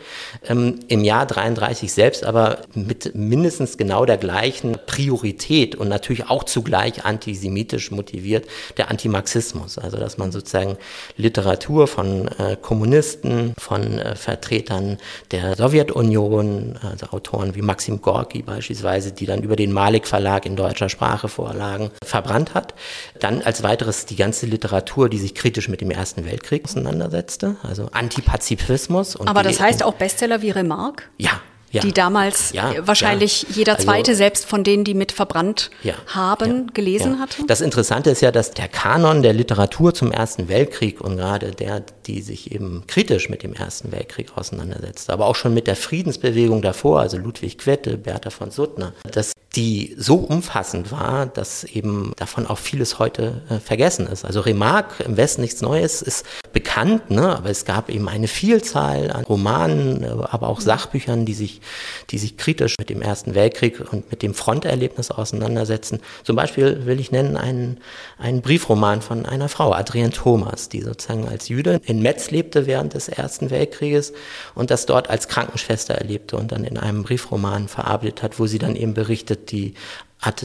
ähm, 0.49 0.81
im 0.89 1.05
Jahr 1.05 1.27
33 1.27 1.93
selbst 1.93 2.25
aber 2.25 2.63
mit 2.75 3.15
mindestens 3.15 3.77
genau 3.77 4.05
der 4.05 4.17
gleichen 4.17 4.79
Priorität 4.87 5.75
und 5.75 5.89
natürlich 5.89 6.31
auch 6.31 6.45
zugleich 6.45 7.05
antisemitisch 7.05 7.91
motiviert, 7.91 8.47
der 8.77 8.91
Antimarxismus. 8.91 9.79
Also 9.79 9.99
dass 9.99 10.19
man 10.19 10.33
sozusagen 10.33 10.77
Literatur 11.17 11.87
von 11.87 12.29
äh, 12.39 12.57
Kommunisten, 12.61 13.55
von 13.59 13.99
äh, 13.99 14.15
Vertretern 14.15 14.99
der 15.31 15.57
Sowjetunion, 15.57 16.79
also 16.83 17.07
Autoren 17.07 17.55
wie 17.55 17.63
Maxim 17.63 18.01
Gorki 18.01 18.43
beispielsweise, 18.43 19.13
die 19.13 19.27
dann 19.27 19.43
über 19.43 19.57
den 19.57 19.73
Malik 19.73 20.07
Verlag 20.07 20.47
in 20.47 20.57
deutscher 20.57 20.89
Sprache 20.89 21.29
vorlagen, 21.29 21.91
verbrannt 22.05 22.55
hat. 22.55 22.75
Dann 23.19 23.43
als 23.43 23.63
weiteres 23.63 24.07
die 24.07 24.17
ganze 24.17 24.47
Literatur, 24.47 25.09
die 25.09 25.19
sich 25.19 25.35
kritisch 25.35 25.69
mit 25.69 25.81
dem 25.81 25.91
Ersten 25.91 26.25
Weltkrieg 26.25 26.65
auseinandersetzte, 26.65 27.57
also 27.63 27.89
anti 27.93 28.23
Pazifismus. 28.29 29.19
Aber 29.21 29.43
das 29.43 29.61
heißt 29.61 29.83
auch 29.83 29.95
Bestseller 29.95 30.43
wie 30.43 30.51
Remarque? 30.51 31.05
Ja, 31.17 31.41
ja. 31.71 31.83
die 31.83 31.93
damals 31.93 32.53
ja, 32.53 32.75
wahrscheinlich 32.87 33.43
ja. 33.43 33.49
jeder 33.55 33.73
also 33.75 33.85
zweite, 33.85 34.11
also, 34.11 34.19
selbst 34.19 34.47
von 34.47 34.65
denen, 34.65 34.85
die 34.85 34.95
mit 34.95 35.13
verbrannt 35.13 35.71
haben, 36.07 36.73
gelesen 36.73 37.21
hatte? 37.21 37.45
Das 37.47 37.61
Interessante 37.61 38.11
ist 38.11 38.21
ja, 38.21 38.31
dass 38.31 38.53
der 38.53 38.69
Kanon 38.69 39.23
der 39.23 39.33
Literatur 39.33 39.95
zum 39.95 40.13
Ersten 40.13 40.49
Weltkrieg 40.49 41.01
und 41.01 41.17
gerade 41.17 41.53
der, 41.53 41.83
die 42.07 42.21
sich 42.23 42.53
eben 42.53 42.85
kritisch 42.87 43.29
mit 43.29 43.43
dem 43.43 43.55
Ersten 43.55 43.93
Weltkrieg 43.93 44.37
auseinandersetzt, 44.37 45.11
aber 45.11 45.27
auch 45.27 45.37
schon 45.37 45.55
mit 45.55 45.67
der 45.67 45.77
Friedensbewegung 45.77 46.63
davor, 46.63 47.01
also 47.01 47.19
Ludwig 47.19 47.59
Quette, 47.59 47.99
Bertha 47.99 48.31
von 48.31 48.51
Suttner, 48.51 48.93
dass 49.11 49.33
die 49.57 49.95
so 49.97 50.17
umfassend 50.17 50.93
war, 50.93 51.25
dass 51.25 51.65
eben 51.65 52.13
davon 52.17 52.47
auch 52.47 52.59
vieles 52.59 52.99
heute 52.99 53.41
äh, 53.49 53.59
vergessen 53.59 54.07
ist. 54.07 54.25
Also 54.25 54.41
Remarque 54.41 55.03
im 55.03 55.17
Westen 55.17 55.41
nichts 55.41 55.63
Neues 55.63 56.03
ist 56.03 56.27
bekannt, 56.53 57.11
ne? 57.11 57.37
aber 57.37 57.49
es 57.49 57.65
gab 57.65 57.89
eben 57.89 58.09
eine 58.09 58.29
Vielzahl 58.29 59.11
an 59.11 59.25
Romanen, 59.25 60.05
äh, 60.05 60.09
aber 60.09 60.49
auch 60.49 60.61
Sachbüchern, 60.61 61.25
die 61.25 61.33
sich, 61.33 61.63
die 62.11 62.19
sich 62.19 62.37
kritisch 62.37 62.75
mit 62.79 62.91
dem 62.91 63.01
Ersten 63.01 63.35
Weltkrieg 63.35 63.81
und 63.91 64.11
mit 64.11 64.23
dem 64.23 64.35
Fronterlebnis 64.35 65.11
auseinandersetzen. 65.11 66.01
Zum 66.25 66.37
Beispiel 66.37 66.85
will 66.85 67.01
ich 67.01 67.11
nennen 67.11 67.39
einen, 67.39 67.79
einen 68.19 68.43
Briefroman 68.43 69.01
von 69.01 69.25
einer 69.25 69.49
Frau, 69.49 69.73
Adrienne 69.73 70.11
Thomas, 70.11 70.69
die 70.69 70.83
sozusagen 70.83 71.27
als 71.27 71.49
Jüdin 71.49 71.81
in 71.85 72.03
Metz 72.03 72.31
lebte 72.31 72.67
während 72.67 72.93
des 72.93 73.09
Ersten 73.09 73.51
Weltkrieges 73.51 74.13
und 74.55 74.71
das 74.71 74.85
dort 74.85 75.09
als 75.09 75.27
Krankenschwester 75.27 75.95
erlebte 75.95 76.37
und 76.37 76.53
dann 76.53 76.65
in 76.65 76.77
einem 76.77 77.03
Briefroman 77.03 77.69
verarbeitet 77.69 78.23
hat, 78.23 78.39
wo 78.39 78.47
sie 78.47 78.59
dann 78.59 78.77
eben 78.77 78.93
berichtet, 78.93 79.38
die 79.47 79.75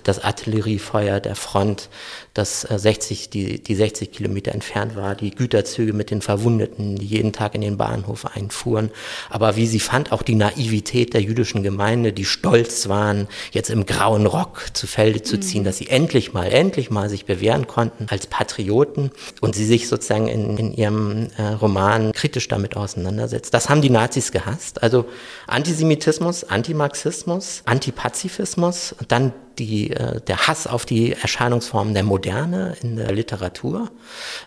das 0.03 0.23
Artilleriefeuer 0.23 1.19
der 1.19 1.35
Front, 1.35 1.89
das 2.33 2.61
60, 2.61 3.25
äh, 3.25 3.29
die, 3.31 3.63
die 3.63 3.75
60 3.75 4.11
Kilometer 4.11 4.51
entfernt 4.51 4.95
war, 4.95 5.15
die 5.15 5.31
Güterzüge 5.31 5.93
mit 5.93 6.11
den 6.11 6.21
Verwundeten, 6.21 6.95
die 6.95 7.05
jeden 7.05 7.33
Tag 7.33 7.55
in 7.55 7.61
den 7.61 7.77
Bahnhof 7.77 8.25
einfuhren. 8.35 8.91
Aber 9.29 9.55
wie 9.55 9.65
sie 9.65 9.79
fand, 9.79 10.11
auch 10.11 10.21
die 10.21 10.35
Naivität 10.35 11.13
der 11.13 11.21
jüdischen 11.21 11.63
Gemeinde, 11.63 12.13
die 12.13 12.25
stolz 12.25 12.87
waren, 12.87 13.27
jetzt 13.51 13.71
im 13.71 13.85
grauen 13.85 14.27
Rock 14.27 14.67
zu 14.73 14.85
Felde 14.85 15.23
zu 15.23 15.39
ziehen, 15.39 15.61
mhm. 15.61 15.65
dass 15.65 15.77
sie 15.77 15.87
endlich 15.87 16.33
mal, 16.33 16.51
endlich 16.51 16.91
mal 16.91 17.09
sich 17.09 17.25
bewähren 17.25 17.65
konnten 17.65 18.05
als 18.09 18.27
Patrioten 18.27 19.11
und 19.41 19.55
sie 19.55 19.65
sich 19.65 19.87
sozusagen 19.87 20.27
in, 20.27 20.57
in 20.57 20.73
ihrem 20.73 21.29
äh, 21.37 21.47
Roman 21.47 22.11
kritisch 22.13 22.47
damit 22.47 22.77
auseinandersetzt. 22.77 23.53
Das 23.53 23.69
haben 23.69 23.81
die 23.81 23.89
Nazis 23.89 24.31
gehasst. 24.31 24.83
Also 24.83 25.05
Antisemitismus, 25.47 26.43
Antimarxismus, 26.43 27.63
Antipazifismus, 27.65 28.95
dann 29.07 29.33
die, 29.59 29.91
äh, 29.91 30.21
der 30.21 30.47
Hass 30.47 30.67
auf 30.67 30.85
die 30.85 31.13
Erscheinungsformen 31.13 31.93
der 31.93 32.03
Moderne 32.03 32.75
in 32.81 32.95
der 32.95 33.11
Literatur, 33.11 33.89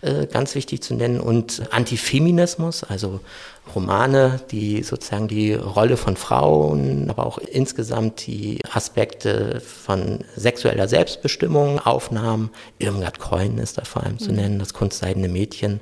äh, 0.03 0.27
ganz 0.27 0.55
wichtig 0.55 0.83
zu 0.83 0.95
nennen, 0.95 1.21
und 1.21 1.63
Antifeminismus, 1.71 2.85
also 2.85 3.21
Romane, 3.75 4.41
die 4.51 4.83
sozusagen 4.83 5.29
die 5.29 5.55
Rolle 5.55 5.97
von 5.97 6.17
Frauen, 6.17 7.11
aber 7.11 7.27
auch 7.27 7.39
insgesamt 7.39 8.27
die 8.27 8.61
Aspekte 8.73 9.61
von 9.61 10.21
sexueller 10.37 10.87
Selbstbestimmung 10.87 11.81
aufnahmen. 11.81 12.51
Irmgard 12.79 13.19
Keun 13.19 13.59
ist 13.59 13.79
da 13.79 13.85
vor 13.85 14.05
allem 14.05 14.19
zu 14.19 14.31
mhm. 14.31 14.37
nennen, 14.37 14.59
das 14.59 14.73
kunstseidene 14.73 15.29
Mädchen 15.29 15.81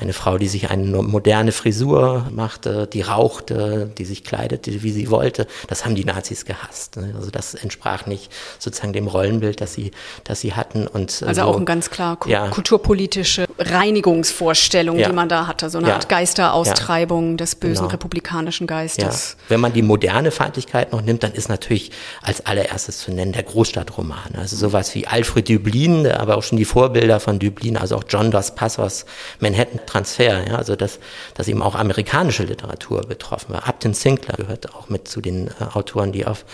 eine 0.00 0.12
Frau, 0.12 0.38
die 0.38 0.48
sich 0.48 0.70
eine 0.70 1.02
moderne 1.02 1.52
Frisur 1.52 2.26
machte, 2.30 2.86
die 2.86 3.02
rauchte, 3.02 3.90
die 3.98 4.04
sich 4.04 4.24
kleidete, 4.24 4.82
wie 4.82 4.92
sie 4.92 5.10
wollte. 5.10 5.46
Das 5.68 5.84
haben 5.84 5.94
die 5.94 6.04
Nazis 6.04 6.44
gehasst. 6.44 6.96
Ne? 6.96 7.14
Also 7.16 7.30
das 7.30 7.54
entsprach 7.54 8.06
nicht 8.06 8.32
sozusagen 8.58 8.92
dem 8.92 9.06
Rollenbild, 9.06 9.60
das 9.60 9.74
sie, 9.74 9.90
das 10.24 10.40
sie 10.40 10.54
hatten. 10.54 10.86
Und, 10.86 11.22
äh, 11.22 11.26
also 11.26 11.42
so, 11.42 11.46
auch 11.48 11.56
ein 11.56 11.66
ganz 11.66 11.90
klar 11.90 12.18
ja. 12.26 12.48
kulturpolitische 12.48 13.46
Reinigungsvorstellung, 13.58 14.98
ja. 14.98 15.08
die 15.08 15.14
man 15.14 15.28
da 15.28 15.46
hatte. 15.46 15.68
So 15.68 15.78
eine 15.78 15.88
ja. 15.88 15.94
Art 15.94 16.08
Geisteraustreibung 16.08 17.36
des 17.36 17.54
bösen 17.54 17.82
genau. 17.82 17.88
republikanischen 17.88 18.66
Geistes. 18.66 19.36
Wenn 19.48 19.60
man 19.60 19.72
die 19.72 19.82
moderne 19.82 20.30
Feindlichkeit 20.30 20.92
noch 20.92 21.02
nimmt, 21.02 21.22
dann 21.22 21.32
ist 21.32 21.48
natürlich 21.48 21.90
als 22.22 22.46
allererstes 22.46 22.98
zu 22.98 23.12
nennen 23.12 23.32
der 23.32 23.42
Großstadtroman. 23.42 24.36
Also 24.36 24.56
sowas 24.56 24.94
wie 24.94 25.06
Alfred 25.06 25.48
Dublin, 25.48 26.06
aber 26.06 26.36
auch 26.36 26.42
schon 26.42 26.56
die 26.56 26.64
Vorbilder 26.64 27.20
von 27.20 27.38
Dublin, 27.38 27.76
also 27.76 27.96
auch 27.96 28.04
John 28.08 28.30
Dos 28.30 28.54
Passos, 28.54 29.04
Manhattan 29.40 29.80
Transfer, 29.90 30.46
ja, 30.46 30.54
also 30.54 30.76
dass, 30.76 30.98
dass 31.34 31.48
eben 31.48 31.62
auch 31.62 31.74
amerikanische 31.74 32.44
Literatur 32.44 33.02
betroffen 33.02 33.52
war. 33.52 33.68
Upton 33.68 33.92
Sinclair 33.92 34.36
gehört 34.36 34.72
auch 34.74 34.88
mit 34.88 35.08
zu 35.08 35.20
den 35.20 35.48
äh, 35.48 35.64
Autoren, 35.74 36.12
die 36.12 36.26
auf 36.26 36.44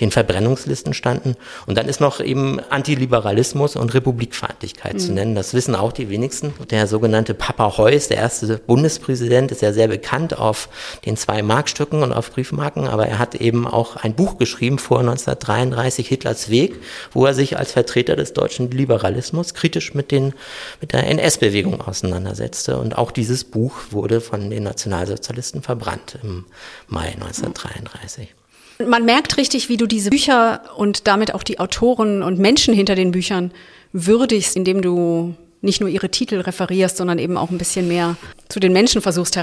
den 0.00 0.10
Verbrennungslisten 0.10 0.94
standen. 0.94 1.36
Und 1.66 1.76
dann 1.76 1.88
ist 1.88 2.00
noch 2.00 2.20
eben 2.20 2.58
Antiliberalismus 2.70 3.76
und 3.76 3.92
Republikfeindlichkeit 3.92 4.94
mhm. 4.94 4.98
zu 4.98 5.12
nennen. 5.12 5.34
Das 5.34 5.52
wissen 5.52 5.74
auch 5.74 5.92
die 5.92 6.08
wenigsten. 6.08 6.54
Der 6.70 6.86
sogenannte 6.86 7.34
Papa 7.34 7.76
Heuss, 7.76 8.08
der 8.08 8.16
erste 8.16 8.58
Bundespräsident, 8.58 9.52
ist 9.52 9.62
ja 9.62 9.72
sehr 9.72 9.88
bekannt 9.88 10.38
auf 10.38 10.68
den 11.04 11.16
zwei 11.16 11.42
Markstücken 11.42 12.02
und 12.02 12.12
auf 12.12 12.30
Briefmarken, 12.30 12.88
aber 12.88 13.06
er 13.06 13.18
hat 13.18 13.34
eben 13.34 13.66
auch 13.66 13.96
ein 13.96 14.14
Buch 14.14 14.38
geschrieben 14.38 14.78
vor 14.78 15.00
1933, 15.00 16.08
Hitlers 16.08 16.48
Weg, 16.48 16.76
wo 17.12 17.26
er 17.26 17.34
sich 17.34 17.58
als 17.58 17.72
Vertreter 17.72 18.16
des 18.16 18.32
deutschen 18.32 18.70
Liberalismus 18.70 19.54
kritisch 19.54 19.94
mit, 19.94 20.10
den, 20.10 20.32
mit 20.80 20.92
der 20.92 21.06
NS-Bewegung 21.06 21.80
auseinandersetzte. 21.80 22.85
Und 22.86 22.96
auch 22.96 23.10
dieses 23.10 23.42
Buch 23.42 23.74
wurde 23.90 24.20
von 24.20 24.48
den 24.48 24.62
Nationalsozialisten 24.62 25.60
verbrannt 25.60 26.20
im 26.22 26.44
Mai 26.86 27.08
1933. 27.14 28.32
Man 28.86 29.04
merkt 29.04 29.38
richtig, 29.38 29.68
wie 29.68 29.76
du 29.76 29.88
diese 29.88 30.10
Bücher 30.10 30.60
und 30.76 31.08
damit 31.08 31.34
auch 31.34 31.42
die 31.42 31.58
Autoren 31.58 32.22
und 32.22 32.38
Menschen 32.38 32.74
hinter 32.74 32.94
den 32.94 33.10
Büchern 33.10 33.50
würdigst, 33.92 34.54
indem 34.54 34.82
du 34.82 35.34
nicht 35.62 35.80
nur 35.80 35.90
ihre 35.90 36.10
Titel 36.10 36.38
referierst, 36.38 36.96
sondern 36.96 37.18
eben 37.18 37.36
auch 37.36 37.50
ein 37.50 37.58
bisschen 37.58 37.88
mehr 37.88 38.16
zu 38.48 38.60
den 38.60 38.72
Menschen 38.72 39.02
versuchst 39.02 39.34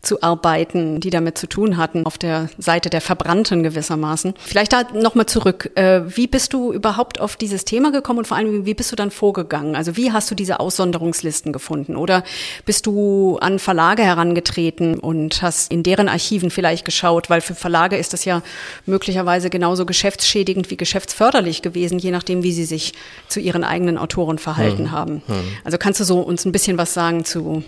herauszuarbeiten, 0.00 1.00
die 1.00 1.10
damit 1.10 1.38
zu 1.38 1.46
tun 1.46 1.76
hatten, 1.76 2.06
auf 2.06 2.18
der 2.18 2.48
Seite 2.58 2.90
der 2.90 3.00
Verbrannten 3.00 3.62
gewissermaßen. 3.62 4.34
Vielleicht 4.38 4.72
da 4.72 4.82
nochmal 4.94 5.26
zurück. 5.26 5.70
Äh, 5.74 6.02
wie 6.16 6.26
bist 6.26 6.52
du 6.52 6.72
überhaupt 6.72 7.20
auf 7.20 7.36
dieses 7.36 7.64
Thema 7.64 7.92
gekommen 7.92 8.20
und 8.20 8.26
vor 8.26 8.36
allem, 8.36 8.66
wie 8.66 8.74
bist 8.74 8.90
du 8.92 8.96
dann 8.96 9.10
vorgegangen? 9.10 9.76
Also 9.76 9.96
wie 9.96 10.12
hast 10.12 10.30
du 10.30 10.34
diese 10.34 10.60
Aussonderungslisten 10.60 11.52
gefunden? 11.52 11.96
Oder 11.96 12.24
bist 12.64 12.86
du 12.86 13.38
an 13.40 13.58
Verlage 13.58 14.02
herangetreten 14.02 14.98
und 14.98 15.42
hast 15.42 15.70
in 15.70 15.82
deren 15.82 16.08
Archiven 16.08 16.50
vielleicht 16.50 16.84
geschaut? 16.84 17.30
Weil 17.30 17.40
für 17.40 17.54
Verlage 17.54 17.96
ist 17.96 18.12
das 18.12 18.24
ja 18.24 18.42
möglicherweise 18.86 19.50
genauso 19.50 19.86
geschäftsschädigend 19.86 20.70
wie 20.70 20.76
geschäftsförderlich 20.76 21.62
gewesen, 21.62 21.98
je 21.98 22.10
nachdem, 22.10 22.42
wie 22.42 22.52
sie 22.52 22.64
sich 22.64 22.94
zu 23.28 23.40
ihren 23.40 23.64
eigenen 23.64 23.98
Autoren 23.98 24.38
verhalten 24.38 24.86
hm. 24.86 24.90
haben. 24.92 25.22
Hm. 25.26 25.36
Also 25.64 25.78
kannst 25.78 26.00
du 26.00 26.04
so 26.04 26.20
uns 26.20 26.44
ein 26.44 26.52
bisschen 26.52 26.78
was 26.78 26.94
sagen 26.94 27.24
zu 27.24 27.62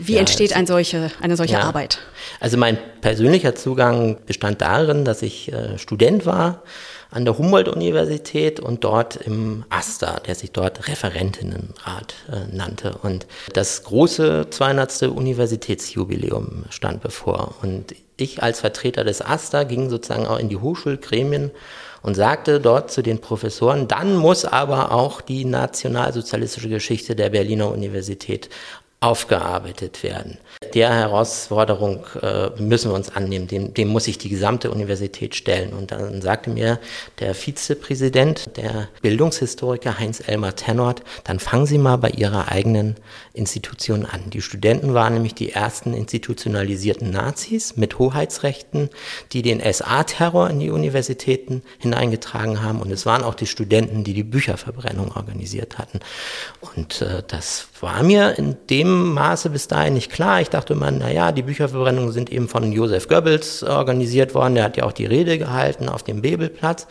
Wie 0.00 0.14
ja, 0.14 0.20
entsteht 0.20 0.54
ein 0.54 0.66
solche, 0.66 1.10
eine 1.20 1.36
solche 1.36 1.54
ja. 1.54 1.60
Arbeit? 1.60 1.98
Also 2.40 2.56
mein 2.56 2.78
persönlicher 3.00 3.54
Zugang 3.54 4.18
bestand 4.26 4.60
darin, 4.60 5.04
dass 5.04 5.22
ich 5.22 5.52
äh, 5.52 5.78
Student 5.78 6.26
war 6.26 6.62
an 7.10 7.26
der 7.26 7.36
Humboldt-Universität 7.36 8.58
und 8.58 8.84
dort 8.84 9.16
im 9.16 9.64
AStA, 9.68 10.20
der 10.20 10.34
sich 10.34 10.52
dort 10.52 10.88
Referentinnenrat 10.88 12.14
äh, 12.30 12.54
nannte. 12.54 12.98
Und 13.02 13.26
das 13.52 13.84
große 13.84 14.46
200. 14.48 15.02
Universitätsjubiläum 15.02 16.64
stand 16.70 17.02
bevor. 17.02 17.56
Und 17.62 17.94
ich 18.16 18.42
als 18.42 18.60
Vertreter 18.60 19.04
des 19.04 19.20
AStA 19.20 19.64
ging 19.64 19.90
sozusagen 19.90 20.26
auch 20.26 20.38
in 20.38 20.48
die 20.48 20.56
Hochschulgremien 20.56 21.50
und 22.02 22.14
sagte 22.14 22.60
dort 22.60 22.90
zu 22.90 23.02
den 23.02 23.20
Professoren, 23.20 23.88
dann 23.88 24.16
muss 24.16 24.44
aber 24.44 24.92
auch 24.92 25.20
die 25.20 25.44
nationalsozialistische 25.44 26.68
Geschichte 26.68 27.14
der 27.14 27.30
Berliner 27.30 27.70
Universität 27.70 28.48
aufgearbeitet 29.02 30.02
werden. 30.04 30.38
Der 30.74 30.94
Herausforderung 30.94 32.06
äh, 32.22 32.50
müssen 32.62 32.90
wir 32.90 32.94
uns 32.94 33.14
annehmen, 33.14 33.48
dem, 33.48 33.74
dem 33.74 33.88
muss 33.88 34.04
sich 34.04 34.16
die 34.16 34.28
gesamte 34.28 34.70
Universität 34.70 35.34
stellen. 35.34 35.72
Und 35.72 35.90
dann 35.90 36.22
sagte 36.22 36.50
mir 36.50 36.78
der 37.18 37.34
Vizepräsident, 37.34 38.56
der 38.56 38.88
Bildungshistoriker 39.02 39.98
Heinz-Elmar 39.98 40.54
Tennort, 40.54 41.02
dann 41.24 41.40
fangen 41.40 41.66
Sie 41.66 41.78
mal 41.78 41.96
bei 41.96 42.10
Ihrer 42.10 42.50
eigenen 42.50 42.94
Institution 43.34 44.06
an. 44.06 44.30
Die 44.30 44.40
Studenten 44.40 44.94
waren 44.94 45.14
nämlich 45.14 45.34
die 45.34 45.50
ersten 45.50 45.94
institutionalisierten 45.94 47.10
Nazis 47.10 47.76
mit 47.76 47.98
Hoheitsrechten, 47.98 48.88
die 49.32 49.42
den 49.42 49.60
SA-Terror 49.60 50.48
in 50.48 50.60
die 50.60 50.70
Universitäten 50.70 51.62
hineingetragen 51.78 52.62
haben. 52.62 52.80
Und 52.80 52.92
es 52.92 53.04
waren 53.04 53.24
auch 53.24 53.34
die 53.34 53.46
Studenten, 53.46 54.04
die 54.04 54.14
die 54.14 54.22
Bücherverbrennung 54.22 55.10
organisiert 55.16 55.78
hatten. 55.78 55.98
Und 56.76 57.02
äh, 57.02 57.24
das 57.26 57.66
war 57.82 58.04
mir 58.04 58.38
in 58.38 58.56
dem 58.70 59.12
Maße 59.12 59.50
bis 59.50 59.66
dahin 59.66 59.94
nicht 59.94 60.10
klar. 60.10 60.40
Ich 60.40 60.50
dachte 60.50 60.74
immer, 60.74 60.92
naja, 60.92 61.32
die 61.32 61.42
Bücherverbrennungen 61.42 62.12
sind 62.12 62.30
eben 62.30 62.48
von 62.48 62.70
Josef 62.70 63.08
Goebbels 63.08 63.64
organisiert 63.64 64.34
worden. 64.34 64.54
Der 64.54 64.64
hat 64.64 64.76
ja 64.76 64.84
auch 64.84 64.92
die 64.92 65.04
Rede 65.04 65.36
gehalten 65.36 65.88
auf 65.88 66.04
dem 66.04 66.22
Bebelplatz. 66.22 66.86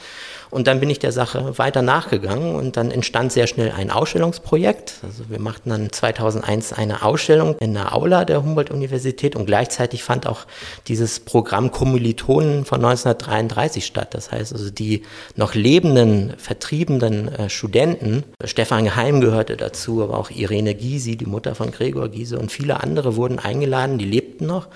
Und 0.52 0.68
dann 0.68 0.82
bin 0.82 0.90
ich 0.90 1.00
der 1.00 1.14
Sache 1.14 1.58
weiter 1.58 1.82
nachgegangen 1.82 2.56
und 2.56 2.76
dann 2.76 2.92
entstand 2.92 3.32
sehr 3.32 3.48
schnell 3.48 3.72
ein 3.72 3.90
Ausstellungsprojekt. 3.90 4.96
Also 5.02 5.30
wir 5.30 5.40
machten 5.40 5.70
dann 5.70 5.92
2001 5.92 6.74
eine 6.74 7.04
Ausstellung 7.04 7.56
in 7.60 7.74
der 7.74 7.96
Aula 7.96 8.26
der 8.26 8.44
Humboldt-Universität 8.44 9.38
und 9.38 9.46
gleichzeitig 9.46 10.04
fand 10.04 10.28
auch 10.28 10.46
dieses 10.88 11.22
Programm 11.22 11.72
Kommilitonen 11.72 12.66
von 12.66 12.84
1933 12.84 13.86
statt. 13.86 14.14
Das 14.14 14.32
heißt 14.32 14.52
also 14.52 14.70
die 14.70 15.04
noch 15.38 15.56
lebenden, 15.56 16.34
vertriebenen 16.38 17.30
äh, 17.30 17.50
Studenten, 17.50 18.24
Stefan 18.44 18.94
Heim 18.96 19.22
gehörte 19.22 19.56
dazu, 19.56 20.04
aber 20.04 20.18
auch 20.18 20.32
Irene 20.32 20.76
Gysi, 20.76 21.16
die 21.16 21.26
Mutter 21.26 21.56
von 21.56 21.72
Gregor 21.72 22.10
Gysi 22.10 22.36
und 22.36 22.52
viele 22.52 22.82
andere 22.82 23.16
wurden 23.16 23.40
eingeladen, 23.40 23.98
die 23.98 24.06
lebten 24.06 24.48
noch. 24.48 24.68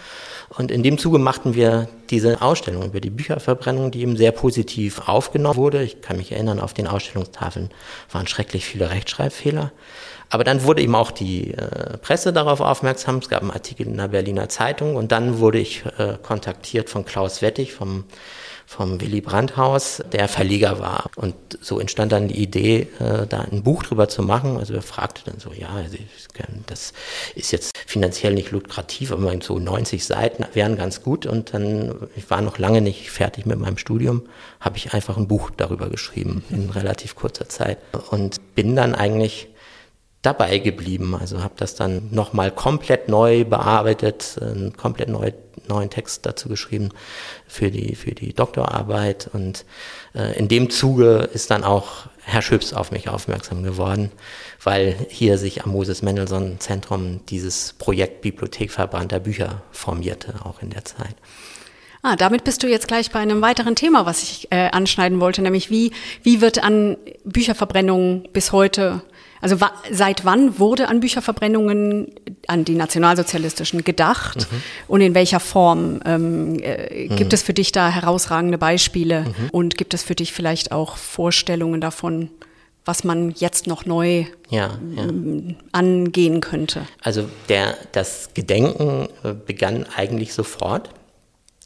Und 0.57 0.71
in 0.71 0.83
dem 0.83 0.97
Zuge 0.97 1.17
machten 1.17 1.55
wir 1.55 1.89
diese 2.09 2.41
Ausstellung 2.41 2.83
über 2.85 3.01
die 3.01 3.09
Bücherverbrennung, 3.09 3.91
die 3.91 4.01
eben 4.01 4.15
sehr 4.15 4.31
positiv 4.31 5.07
aufgenommen 5.07 5.57
wurde. 5.57 5.64
Ich 5.73 6.01
kann 6.01 6.17
mich 6.17 6.31
erinnern, 6.31 6.59
auf 6.59 6.73
den 6.73 6.87
Ausstellungstafeln 6.87 7.69
waren 8.11 8.27
schrecklich 8.27 8.65
viele 8.65 8.89
Rechtschreibfehler. 8.89 9.71
Aber 10.29 10.43
dann 10.43 10.63
wurde 10.63 10.81
eben 10.81 10.95
auch 10.95 11.11
die 11.11 11.53
äh, 11.53 11.97
Presse 11.97 12.33
darauf 12.33 12.59
aufmerksam. 12.59 13.17
Es 13.17 13.29
gab 13.29 13.41
einen 13.41 13.51
Artikel 13.51 13.85
in 13.85 13.97
der 13.97 14.07
Berliner 14.07 14.49
Zeitung 14.49 14.95
und 14.95 15.11
dann 15.11 15.39
wurde 15.39 15.59
ich 15.59 15.83
äh, 15.97 16.17
kontaktiert 16.21 16.89
von 16.89 17.05
Klaus 17.05 17.41
Wettig 17.41 17.73
vom 17.73 18.05
vom 18.65 18.99
Willy 18.99 19.21
Brandt 19.21 19.57
Haus, 19.57 20.03
der 20.11 20.27
Verleger 20.27 20.79
war. 20.79 21.09
Und 21.15 21.35
so 21.61 21.79
entstand 21.79 22.11
dann 22.11 22.27
die 22.27 22.41
Idee, 22.41 22.87
äh, 22.99 23.27
da 23.27 23.41
ein 23.41 23.63
Buch 23.63 23.83
drüber 23.83 24.09
zu 24.09 24.23
machen. 24.23 24.57
Also 24.57 24.73
er 24.73 24.81
fragte 24.81 25.29
dann 25.29 25.39
so, 25.39 25.51
ja, 25.53 25.69
das 26.67 26.93
ist 27.35 27.51
jetzt 27.51 27.77
finanziell 27.85 28.33
nicht 28.33 28.51
lukrativ, 28.51 29.11
aber 29.11 29.33
so 29.41 29.59
90 29.59 30.05
Seiten 30.05 30.45
wären 30.53 30.75
ganz 30.75 31.01
gut. 31.03 31.25
Und 31.25 31.53
dann, 31.53 31.95
ich 32.15 32.29
war 32.29 32.41
noch 32.41 32.57
lange 32.57 32.81
nicht 32.81 33.11
fertig 33.11 33.45
mit 33.45 33.59
meinem 33.59 33.77
Studium, 33.77 34.23
habe 34.59 34.77
ich 34.77 34.93
einfach 34.93 35.17
ein 35.17 35.27
Buch 35.27 35.51
darüber 35.55 35.89
geschrieben 35.89 36.43
in 36.49 36.69
relativ 36.69 37.15
kurzer 37.15 37.47
Zeit. 37.47 37.77
Und 38.09 38.55
bin 38.55 38.75
dann 38.75 38.95
eigentlich 38.95 39.49
dabei 40.25 40.59
geblieben. 40.59 41.15
Also 41.15 41.43
habe 41.43 41.53
das 41.57 41.75
dann 41.75 42.09
nochmal 42.11 42.51
komplett 42.51 43.09
neu 43.09 43.45
bearbeitet, 43.45 44.37
einen 44.41 44.75
komplett 44.75 45.09
neu, 45.09 45.31
neuen 45.67 45.89
Text 45.89 46.25
dazu 46.25 46.49
geschrieben 46.49 46.89
für 47.47 47.71
die, 47.71 47.95
für 47.95 48.11
die 48.11 48.33
Doktorarbeit. 48.33 49.29
Und 49.33 49.65
äh, 50.13 50.37
in 50.37 50.47
dem 50.47 50.69
Zuge 50.69 51.29
ist 51.33 51.51
dann 51.51 51.63
auch 51.63 52.07
Herr 52.23 52.41
Schüps 52.41 52.73
auf 52.73 52.91
mich 52.91 53.07
aufmerksam 53.07 53.63
geworden, 53.63 54.11
weil 54.63 54.95
hier 55.09 55.37
sich 55.37 55.63
am 55.63 55.71
Moses 55.71 56.01
Mendelssohn 56.01 56.59
Zentrum 56.59 57.21
dieses 57.27 57.73
Projekt 57.73 58.21
Bibliothek 58.21 58.71
verbrannter 58.71 59.19
Bücher 59.19 59.61
formierte, 59.71 60.33
auch 60.43 60.61
in 60.61 60.71
der 60.71 60.85
Zeit. 60.85 61.15
Ah, 62.01 62.15
damit 62.15 62.43
bist 62.43 62.61
du 62.61 62.67
jetzt 62.67 62.87
gleich 62.87 63.09
bei 63.09 63.19
einem 63.19 63.41
weiteren 63.41 63.75
Thema, 63.75 64.05
was 64.05 64.21
ich 64.21 64.51
äh, 64.51 64.69
anschneiden 64.69 65.19
wollte, 65.19 65.41
nämlich 65.41 65.71
wie, 65.71 65.91
wie 66.21 66.39
wird 66.39 66.63
an 66.63 66.97
Bücherverbrennungen 67.23 68.27
bis 68.31 68.51
heute 68.51 69.01
also 69.41 69.61
wa 69.61 69.71
seit 69.91 70.25
wann 70.25 70.59
wurde 70.59 70.87
an 70.87 70.99
Bücherverbrennungen, 70.99 72.07
an 72.47 72.65
die 72.65 72.75
nationalsozialistischen 72.75 73.83
gedacht 73.83 74.47
mhm. 74.51 74.63
und 74.87 75.01
in 75.01 75.13
welcher 75.13 75.39
Form? 75.39 76.01
Ähm, 76.05 76.59
äh, 76.59 77.07
mhm. 77.07 77.15
Gibt 77.15 77.33
es 77.33 77.43
für 77.43 77.53
dich 77.53 77.71
da 77.71 77.89
herausragende 77.89 78.57
Beispiele 78.57 79.21
mhm. 79.21 79.49
und 79.51 79.77
gibt 79.77 79.93
es 79.93 80.03
für 80.03 80.15
dich 80.15 80.33
vielleicht 80.33 80.71
auch 80.71 80.97
Vorstellungen 80.97 81.81
davon, 81.81 82.29
was 82.85 83.03
man 83.03 83.31
jetzt 83.31 83.67
noch 83.67 83.85
neu 83.85 84.25
ja, 84.49 84.77
ja. 84.95 85.03
Ähm, 85.03 85.55
angehen 85.71 86.41
könnte? 86.41 86.87
Also 87.01 87.27
der, 87.49 87.75
das 87.91 88.29
Gedenken 88.33 89.09
äh, 89.23 89.33
begann 89.33 89.85
eigentlich 89.95 90.33
sofort 90.33 90.89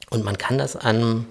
und 0.10 0.24
man 0.24 0.38
kann 0.38 0.58
das 0.58 0.76
an 0.76 1.28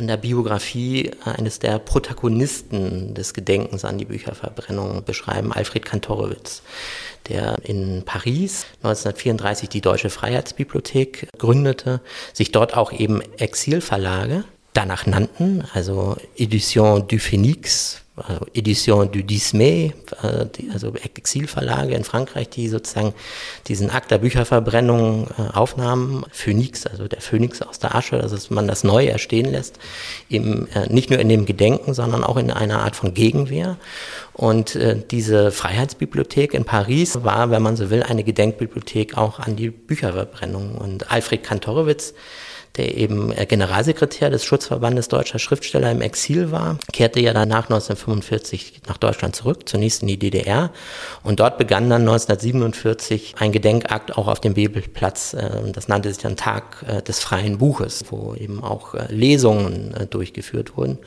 an 0.00 0.06
der 0.06 0.16
Biografie 0.16 1.10
eines 1.24 1.58
der 1.58 1.78
Protagonisten 1.78 3.14
des 3.14 3.34
Gedenkens 3.34 3.84
an 3.84 3.98
die 3.98 4.06
Bücherverbrennung 4.06 5.04
beschreiben, 5.04 5.52
Alfred 5.52 5.84
Kantorowitz, 5.84 6.62
der 7.28 7.58
in 7.64 8.02
Paris 8.04 8.64
1934 8.82 9.68
die 9.68 9.82
Deutsche 9.82 10.08
Freiheitsbibliothek 10.08 11.28
gründete, 11.36 12.00
sich 12.32 12.50
dort 12.50 12.76
auch 12.76 12.92
eben 12.92 13.20
Exilverlage 13.36 14.44
danach 14.72 15.04
nannten, 15.04 15.64
also 15.74 16.16
Edition 16.36 17.06
du 17.06 17.18
Phoenix 17.18 17.99
Edition 18.54 19.10
du 19.12 19.22
Dismay, 19.22 19.94
äh, 20.22 20.46
also 20.72 20.92
Exilverlage 20.94 21.94
in 21.94 22.04
Frankreich, 22.04 22.50
die 22.50 22.68
sozusagen 22.68 23.14
diesen 23.68 23.90
Akt 23.90 24.10
der 24.10 24.18
Bücherverbrennung 24.18 25.28
äh, 25.38 25.56
aufnahmen. 25.56 26.24
Phoenix, 26.32 26.86
also 26.86 27.08
der 27.08 27.20
Phönix 27.20 27.62
aus 27.62 27.78
der 27.78 27.94
Asche, 27.94 28.20
also 28.20 28.34
dass 28.34 28.50
man 28.50 28.68
das 28.68 28.84
neu 28.84 29.06
erstehen 29.06 29.50
lässt, 29.50 29.78
eben 30.28 30.68
äh, 30.74 30.92
nicht 30.92 31.10
nur 31.10 31.18
in 31.18 31.28
dem 31.28 31.46
Gedenken, 31.46 31.94
sondern 31.94 32.24
auch 32.24 32.36
in 32.36 32.50
einer 32.50 32.82
Art 32.82 32.96
von 32.96 33.14
Gegenwehr. 33.14 33.76
Und 34.32 34.78
diese 35.10 35.50
Freiheitsbibliothek 35.50 36.54
in 36.54 36.64
Paris 36.64 37.24
war, 37.24 37.50
wenn 37.50 37.60
man 37.60 37.76
so 37.76 37.90
will, 37.90 38.02
eine 38.02 38.24
Gedenkbibliothek 38.24 39.18
auch 39.18 39.38
an 39.38 39.54
die 39.54 39.68
Bücherverbrennung. 39.68 40.76
Und 40.76 41.10
Alfred 41.10 41.42
Kantorowitz, 41.42 42.14
der 42.80 42.96
eben 42.96 43.30
äh, 43.32 43.46
Generalsekretär 43.46 44.30
des 44.30 44.44
Schutzverbandes 44.44 45.08
deutscher 45.08 45.38
Schriftsteller 45.38 45.90
im 45.90 46.00
Exil 46.00 46.50
war, 46.50 46.78
kehrte 46.92 47.20
ja 47.20 47.34
danach 47.34 47.64
1945 47.64 48.82
nach 48.88 48.96
Deutschland 48.96 49.36
zurück, 49.36 49.68
zunächst 49.68 50.02
in 50.02 50.08
die 50.08 50.18
DDR. 50.18 50.70
Und 51.22 51.40
dort 51.40 51.58
begann 51.58 51.90
dann 51.90 52.02
1947 52.02 53.34
ein 53.38 53.52
Gedenkakt 53.52 54.16
auch 54.16 54.28
auf 54.28 54.40
dem 54.40 54.54
Bebelplatz. 54.54 55.34
Äh, 55.34 55.72
das 55.72 55.88
nannte 55.88 56.08
sich 56.08 56.22
dann 56.22 56.36
Tag 56.36 56.84
äh, 56.88 57.02
des 57.02 57.20
freien 57.20 57.58
Buches, 57.58 58.04
wo 58.08 58.34
eben 58.34 58.62
auch 58.64 58.94
Lesungen 59.08 59.94
durchgeführt 60.08 60.76
wurden. 60.76 60.98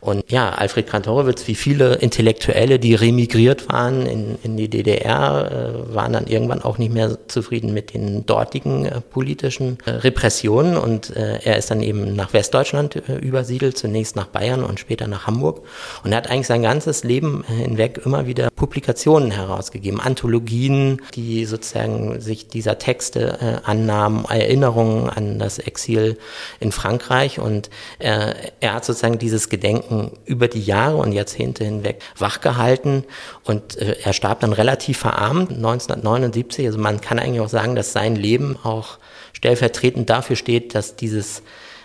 Und 0.00 0.30
ja, 0.30 0.50
Alfred 0.50 0.86
Kantorowitz, 0.86 1.46
wie 1.48 1.54
viele 1.54 1.94
Intellektuelle, 1.94 2.78
die 2.78 2.94
remigriert 2.94 3.68
waren 3.70 4.04
in, 4.06 4.38
in 4.42 4.56
die 4.56 4.68
DDR, 4.68 5.84
waren 5.88 6.12
dann 6.12 6.26
irgendwann 6.26 6.62
auch 6.62 6.76
nicht 6.78 6.92
mehr 6.92 7.16
zufrieden 7.28 7.72
mit 7.72 7.94
den 7.94 8.26
dortigen 8.26 8.88
politischen 9.10 9.78
Repressionen 9.86 10.76
und 10.76 11.13
äh, 11.14 11.38
er 11.44 11.56
ist 11.56 11.70
dann 11.70 11.82
eben 11.82 12.14
nach 12.14 12.32
Westdeutschland 12.32 12.96
äh, 13.08 13.16
übersiedelt, 13.16 13.78
zunächst 13.78 14.16
nach 14.16 14.26
Bayern 14.26 14.64
und 14.64 14.80
später 14.80 15.06
nach 15.06 15.26
Hamburg. 15.26 15.62
Und 16.02 16.12
er 16.12 16.18
hat 16.18 16.30
eigentlich 16.30 16.46
sein 16.46 16.62
ganzes 16.62 17.04
Leben 17.04 17.44
hinweg 17.44 18.00
immer 18.04 18.26
wieder 18.26 18.50
Publikationen 18.50 19.30
herausgegeben, 19.30 20.00
Anthologien, 20.00 21.00
die 21.14 21.44
sozusagen 21.44 22.20
sich 22.20 22.48
dieser 22.48 22.78
Texte 22.78 23.38
äh, 23.64 23.68
annahmen, 23.68 24.24
Erinnerungen 24.24 25.08
an 25.08 25.38
das 25.38 25.58
Exil 25.58 26.18
in 26.60 26.72
Frankreich. 26.72 27.38
Und 27.38 27.70
äh, 27.98 28.34
er 28.60 28.74
hat 28.74 28.84
sozusagen 28.84 29.18
dieses 29.18 29.48
Gedenken 29.48 30.12
über 30.24 30.48
die 30.48 30.62
Jahre 30.62 30.96
und 30.96 31.12
Jahrzehnte 31.12 31.64
hinweg 31.64 32.00
wachgehalten. 32.18 33.04
Und 33.44 33.76
äh, 33.78 33.96
er 34.02 34.12
starb 34.12 34.40
dann 34.40 34.52
relativ 34.52 34.98
verarmt 34.98 35.50
1979. 35.50 36.66
Also 36.66 36.78
man 36.78 37.00
kann 37.00 37.18
eigentlich 37.18 37.40
auch 37.40 37.48
sagen, 37.48 37.76
dass 37.76 37.92
sein 37.92 38.16
Leben 38.16 38.56
auch 38.62 38.98
stellvertretend 39.44 40.08
dafür 40.08 40.36
steht, 40.36 40.74
dass 40.74 40.96
dieses 40.96 41.42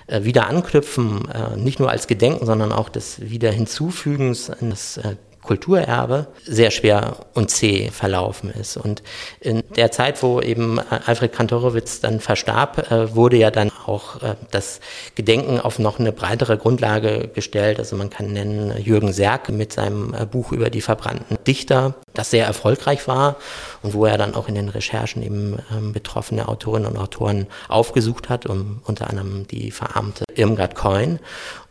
äh, 0.07 0.23
Wiederanknüpfen 0.23 1.27
äh, 1.29 1.57
nicht 1.57 1.79
nur 1.79 1.89
als 1.89 2.07
Gedenken, 2.07 2.45
sondern 2.45 2.71
auch 2.71 2.87
des 2.87 3.19
Wiederhinzufügens 3.19 4.49
eines 4.49 4.95
äh, 4.95 5.17
Kulturerbe 5.49 6.27
sehr 6.45 6.69
schwer 6.69 7.25
und 7.33 7.49
zäh 7.49 7.89
verlaufen 7.89 8.51
ist. 8.51 8.77
Und 8.77 9.01
in 9.39 9.63
der 9.75 9.91
Zeit, 9.91 10.21
wo 10.21 10.41
eben 10.41 10.77
Alfred 10.79 11.33
Kantorowitz 11.33 12.01
dann 12.01 12.19
verstarb, 12.19 12.91
äh, 12.91 13.15
wurde 13.15 13.37
ja 13.37 13.49
dann 13.49 13.71
auch 13.87 14.21
äh, 14.21 14.35
das 14.51 14.79
Gedenken 15.15 15.59
auf 15.59 15.79
noch 15.79 15.97
eine 15.97 16.11
breitere 16.11 16.55
Grundlage 16.55 17.31
gestellt. 17.33 17.79
Also 17.79 17.95
man 17.95 18.11
kann 18.11 18.31
nennen 18.31 18.79
Jürgen 18.79 19.11
Serk 19.11 19.49
mit 19.49 19.73
seinem 19.73 20.13
äh, 20.13 20.27
Buch 20.27 20.51
über 20.51 20.69
die 20.69 20.81
verbrannten 20.81 21.39
Dichter, 21.47 21.95
das 22.13 22.29
sehr 22.29 22.45
erfolgreich 22.45 23.07
war 23.07 23.37
und 23.81 23.95
wo 23.95 24.05
er 24.05 24.19
dann 24.19 24.35
auch 24.35 24.49
in 24.49 24.53
den 24.53 24.69
Recherchen 24.69 25.23
eben 25.23 25.57
ähm, 25.75 25.93
betroffene 25.93 26.47
Autorinnen 26.47 26.91
und 26.91 26.97
Autoren 26.97 27.47
aufgesucht 27.69 28.29
hat, 28.29 28.45
um 28.45 28.83
unter 28.85 29.09
anderem 29.09 29.47
die 29.47 29.71
verarmte 29.71 30.25
Irmgard 30.35 30.75
Coin 30.75 31.17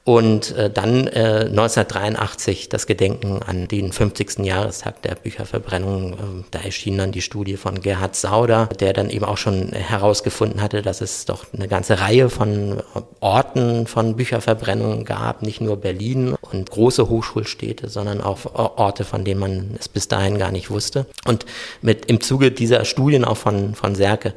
und 0.08 0.56
äh, 0.56 0.70
dann 0.70 1.06
äh, 1.06 1.48
1983 1.50 2.70
das 2.70 2.86
Gedenken 2.86 3.42
an 3.42 3.68
den 3.68 3.92
50. 3.92 4.38
Jahrestag 4.38 5.02
der 5.02 5.16
Bücherverbrennung. 5.16 6.12
Äh, 6.14 6.16
da 6.50 6.60
erschien 6.60 6.96
dann 6.96 7.12
die 7.12 7.20
Studie 7.20 7.58
von 7.58 7.82
Gerhard 7.82 8.16
Sauder, 8.16 8.70
der 8.80 8.94
dann 8.94 9.10
eben 9.10 9.26
auch 9.26 9.36
schon 9.36 9.68
herausgefunden 9.72 10.62
hatte, 10.62 10.80
dass 10.80 11.02
es 11.02 11.26
doch 11.26 11.44
eine 11.52 11.68
ganze 11.68 12.00
Reihe 12.00 12.30
von 12.30 12.82
Orten 13.20 13.86
von 13.86 14.16
Bücherverbrennungen 14.16 15.04
gab, 15.04 15.42
nicht 15.42 15.60
nur 15.60 15.76
Berlin 15.76 16.36
und 16.40 16.70
große 16.70 17.10
Hochschulstädte, 17.10 17.90
sondern 17.90 18.22
auch 18.22 18.54
Orte, 18.54 19.04
von 19.04 19.26
denen 19.26 19.40
man 19.40 19.76
es 19.78 19.90
bis 19.90 20.08
dahin 20.08 20.38
gar 20.38 20.52
nicht 20.52 20.70
wusste. 20.70 21.04
Und 21.26 21.44
mit 21.82 22.06
im 22.06 22.22
Zuge 22.22 22.50
dieser 22.50 22.86
Studien 22.86 23.26
auch 23.26 23.36
von, 23.36 23.74
von 23.74 23.94
Serke 23.94 24.32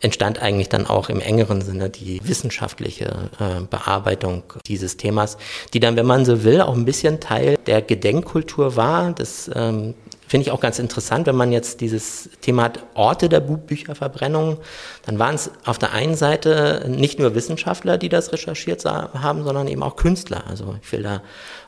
entstand 0.00 0.40
eigentlich 0.40 0.68
dann 0.68 0.86
auch 0.86 1.08
im 1.08 1.20
engeren 1.20 1.60
Sinne 1.60 1.90
die 1.90 2.20
wissenschaftliche 2.22 3.30
äh, 3.38 3.62
Bearbeitung 3.68 4.42
dieses 4.66 4.96
Themas, 4.96 5.38
die 5.74 5.80
dann, 5.80 5.96
wenn 5.96 6.06
man 6.06 6.24
so 6.24 6.44
will, 6.44 6.60
auch 6.60 6.74
ein 6.74 6.84
bisschen 6.84 7.20
Teil 7.20 7.56
der 7.66 7.82
Gedenkkultur 7.82 8.76
war. 8.76 9.12
Das 9.12 9.50
ähm, 9.54 9.94
finde 10.28 10.46
ich 10.46 10.50
auch 10.52 10.60
ganz 10.60 10.78
interessant, 10.78 11.26
wenn 11.26 11.34
man 11.34 11.52
jetzt 11.52 11.80
dieses 11.80 12.28
Thema 12.42 12.64
hat, 12.64 12.80
Orte 12.94 13.28
der 13.28 13.40
Bücherverbrennung, 13.40 14.58
dann 15.06 15.18
waren 15.18 15.34
es 15.34 15.50
auf 15.64 15.78
der 15.78 15.92
einen 15.92 16.14
Seite 16.14 16.84
nicht 16.86 17.18
nur 17.18 17.34
Wissenschaftler, 17.34 17.96
die 17.96 18.10
das 18.10 18.32
recherchiert 18.32 18.84
haben, 18.84 19.42
sondern 19.44 19.66
eben 19.68 19.82
auch 19.82 19.96
Künstler. 19.96 20.44
Also 20.46 20.76
ich 20.82 20.92
will 20.92 21.02
da 21.02 21.22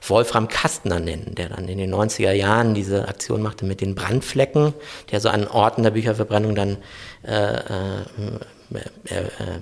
Wolfram 0.07 0.49
Kastner 0.49 1.01
nennen, 1.01 1.35
der 1.37 1.49
dann 1.49 1.69
in 1.69 1.79
den 1.79 1.93
90er 1.93 2.33
Jahren 2.33 2.75
diese 2.75 3.09
Aktion 3.09 3.43
machte 3.43 3.65
mit 3.65 3.81
den 3.81 3.95
Brandflecken, 3.95 4.75
der 5.11 5.21
so 5.21 5.31
an 5.31 5.49
Orten 5.49 5.83
der 5.83 5.91
Bücherverbrennung 5.91 6.55
dann 6.55 6.77
äh, 7.23 7.33
äh, 7.33 8.01
äh, 8.01 8.03
äh, 8.27 8.60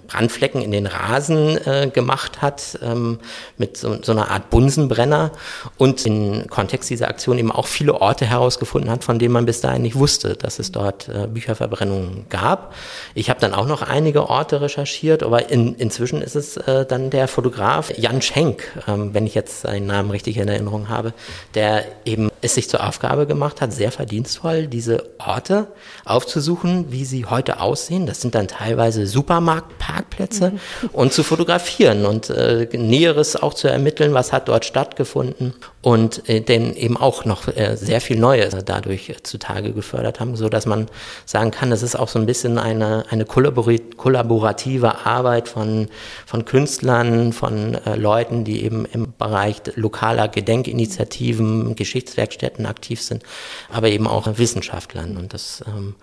Brandflecken 0.07 0.61
in 0.61 0.71
den 0.71 0.87
Rasen 0.87 1.59
äh, 1.66 1.90
gemacht 1.92 2.42
hat, 2.42 2.79
ähm, 2.83 3.18
mit 3.57 3.77
so, 3.77 3.99
einer 4.07 4.31
Art 4.31 4.51
Bunsenbrenner 4.51 5.33
und 5.77 6.05
im 6.07 6.47
Kontext 6.49 6.90
dieser 6.90 7.09
Aktion 7.09 7.38
eben 7.38 7.51
auch 7.51 7.66
viele 7.66 8.01
Orte 8.01 8.27
herausgefunden 8.27 8.90
hat, 8.90 9.05
von 9.05 9.18
denen 9.18 9.33
man 9.33 9.47
bis 9.47 9.61
dahin 9.61 9.83
nicht 9.83 9.97
wusste, 9.97 10.35
dass 10.35 10.59
es 10.59 10.73
dort 10.73 11.09
äh, 11.09 11.27
Bücherverbrennungen 11.27 12.27
gab. 12.29 12.75
Ich 13.14 13.31
habe 13.31 13.40
dann 13.40 13.55
auch 13.55 13.66
noch 13.66 13.83
einige 13.83 14.29
Orte 14.29 14.61
recherchiert, 14.61 15.23
aber 15.23 15.51
in, 15.51 15.75
inzwischen 15.75 16.23
ist 16.23 16.37
es 16.37 16.57
äh, 16.57 16.85
dann 16.87 17.11
der 17.11 17.29
Fotograf 17.29 17.92
Jan 17.97 18.23
Schenk, 18.23 18.64
ähm, 18.87 19.14
wenn 19.14 19.27
ich 19.27 19.35
jetzt 19.35 19.62
seinen 19.62 19.87
Namen 19.87 20.11
richtig 20.11 20.37
in 20.37 20.49
Erinnerung 20.49 20.88
habe, 20.88 21.12
der 21.55 21.85
eben 22.05 22.31
es 22.40 22.55
sich 22.55 22.68
zur 22.68 22.87
Aufgabe 22.87 23.27
gemacht 23.27 23.61
hat, 23.61 23.73
sehr 23.73 23.92
verdienstvoll 23.92 24.66
diese 24.66 25.05
Orte 25.18 25.68
aufzusuchen, 26.05 26.92
wie 26.92 27.05
sie 27.05 27.27
heute 27.27 27.61
aussehen. 27.61 28.07
Das 28.07 28.21
sind 28.21 28.35
dann 28.35 28.49
teilweise 28.49 28.97
teilweise 28.98 29.06
Supermarktparkplätze 29.06 30.50
mhm. 30.50 30.90
und 30.92 31.12
zu 31.12 31.22
fotografieren 31.22 32.06
und 32.06 32.30
äh, 32.30 32.68
Näheres 32.72 33.37
auch 33.37 33.54
zu 33.54 33.68
ermitteln, 33.68 34.14
was 34.14 34.32
hat 34.32 34.48
dort 34.48 34.64
stattgefunden 34.64 35.54
und 35.81 36.29
äh, 36.29 36.41
denn 36.41 36.75
eben 36.75 36.97
auch 36.97 37.25
noch 37.25 37.47
äh, 37.47 37.77
sehr 37.77 38.01
viel 38.01 38.19
Neues 38.19 38.57
dadurch 38.64 39.09
äh, 39.11 39.23
zutage 39.23 39.73
gefördert 39.73 40.19
haben, 40.19 40.35
so 40.35 40.49
dass 40.49 40.67
man 40.67 40.87
sagen 41.25 41.53
kann, 41.53 41.71
das 41.71 41.83
ist 41.83 41.95
auch 41.95 42.09
so 42.09 42.19
ein 42.19 42.27
bisschen 42.27 42.59
eine, 42.59 43.05
eine 43.11 43.25
kollaborative 43.25 45.07
Arbeit 45.07 45.49
von, 45.49 45.88
von 46.27 46.45
Künstlern, 46.45 47.33
von 47.33 47.75
äh, 47.75 47.95
Leuten, 47.95 48.45
die 48.45 48.64
eben 48.64 48.87
im 48.87 49.14
Bereich 49.17 49.62
lokaler 49.77 50.27
Gedenkinitiativen, 50.27 51.77
Geschichtswerkstätten 51.77 52.67
aktiv 52.67 53.01
sind, 53.01 53.23
aber 53.71 53.88
eben 53.88 54.09
auch 54.09 54.27
Wissenschaftlern 54.37 55.17
und 55.17 55.33
das, 55.33 55.62
ähm, 55.67 55.95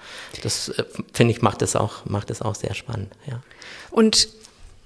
das 0.42 0.70
äh, 0.70 0.84
finde 1.12 1.34
ich 1.34 1.42
macht 1.42 1.62
es 1.62 1.76
auch, 1.76 2.06
macht 2.06 2.30
es 2.30 2.42
auch 2.42 2.56
sehr 2.56 2.76
spannend 2.76 3.12
ja. 3.28 3.42
Und 3.92 4.30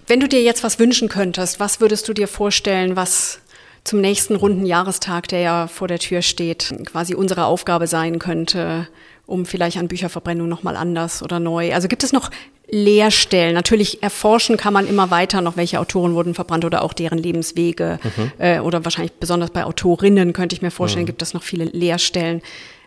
wenn 0.08 0.20
du 0.20 0.28
dir 0.28 0.42
jetzt 0.42 0.64
was 0.64 0.80
wünschen 0.80 1.08
könntest, 1.10 1.60
was 1.60 1.80
würdest 1.80 2.08
du 2.08 2.14
dir 2.14 2.28
vorstellen, 2.28 2.96
was 2.96 3.40
zum 3.84 4.02
nächsten 4.02 4.36
runden 4.36 4.66
Jahrestag, 4.66 5.28
der 5.28 5.40
ja 5.40 5.68
vor 5.68 5.88
der 5.88 6.00
Tür 6.00 6.22
steht, 6.22 6.74
quasi 6.86 7.16
unsere 7.16 7.46
Aufgabe 7.46 7.88
sein 7.88 8.20
könnte, 8.20 8.88
um 9.26 9.46
vielleicht 9.46 9.78
an 9.78 9.88
Bücherverbrennung 9.88 10.48
nochmal 10.48 10.76
anders 10.76 11.24
oder 11.24 11.40
neu. 11.40 11.74
Also 11.74 11.88
gibt 11.88 12.04
es 12.04 12.14
noch 12.14 12.30
Leerstellen? 12.68 13.54
Natürlich 13.54 14.04
erforschen 14.04 14.58
kann 14.58 14.74
man 14.74 14.88
immer 14.88 15.12
weiter 15.12 15.42
noch, 15.42 15.58
welche 15.58 15.80
Autoren 15.80 16.14
wurden 16.14 16.34
verbrannt 16.34 16.66
oder 16.66 16.84
auch 16.84 16.94
deren 16.94 17.18
Lebenswege. 17.18 18.00
Mhm. 18.04 18.32
Äh, 18.38 18.60
oder 18.60 18.86
wahrscheinlich 18.86 19.14
besonders 19.14 19.52
bei 19.52 19.64
Autorinnen 19.64 20.34
könnte 20.34 20.56
ich 20.56 20.62
mir 20.62 20.72
vorstellen, 20.72 21.04
mhm. 21.04 21.08
gibt 21.08 21.22
es 21.22 21.34
noch 21.34 21.44
viele 21.44 21.66
Leerstellen. 21.66 22.42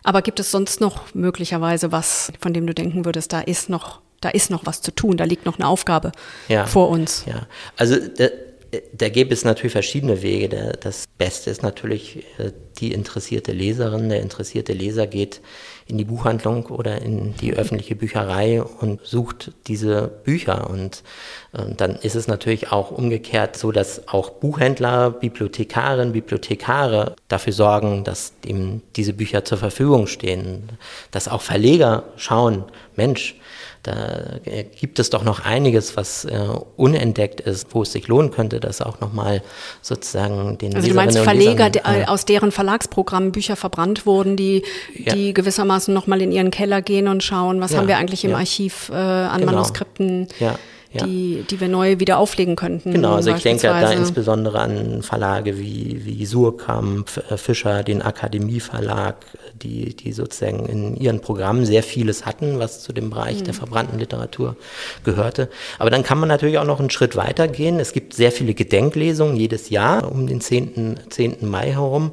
Aber 0.05 0.23
gibt 0.23 0.41
es 0.41 0.51
sonst 0.51 0.81
noch 0.81 1.15
möglicherweise 1.15 1.93
was, 1.93 2.33
von 2.41 2.53
dem 2.53 2.67
du 2.67 2.75
denken 2.75 3.05
würdest, 3.05 3.33
da 3.33 3.41
ist 3.41 3.69
noch 3.69 4.01
da 4.21 4.29
ist 4.29 4.51
noch 4.51 4.67
was 4.67 4.81
zu 4.81 4.95
tun, 4.95 5.17
da 5.17 5.25
liegt 5.25 5.47
noch 5.47 5.59
eine 5.59 5.67
Aufgabe 5.67 6.13
ja, 6.47 6.65
vor 6.67 6.89
uns. 6.91 7.25
Ja, 7.27 7.47
also 7.77 7.97
da, 8.93 9.11
gäbe 9.11 9.35
es 9.35 9.45
natürlich 9.45 9.73
verschiedene 9.73 10.23
Wege. 10.23 10.49
Das 10.81 11.07
Beste 11.19 11.51
ist 11.51 11.63
natürlich, 11.63 12.25
äh, 12.39 12.53
die 12.79 12.93
interessierte 12.93 13.53
Leserin, 13.53 14.09
der 14.09 14.21
interessierte 14.21 14.73
Leser 14.73 15.07
geht 15.07 15.41
in 15.87 15.99
die 15.99 16.05
Buchhandlung 16.05 16.67
oder 16.67 17.03
in 17.03 17.35
die 17.37 17.53
öffentliche 17.53 17.95
Bücherei 17.95 18.63
und 18.63 19.01
sucht 19.05 19.53
diese 19.67 20.09
Bücher. 20.25 20.71
Und, 20.71 21.03
und 21.53 21.81
dann 21.83 21.97
ist 21.97 22.17
es 22.17 22.29
natürlich 22.29 22.73
auch 22.73 22.91
umgekehrt 22.91 23.59
so, 23.59 23.73
dass 23.73 24.09
auch 24.09 24.31
Buchhändler, 24.31 25.11
Bibliothekarinnen, 25.11 26.13
Bibliothekare 26.13 27.15
dafür 27.29 27.53
sorgen, 27.53 28.05
dass 28.05 28.33
eben 28.47 28.83
diese 28.97 29.13
Bücher 29.13 29.45
zur 29.45 29.59
Verfügung 29.59 30.07
stehen. 30.07 30.71
Dass 31.11 31.29
auch 31.29 31.43
Verleger 31.43 32.05
schauen, 32.17 32.65
Mensch, 32.97 33.37
da 33.83 34.39
gibt 34.79 35.01
es 35.01 35.11
doch 35.11 35.25
noch 35.25 35.45
einiges, 35.45 35.97
was 35.97 36.25
äh, 36.25 36.49
unentdeckt 36.77 37.41
ist, 37.41 37.69
wo 37.71 37.83
es 37.83 37.93
sich 37.93 38.07
lohnen 38.07 38.31
könnte, 38.31 38.61
das 38.61 38.81
auch 38.81 39.01
nochmal 39.01 39.43
sozusagen 39.81 40.57
den 40.59 40.77
Also 40.77 40.89
du 40.89 40.95
meinst 40.95 41.19
Verleger, 41.19 41.69
Lesern, 41.69 42.03
äh, 42.03 42.05
aus 42.05 42.25
deren 42.25 42.53
Verlagsprogrammen 42.53 43.33
Bücher 43.33 43.57
verbrannt 43.57 44.07
wurden, 44.07 44.37
die, 44.37 44.63
ja. 44.95 45.15
die 45.15 45.35
gewissermaßen 45.35 45.93
nochmal 45.93 46.23
in 46.23 46.31
ihren 46.31 46.53
Keller 46.53 46.81
gehen 46.81 47.09
und 47.09 47.25
schauen, 47.25 47.61
was 47.61 47.73
ja, 47.73 47.79
haben 47.79 47.89
wir 47.89 47.97
eigentlich 47.97 48.25
im 48.25 48.31
ja. 48.31 48.37
Archiv 48.37 48.89
äh, 48.91 48.95
an 48.95 49.41
genau. 49.41 49.53
Manuskripten. 49.53 50.29
Ja 50.39 50.59
ja. 50.93 51.07
die, 51.07 51.45
die 51.49 51.61
wir 51.61 51.69
neu 51.69 51.99
wieder 51.99 52.19
auflegen 52.19 52.57
könnten. 52.57 52.93
Genau, 52.93 53.15
also 53.15 53.31
ich 53.31 53.43
denke 53.43 53.63
da 53.63 53.93
insbesondere 53.93 54.61
an 54.61 55.03
Verlage 55.03 55.59
wie, 55.59 56.05
wie 56.05 56.27
Surkamp, 56.27 57.11
äh, 57.31 57.37
Fischer, 57.37 57.83
den 57.83 58.03
Akademieverlag, 58.03 59.17
die, 59.55 59.95
die 59.95 60.13
sozusagen 60.13 60.67
in 60.67 60.97
ihren 60.97 61.21
Programmen 61.21 61.65
sehr 61.65 61.83
vieles 61.83 62.27
hatten, 62.27 62.59
was 62.59 62.83
zu 62.83 62.93
dem 62.93 63.11
Bereich 63.11 63.41
mhm. 63.41 63.45
der 63.45 63.55
verbrannten 63.55 63.99
Literatur 63.99 64.57
gehörte. 65.05 65.49
Aber 65.79 65.91
dann 65.91 66.03
kann 66.03 66.19
man 66.19 66.29
natürlich 66.29 66.59
auch 66.59 66.67
noch 66.67 66.81
einen 66.81 66.91
Schritt 66.91 67.17
weiter 67.17 67.49
gehen. 67.49 67.81
Es 67.81 67.93
gibt 67.93 68.15
sehr 68.15 68.33
viele 68.33 68.55
Gedenklesungen 68.55 69.37
jedes 69.37 69.71
Jahr 69.71 70.11
um 70.11 70.27
den 70.27 70.41
10. 70.41 71.01
10. 71.09 71.37
Mai 71.49 71.73
herum. 71.73 72.13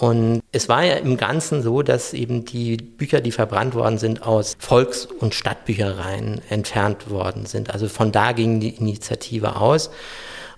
Und 0.00 0.40
es 0.50 0.70
war 0.70 0.82
ja 0.82 0.94
im 0.94 1.18
Ganzen 1.18 1.60
so, 1.62 1.82
dass 1.82 2.14
eben 2.14 2.46
die 2.46 2.78
Bücher, 2.78 3.20
die 3.20 3.32
verbrannt 3.32 3.74
worden 3.74 3.98
sind, 3.98 4.22
aus 4.22 4.56
Volks- 4.58 5.04
und 5.04 5.34
Stadtbüchereien 5.34 6.40
entfernt 6.48 7.10
worden 7.10 7.44
sind. 7.44 7.68
Also 7.68 7.86
von 7.86 8.10
da 8.10 8.32
ging 8.32 8.60
die 8.60 8.70
Initiative 8.70 9.56
aus. 9.56 9.90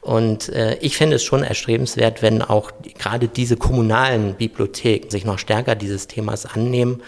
Und 0.00 0.48
äh, 0.50 0.76
ich 0.76 0.96
finde 0.96 1.16
es 1.16 1.24
schon 1.24 1.42
erstrebenswert, 1.42 2.22
wenn 2.22 2.40
auch 2.40 2.70
gerade 2.96 3.26
diese 3.26 3.56
kommunalen 3.56 4.34
Bibliotheken 4.34 5.10
sich 5.10 5.24
noch 5.24 5.40
stärker 5.40 5.74
dieses 5.74 6.06
Themas 6.06 6.46
annehmen 6.46 7.02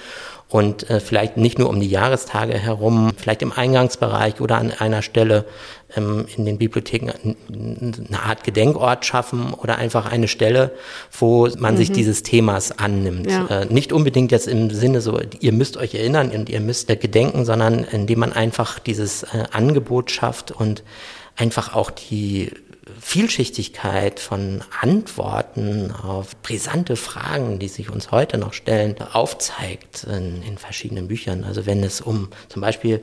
und 0.48 0.90
äh, 0.90 0.98
vielleicht 0.98 1.36
nicht 1.36 1.60
nur 1.60 1.68
um 1.68 1.78
die 1.78 1.88
Jahrestage 1.88 2.58
herum, 2.58 3.12
vielleicht 3.16 3.42
im 3.42 3.52
Eingangsbereich 3.52 4.40
oder 4.40 4.56
an 4.56 4.72
einer 4.72 5.02
Stelle 5.02 5.44
in 5.96 6.44
den 6.44 6.58
Bibliotheken 6.58 7.12
eine 7.48 8.22
Art 8.22 8.44
Gedenkort 8.44 9.04
schaffen 9.04 9.54
oder 9.54 9.76
einfach 9.76 10.10
eine 10.10 10.28
Stelle, 10.28 10.72
wo 11.18 11.48
man 11.58 11.74
mhm. 11.74 11.78
sich 11.78 11.92
dieses 11.92 12.22
Themas 12.22 12.78
annimmt. 12.78 13.30
Ja. 13.30 13.46
Äh, 13.46 13.66
nicht 13.66 13.92
unbedingt 13.92 14.32
jetzt 14.32 14.48
im 14.48 14.70
Sinne 14.70 15.00
so, 15.00 15.20
ihr 15.40 15.52
müsst 15.52 15.76
euch 15.76 15.94
erinnern 15.94 16.30
und 16.30 16.48
ihr 16.48 16.60
müsst 16.60 16.90
äh, 16.90 16.96
gedenken, 16.96 17.44
sondern 17.44 17.84
indem 17.84 18.20
man 18.20 18.32
einfach 18.32 18.78
dieses 18.78 19.22
äh, 19.22 19.44
Angebot 19.52 20.10
schafft 20.10 20.50
und 20.50 20.82
einfach 21.36 21.74
auch 21.74 21.90
die 21.90 22.50
Vielschichtigkeit 23.00 24.20
von 24.20 24.62
Antworten 24.80 25.90
auf 25.90 26.36
brisante 26.42 26.96
Fragen, 26.96 27.58
die 27.58 27.68
sich 27.68 27.90
uns 27.90 28.10
heute 28.10 28.36
noch 28.36 28.52
stellen, 28.52 28.96
aufzeigt 29.12 30.04
in, 30.04 30.42
in 30.42 30.58
verschiedenen 30.58 31.08
Büchern. 31.08 31.44
Also 31.44 31.66
wenn 31.66 31.82
es 31.82 32.00
um 32.00 32.28
zum 32.48 32.60
Beispiel 32.62 33.00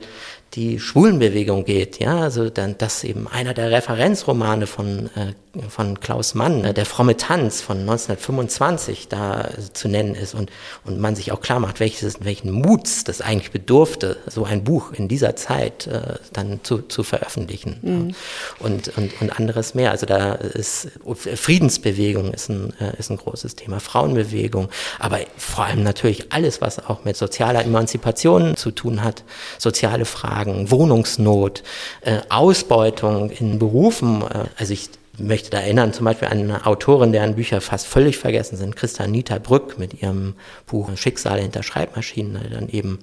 die 0.54 0.78
Schwulenbewegung 0.78 1.64
geht, 1.64 1.98
ja, 1.98 2.18
also 2.18 2.50
dann 2.50 2.76
das 2.76 3.04
eben 3.04 3.26
einer 3.26 3.54
der 3.54 3.70
Referenzromane 3.70 4.66
von, 4.66 5.08
äh, 5.16 5.32
von 5.68 6.00
Klaus 6.00 6.34
Mann, 6.34 6.64
äh, 6.64 6.74
der 6.74 6.84
fromme 6.84 7.16
Tanz 7.16 7.62
von 7.62 7.78
1925 7.80 9.08
da 9.08 9.42
äh, 9.42 9.72
zu 9.72 9.88
nennen 9.88 10.14
ist 10.14 10.34
und, 10.34 10.50
und 10.84 11.00
man 11.00 11.16
sich 11.16 11.32
auch 11.32 11.40
klar 11.40 11.58
macht, 11.58 11.80
welches, 11.80 12.24
welchen 12.24 12.50
Muts 12.50 13.04
das 13.04 13.22
eigentlich 13.22 13.50
bedurfte, 13.50 14.18
so 14.26 14.44
ein 14.44 14.62
Buch 14.62 14.92
in 14.92 15.08
dieser 15.08 15.36
Zeit 15.36 15.86
äh, 15.86 16.16
dann 16.34 16.60
zu, 16.62 16.82
zu 16.82 17.02
veröffentlichen 17.02 17.78
mhm. 17.80 18.14
und, 18.58 18.96
und, 18.96 19.22
und 19.22 19.38
anderes 19.38 19.74
mehr. 19.74 19.90
Also 19.90 20.04
da 20.04 20.34
ist 20.34 20.88
Friedensbewegung 21.14 22.32
ist 22.32 22.50
ein, 22.50 22.74
äh, 22.78 22.98
ist 22.98 23.10
ein 23.10 23.16
großes 23.16 23.56
Thema, 23.56 23.80
Frauenbewegung, 23.80 24.68
aber 24.98 25.20
vor 25.36 25.64
allem 25.64 25.82
natürlich 25.82 26.32
alles, 26.32 26.60
was 26.60 26.78
auch 26.78 27.04
mit 27.04 27.16
sozialer 27.16 27.64
Emanzipation 27.64 28.56
zu 28.56 28.70
tun 28.70 29.02
hat, 29.02 29.24
soziale 29.58 30.04
Fragen, 30.04 30.41
Fragen, 30.42 30.70
Wohnungsnot, 30.70 31.62
äh, 32.00 32.20
Ausbeutung 32.28 33.30
in 33.30 33.58
Berufen. 33.58 34.22
Äh, 34.22 34.44
also 34.56 34.72
ich 34.72 34.90
möchte 35.18 35.50
da 35.50 35.58
erinnern, 35.58 35.92
zum 35.92 36.06
Beispiel 36.06 36.28
an 36.28 36.38
eine 36.38 36.66
Autorin, 36.66 37.12
deren 37.12 37.34
Bücher 37.34 37.60
fast 37.60 37.86
völlig 37.86 38.16
vergessen 38.16 38.56
sind, 38.56 38.76
Christa 38.76 39.06
Nita 39.06 39.38
Brück 39.38 39.78
mit 39.78 40.02
ihrem 40.02 40.34
Buch 40.66 40.96
Schicksale 40.96 41.42
hinter 41.42 41.62
Schreibmaschinen, 41.62 42.50
dann 42.50 42.68
eben 42.68 43.00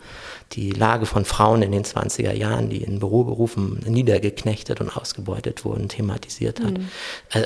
die 0.53 0.71
Lage 0.71 1.05
von 1.05 1.25
Frauen 1.25 1.61
in 1.61 1.71
den 1.71 1.83
20er 1.83 2.33
Jahren, 2.33 2.69
die 2.69 2.83
in 2.83 2.97
Büroberufen 2.97 3.79
niedergeknechtet 3.85 4.81
und 4.81 4.95
ausgebeutet 4.95 5.63
wurden, 5.63 5.87
thematisiert 5.87 6.59
hat. 6.61 6.79
Mhm. 6.79 6.89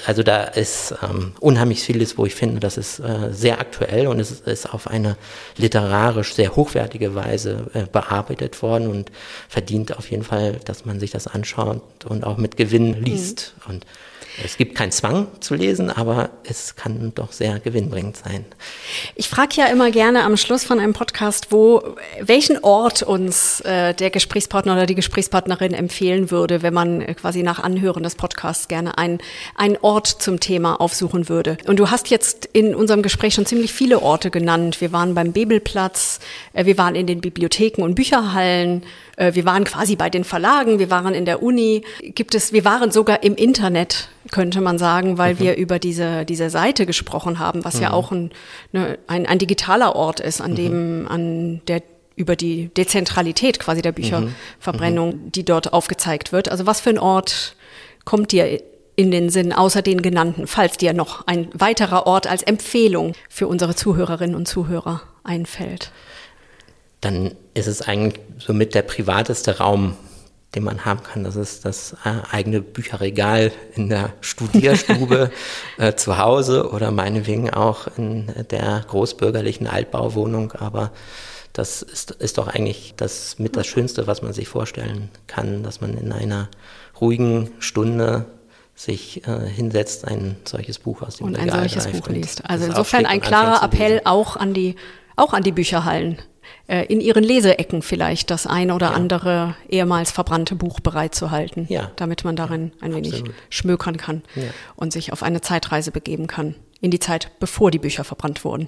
Also 0.05 0.23
da 0.23 0.43
ist 0.43 0.95
ähm, 1.03 1.33
unheimlich 1.41 1.83
vieles, 1.83 2.17
wo 2.17 2.25
ich 2.25 2.33
finde, 2.33 2.61
das 2.61 2.77
ist 2.77 2.99
äh, 2.99 3.33
sehr 3.33 3.59
aktuell 3.59 4.07
und 4.07 4.21
es 4.21 4.31
ist 4.31 4.73
auf 4.73 4.87
eine 4.87 5.17
literarisch 5.57 6.33
sehr 6.33 6.55
hochwertige 6.55 7.13
Weise 7.15 7.69
äh, 7.73 7.83
bearbeitet 7.91 8.61
worden 8.61 8.87
und 8.87 9.11
verdient 9.49 9.97
auf 9.97 10.09
jeden 10.09 10.23
Fall, 10.23 10.59
dass 10.63 10.85
man 10.85 11.01
sich 11.01 11.11
das 11.11 11.27
anschaut 11.27 11.81
und 12.05 12.23
auch 12.23 12.37
mit 12.37 12.55
Gewinn 12.55 12.93
liest. 13.03 13.55
Mhm. 13.65 13.73
Und 13.73 13.85
es 14.43 14.57
gibt 14.57 14.75
keinen 14.75 14.91
Zwang 14.91 15.27
zu 15.41 15.53
lesen, 15.53 15.91
aber 15.91 16.31
es 16.43 16.75
kann 16.75 17.11
doch 17.13 17.31
sehr 17.31 17.59
gewinnbringend 17.59 18.17
sein. 18.17 18.45
Ich 19.15 19.29
frage 19.29 19.55
ja 19.55 19.65
immer 19.67 19.91
gerne 19.91 20.23
am 20.23 20.37
Schluss 20.37 20.63
von 20.63 20.79
einem 20.79 20.93
Podcast, 20.93 21.51
wo 21.51 21.95
welchen 22.19 22.63
Ort 22.63 23.03
uns 23.03 23.61
äh, 23.61 23.93
der 23.93 24.09
Gesprächspartner 24.09 24.73
oder 24.73 24.85
die 24.85 24.95
Gesprächspartnerin 24.95 25.73
empfehlen 25.73 26.31
würde, 26.31 26.61
wenn 26.61 26.73
man 26.73 27.01
äh, 27.01 27.13
quasi 27.13 27.43
nach 27.43 27.59
Anhören 27.59 28.03
des 28.03 28.15
Podcasts 28.15 28.67
gerne 28.67 28.97
einen, 28.97 29.19
einen 29.55 29.77
Ort 29.81 30.07
zum 30.07 30.39
Thema 30.39 30.81
aufsuchen 30.81 31.29
würde. 31.29 31.57
Und 31.67 31.77
du 31.77 31.91
hast 31.91 32.09
jetzt 32.09 32.49
in 32.53 32.73
unserem 32.73 33.03
Gespräch 33.03 33.35
schon 33.35 33.45
ziemlich 33.45 33.73
viele 33.73 34.01
Orte 34.01 34.31
genannt. 34.31 34.81
Wir 34.81 34.91
waren 34.91 35.13
beim 35.13 35.31
Bebelplatz, 35.31 36.19
äh, 36.53 36.65
wir 36.65 36.77
waren 36.77 36.95
in 36.95 37.05
den 37.05 37.21
Bibliotheken 37.21 37.83
und 37.83 37.95
Bücherhallen, 37.95 38.83
wir 39.17 39.45
waren 39.45 39.63
quasi 39.63 39.95
bei 39.95 40.09
den 40.09 40.23
Verlagen, 40.23 40.79
wir 40.79 40.89
waren 40.89 41.13
in 41.13 41.25
der 41.25 41.43
Uni. 41.43 41.83
Gibt 42.01 42.33
es, 42.33 42.51
wir 42.51 42.65
waren 42.65 42.91
sogar 42.91 43.23
im 43.23 43.35
Internet, 43.35 44.09
könnte 44.31 44.59
man 44.59 44.77
sagen, 44.79 45.17
weil 45.17 45.35
mhm. 45.35 45.39
wir 45.39 45.55
über 45.57 45.77
diese, 45.79 46.25
diese 46.25 46.49
Seite 46.49 46.85
gesprochen 46.85 47.39
haben, 47.39 47.63
was 47.63 47.75
mhm. 47.75 47.81
ja 47.81 47.93
auch 47.93 48.11
ein, 48.11 48.31
ne, 48.71 48.97
ein, 49.07 49.25
ein 49.25 49.37
digitaler 49.37 49.95
Ort 49.95 50.19
ist, 50.19 50.41
an 50.41 50.51
mhm. 50.51 50.55
dem, 50.55 51.07
an 51.07 51.61
der 51.67 51.83
über 52.15 52.35
die 52.35 52.69
Dezentralität 52.69 53.59
quasi 53.59 53.81
der 53.81 53.91
Bücherverbrennung, 53.91 55.09
mhm. 55.09 55.31
die 55.31 55.43
dort 55.43 55.73
aufgezeigt 55.73 56.31
wird. 56.31 56.49
Also 56.49 56.65
was 56.65 56.81
für 56.81 56.91
ein 56.91 56.99
Ort 56.99 57.55
kommt 58.05 58.31
dir 58.31 58.61
in 58.95 59.09
den 59.09 59.29
Sinn, 59.29 59.53
außer 59.53 59.81
den 59.81 60.01
genannten, 60.01 60.45
falls 60.45 60.77
dir 60.77 60.93
noch 60.93 61.25
ein 61.25 61.49
weiterer 61.53 62.05
Ort 62.05 62.27
als 62.27 62.43
Empfehlung 62.43 63.13
für 63.29 63.47
unsere 63.47 63.75
Zuhörerinnen 63.75 64.35
und 64.35 64.47
Zuhörer 64.47 65.01
einfällt? 65.23 65.91
Dann 67.03 67.35
ist 67.53 67.67
es 67.67 67.81
eigentlich 67.81 68.19
somit 68.39 68.75
der 68.75 68.81
privateste 68.83 69.57
Raum, 69.57 69.95
den 70.55 70.63
man 70.63 70.85
haben 70.85 71.03
kann. 71.03 71.23
Das 71.23 71.35
ist 71.35 71.65
das 71.65 71.93
äh, 72.05 72.21
eigene 72.31 72.61
Bücherregal 72.61 73.51
in 73.75 73.89
der 73.89 74.13
Studierstube 74.21 75.31
äh, 75.77 75.95
zu 75.95 76.17
Hause 76.17 76.69
oder 76.71 76.91
meinetwegen 76.91 77.49
auch 77.49 77.87
in 77.97 78.31
der 78.51 78.85
großbürgerlichen 78.87 79.67
Altbauwohnung. 79.67 80.53
Aber 80.53 80.91
das 81.53 81.81
ist, 81.81 82.11
ist 82.11 82.37
doch 82.37 82.47
eigentlich 82.47 82.93
das 82.97 83.39
mit 83.39 83.55
das 83.55 83.67
Schönste, 83.67 84.07
was 84.07 84.21
man 84.21 84.33
sich 84.33 84.47
vorstellen 84.47 85.09
kann, 85.27 85.63
dass 85.63 85.81
man 85.81 85.97
in 85.97 86.11
einer 86.11 86.49
ruhigen 87.01 87.51
Stunde 87.59 88.25
sich 88.75 89.27
äh, 89.27 89.47
hinsetzt, 89.47 90.07
ein 90.07 90.37
solches 90.45 90.79
Buch 90.79 91.01
aus 91.01 91.17
dem 91.17 91.27
und 91.27 91.35
Regal 91.35 91.59
ein 91.59 91.69
solches 91.69 91.99
Buch 91.99 92.07
liest. 92.07 92.43
Also 92.49 92.65
insofern 92.65 93.05
ein 93.05 93.21
klarer 93.21 93.63
Appell 93.63 94.01
auch 94.05 94.35
an 94.35 94.53
die 94.53 94.75
auch 95.15 95.33
an 95.33 95.43
die 95.43 95.51
Bücherhallen 95.51 96.17
in 96.67 97.01
ihren 97.01 97.23
Leseecken 97.23 97.81
vielleicht 97.81 98.31
das 98.31 98.47
ein 98.47 98.71
oder 98.71 98.87
ja. 98.87 98.93
andere 98.93 99.55
ehemals 99.69 100.11
verbrannte 100.11 100.55
Buch 100.55 100.79
bereitzuhalten, 100.79 101.65
ja. 101.69 101.91
damit 101.95 102.23
man 102.23 102.35
darin 102.35 102.71
ein 102.81 102.95
wenig 102.95 103.13
Absolut. 103.13 103.33
schmökern 103.49 103.97
kann 103.97 104.21
ja. 104.35 104.43
und 104.75 104.93
sich 104.93 105.11
auf 105.13 105.23
eine 105.23 105.41
Zeitreise 105.41 105.91
begeben 105.91 106.27
kann, 106.27 106.55
in 106.81 106.91
die 106.91 106.99
Zeit, 106.99 107.31
bevor 107.39 107.71
die 107.71 107.79
Bücher 107.79 108.03
verbrannt 108.03 108.43
wurden. 108.43 108.67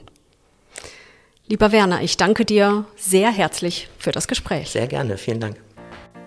Lieber 1.48 1.72
Werner, 1.72 2.02
ich 2.02 2.18
danke 2.18 2.44
dir 2.44 2.86
sehr 2.96 3.32
herzlich 3.32 3.88
für 4.00 4.12
das 4.12 4.28
Gespräch. 4.28 4.70
Sehr 4.70 4.88
gerne, 4.88 5.18
vielen 5.18 5.40
Dank. 5.40 5.58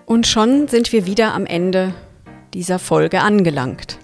Und 0.05 0.27
schon 0.27 0.67
sind 0.67 0.93
wir 0.93 1.05
wieder 1.05 1.33
am 1.33 1.45
Ende 1.45 1.93
dieser 2.53 2.79
Folge 2.79 3.21
angelangt. 3.21 3.99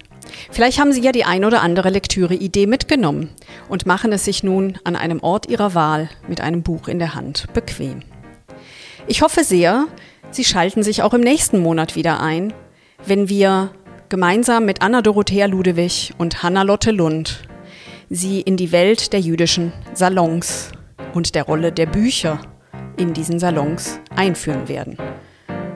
Vielleicht 0.50 0.78
haben 0.78 0.92
Sie 0.92 1.02
ja 1.02 1.12
die 1.12 1.24
ein 1.24 1.44
oder 1.44 1.62
andere 1.62 1.90
Lektüre-Idee 1.90 2.66
mitgenommen 2.66 3.30
und 3.68 3.86
machen 3.86 4.12
es 4.12 4.24
sich 4.24 4.42
nun 4.42 4.78
an 4.84 4.96
einem 4.96 5.20
Ort 5.20 5.48
Ihrer 5.48 5.74
Wahl 5.74 6.08
mit 6.28 6.40
einem 6.40 6.62
Buch 6.62 6.88
in 6.88 6.98
der 6.98 7.14
Hand 7.14 7.46
bequem. 7.52 8.02
Ich 9.06 9.22
hoffe 9.22 9.44
sehr, 9.44 9.86
Sie 10.30 10.44
schalten 10.44 10.82
sich 10.82 11.02
auch 11.02 11.14
im 11.14 11.20
nächsten 11.20 11.60
Monat 11.60 11.96
wieder 11.96 12.20
ein, 12.20 12.52
wenn 13.06 13.28
wir 13.28 13.70
gemeinsam 14.08 14.64
mit 14.64 14.82
Anna 14.82 15.02
Dorothea 15.02 15.46
Ludewig 15.46 16.12
und 16.18 16.42
Hanna-Lotte 16.42 16.90
Lund 16.90 17.46
Sie 18.08 18.40
in 18.40 18.56
die 18.56 18.70
Welt 18.70 19.12
der 19.12 19.18
jüdischen 19.18 19.72
Salons 19.92 20.70
und 21.12 21.34
der 21.34 21.42
Rolle 21.42 21.72
der 21.72 21.86
Bücher 21.86 22.40
in 22.96 23.14
diesen 23.14 23.40
Salons 23.40 23.98
einführen 24.14 24.68
werden. 24.68 24.96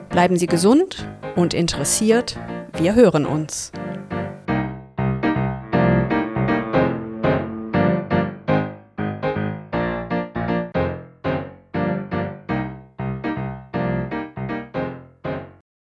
Bleiben 0.09 0.37
Sie 0.37 0.47
gesund 0.47 1.05
und 1.35 1.53
interessiert. 1.53 2.37
Wir 2.77 2.95
hören 2.95 3.25
uns. 3.25 3.73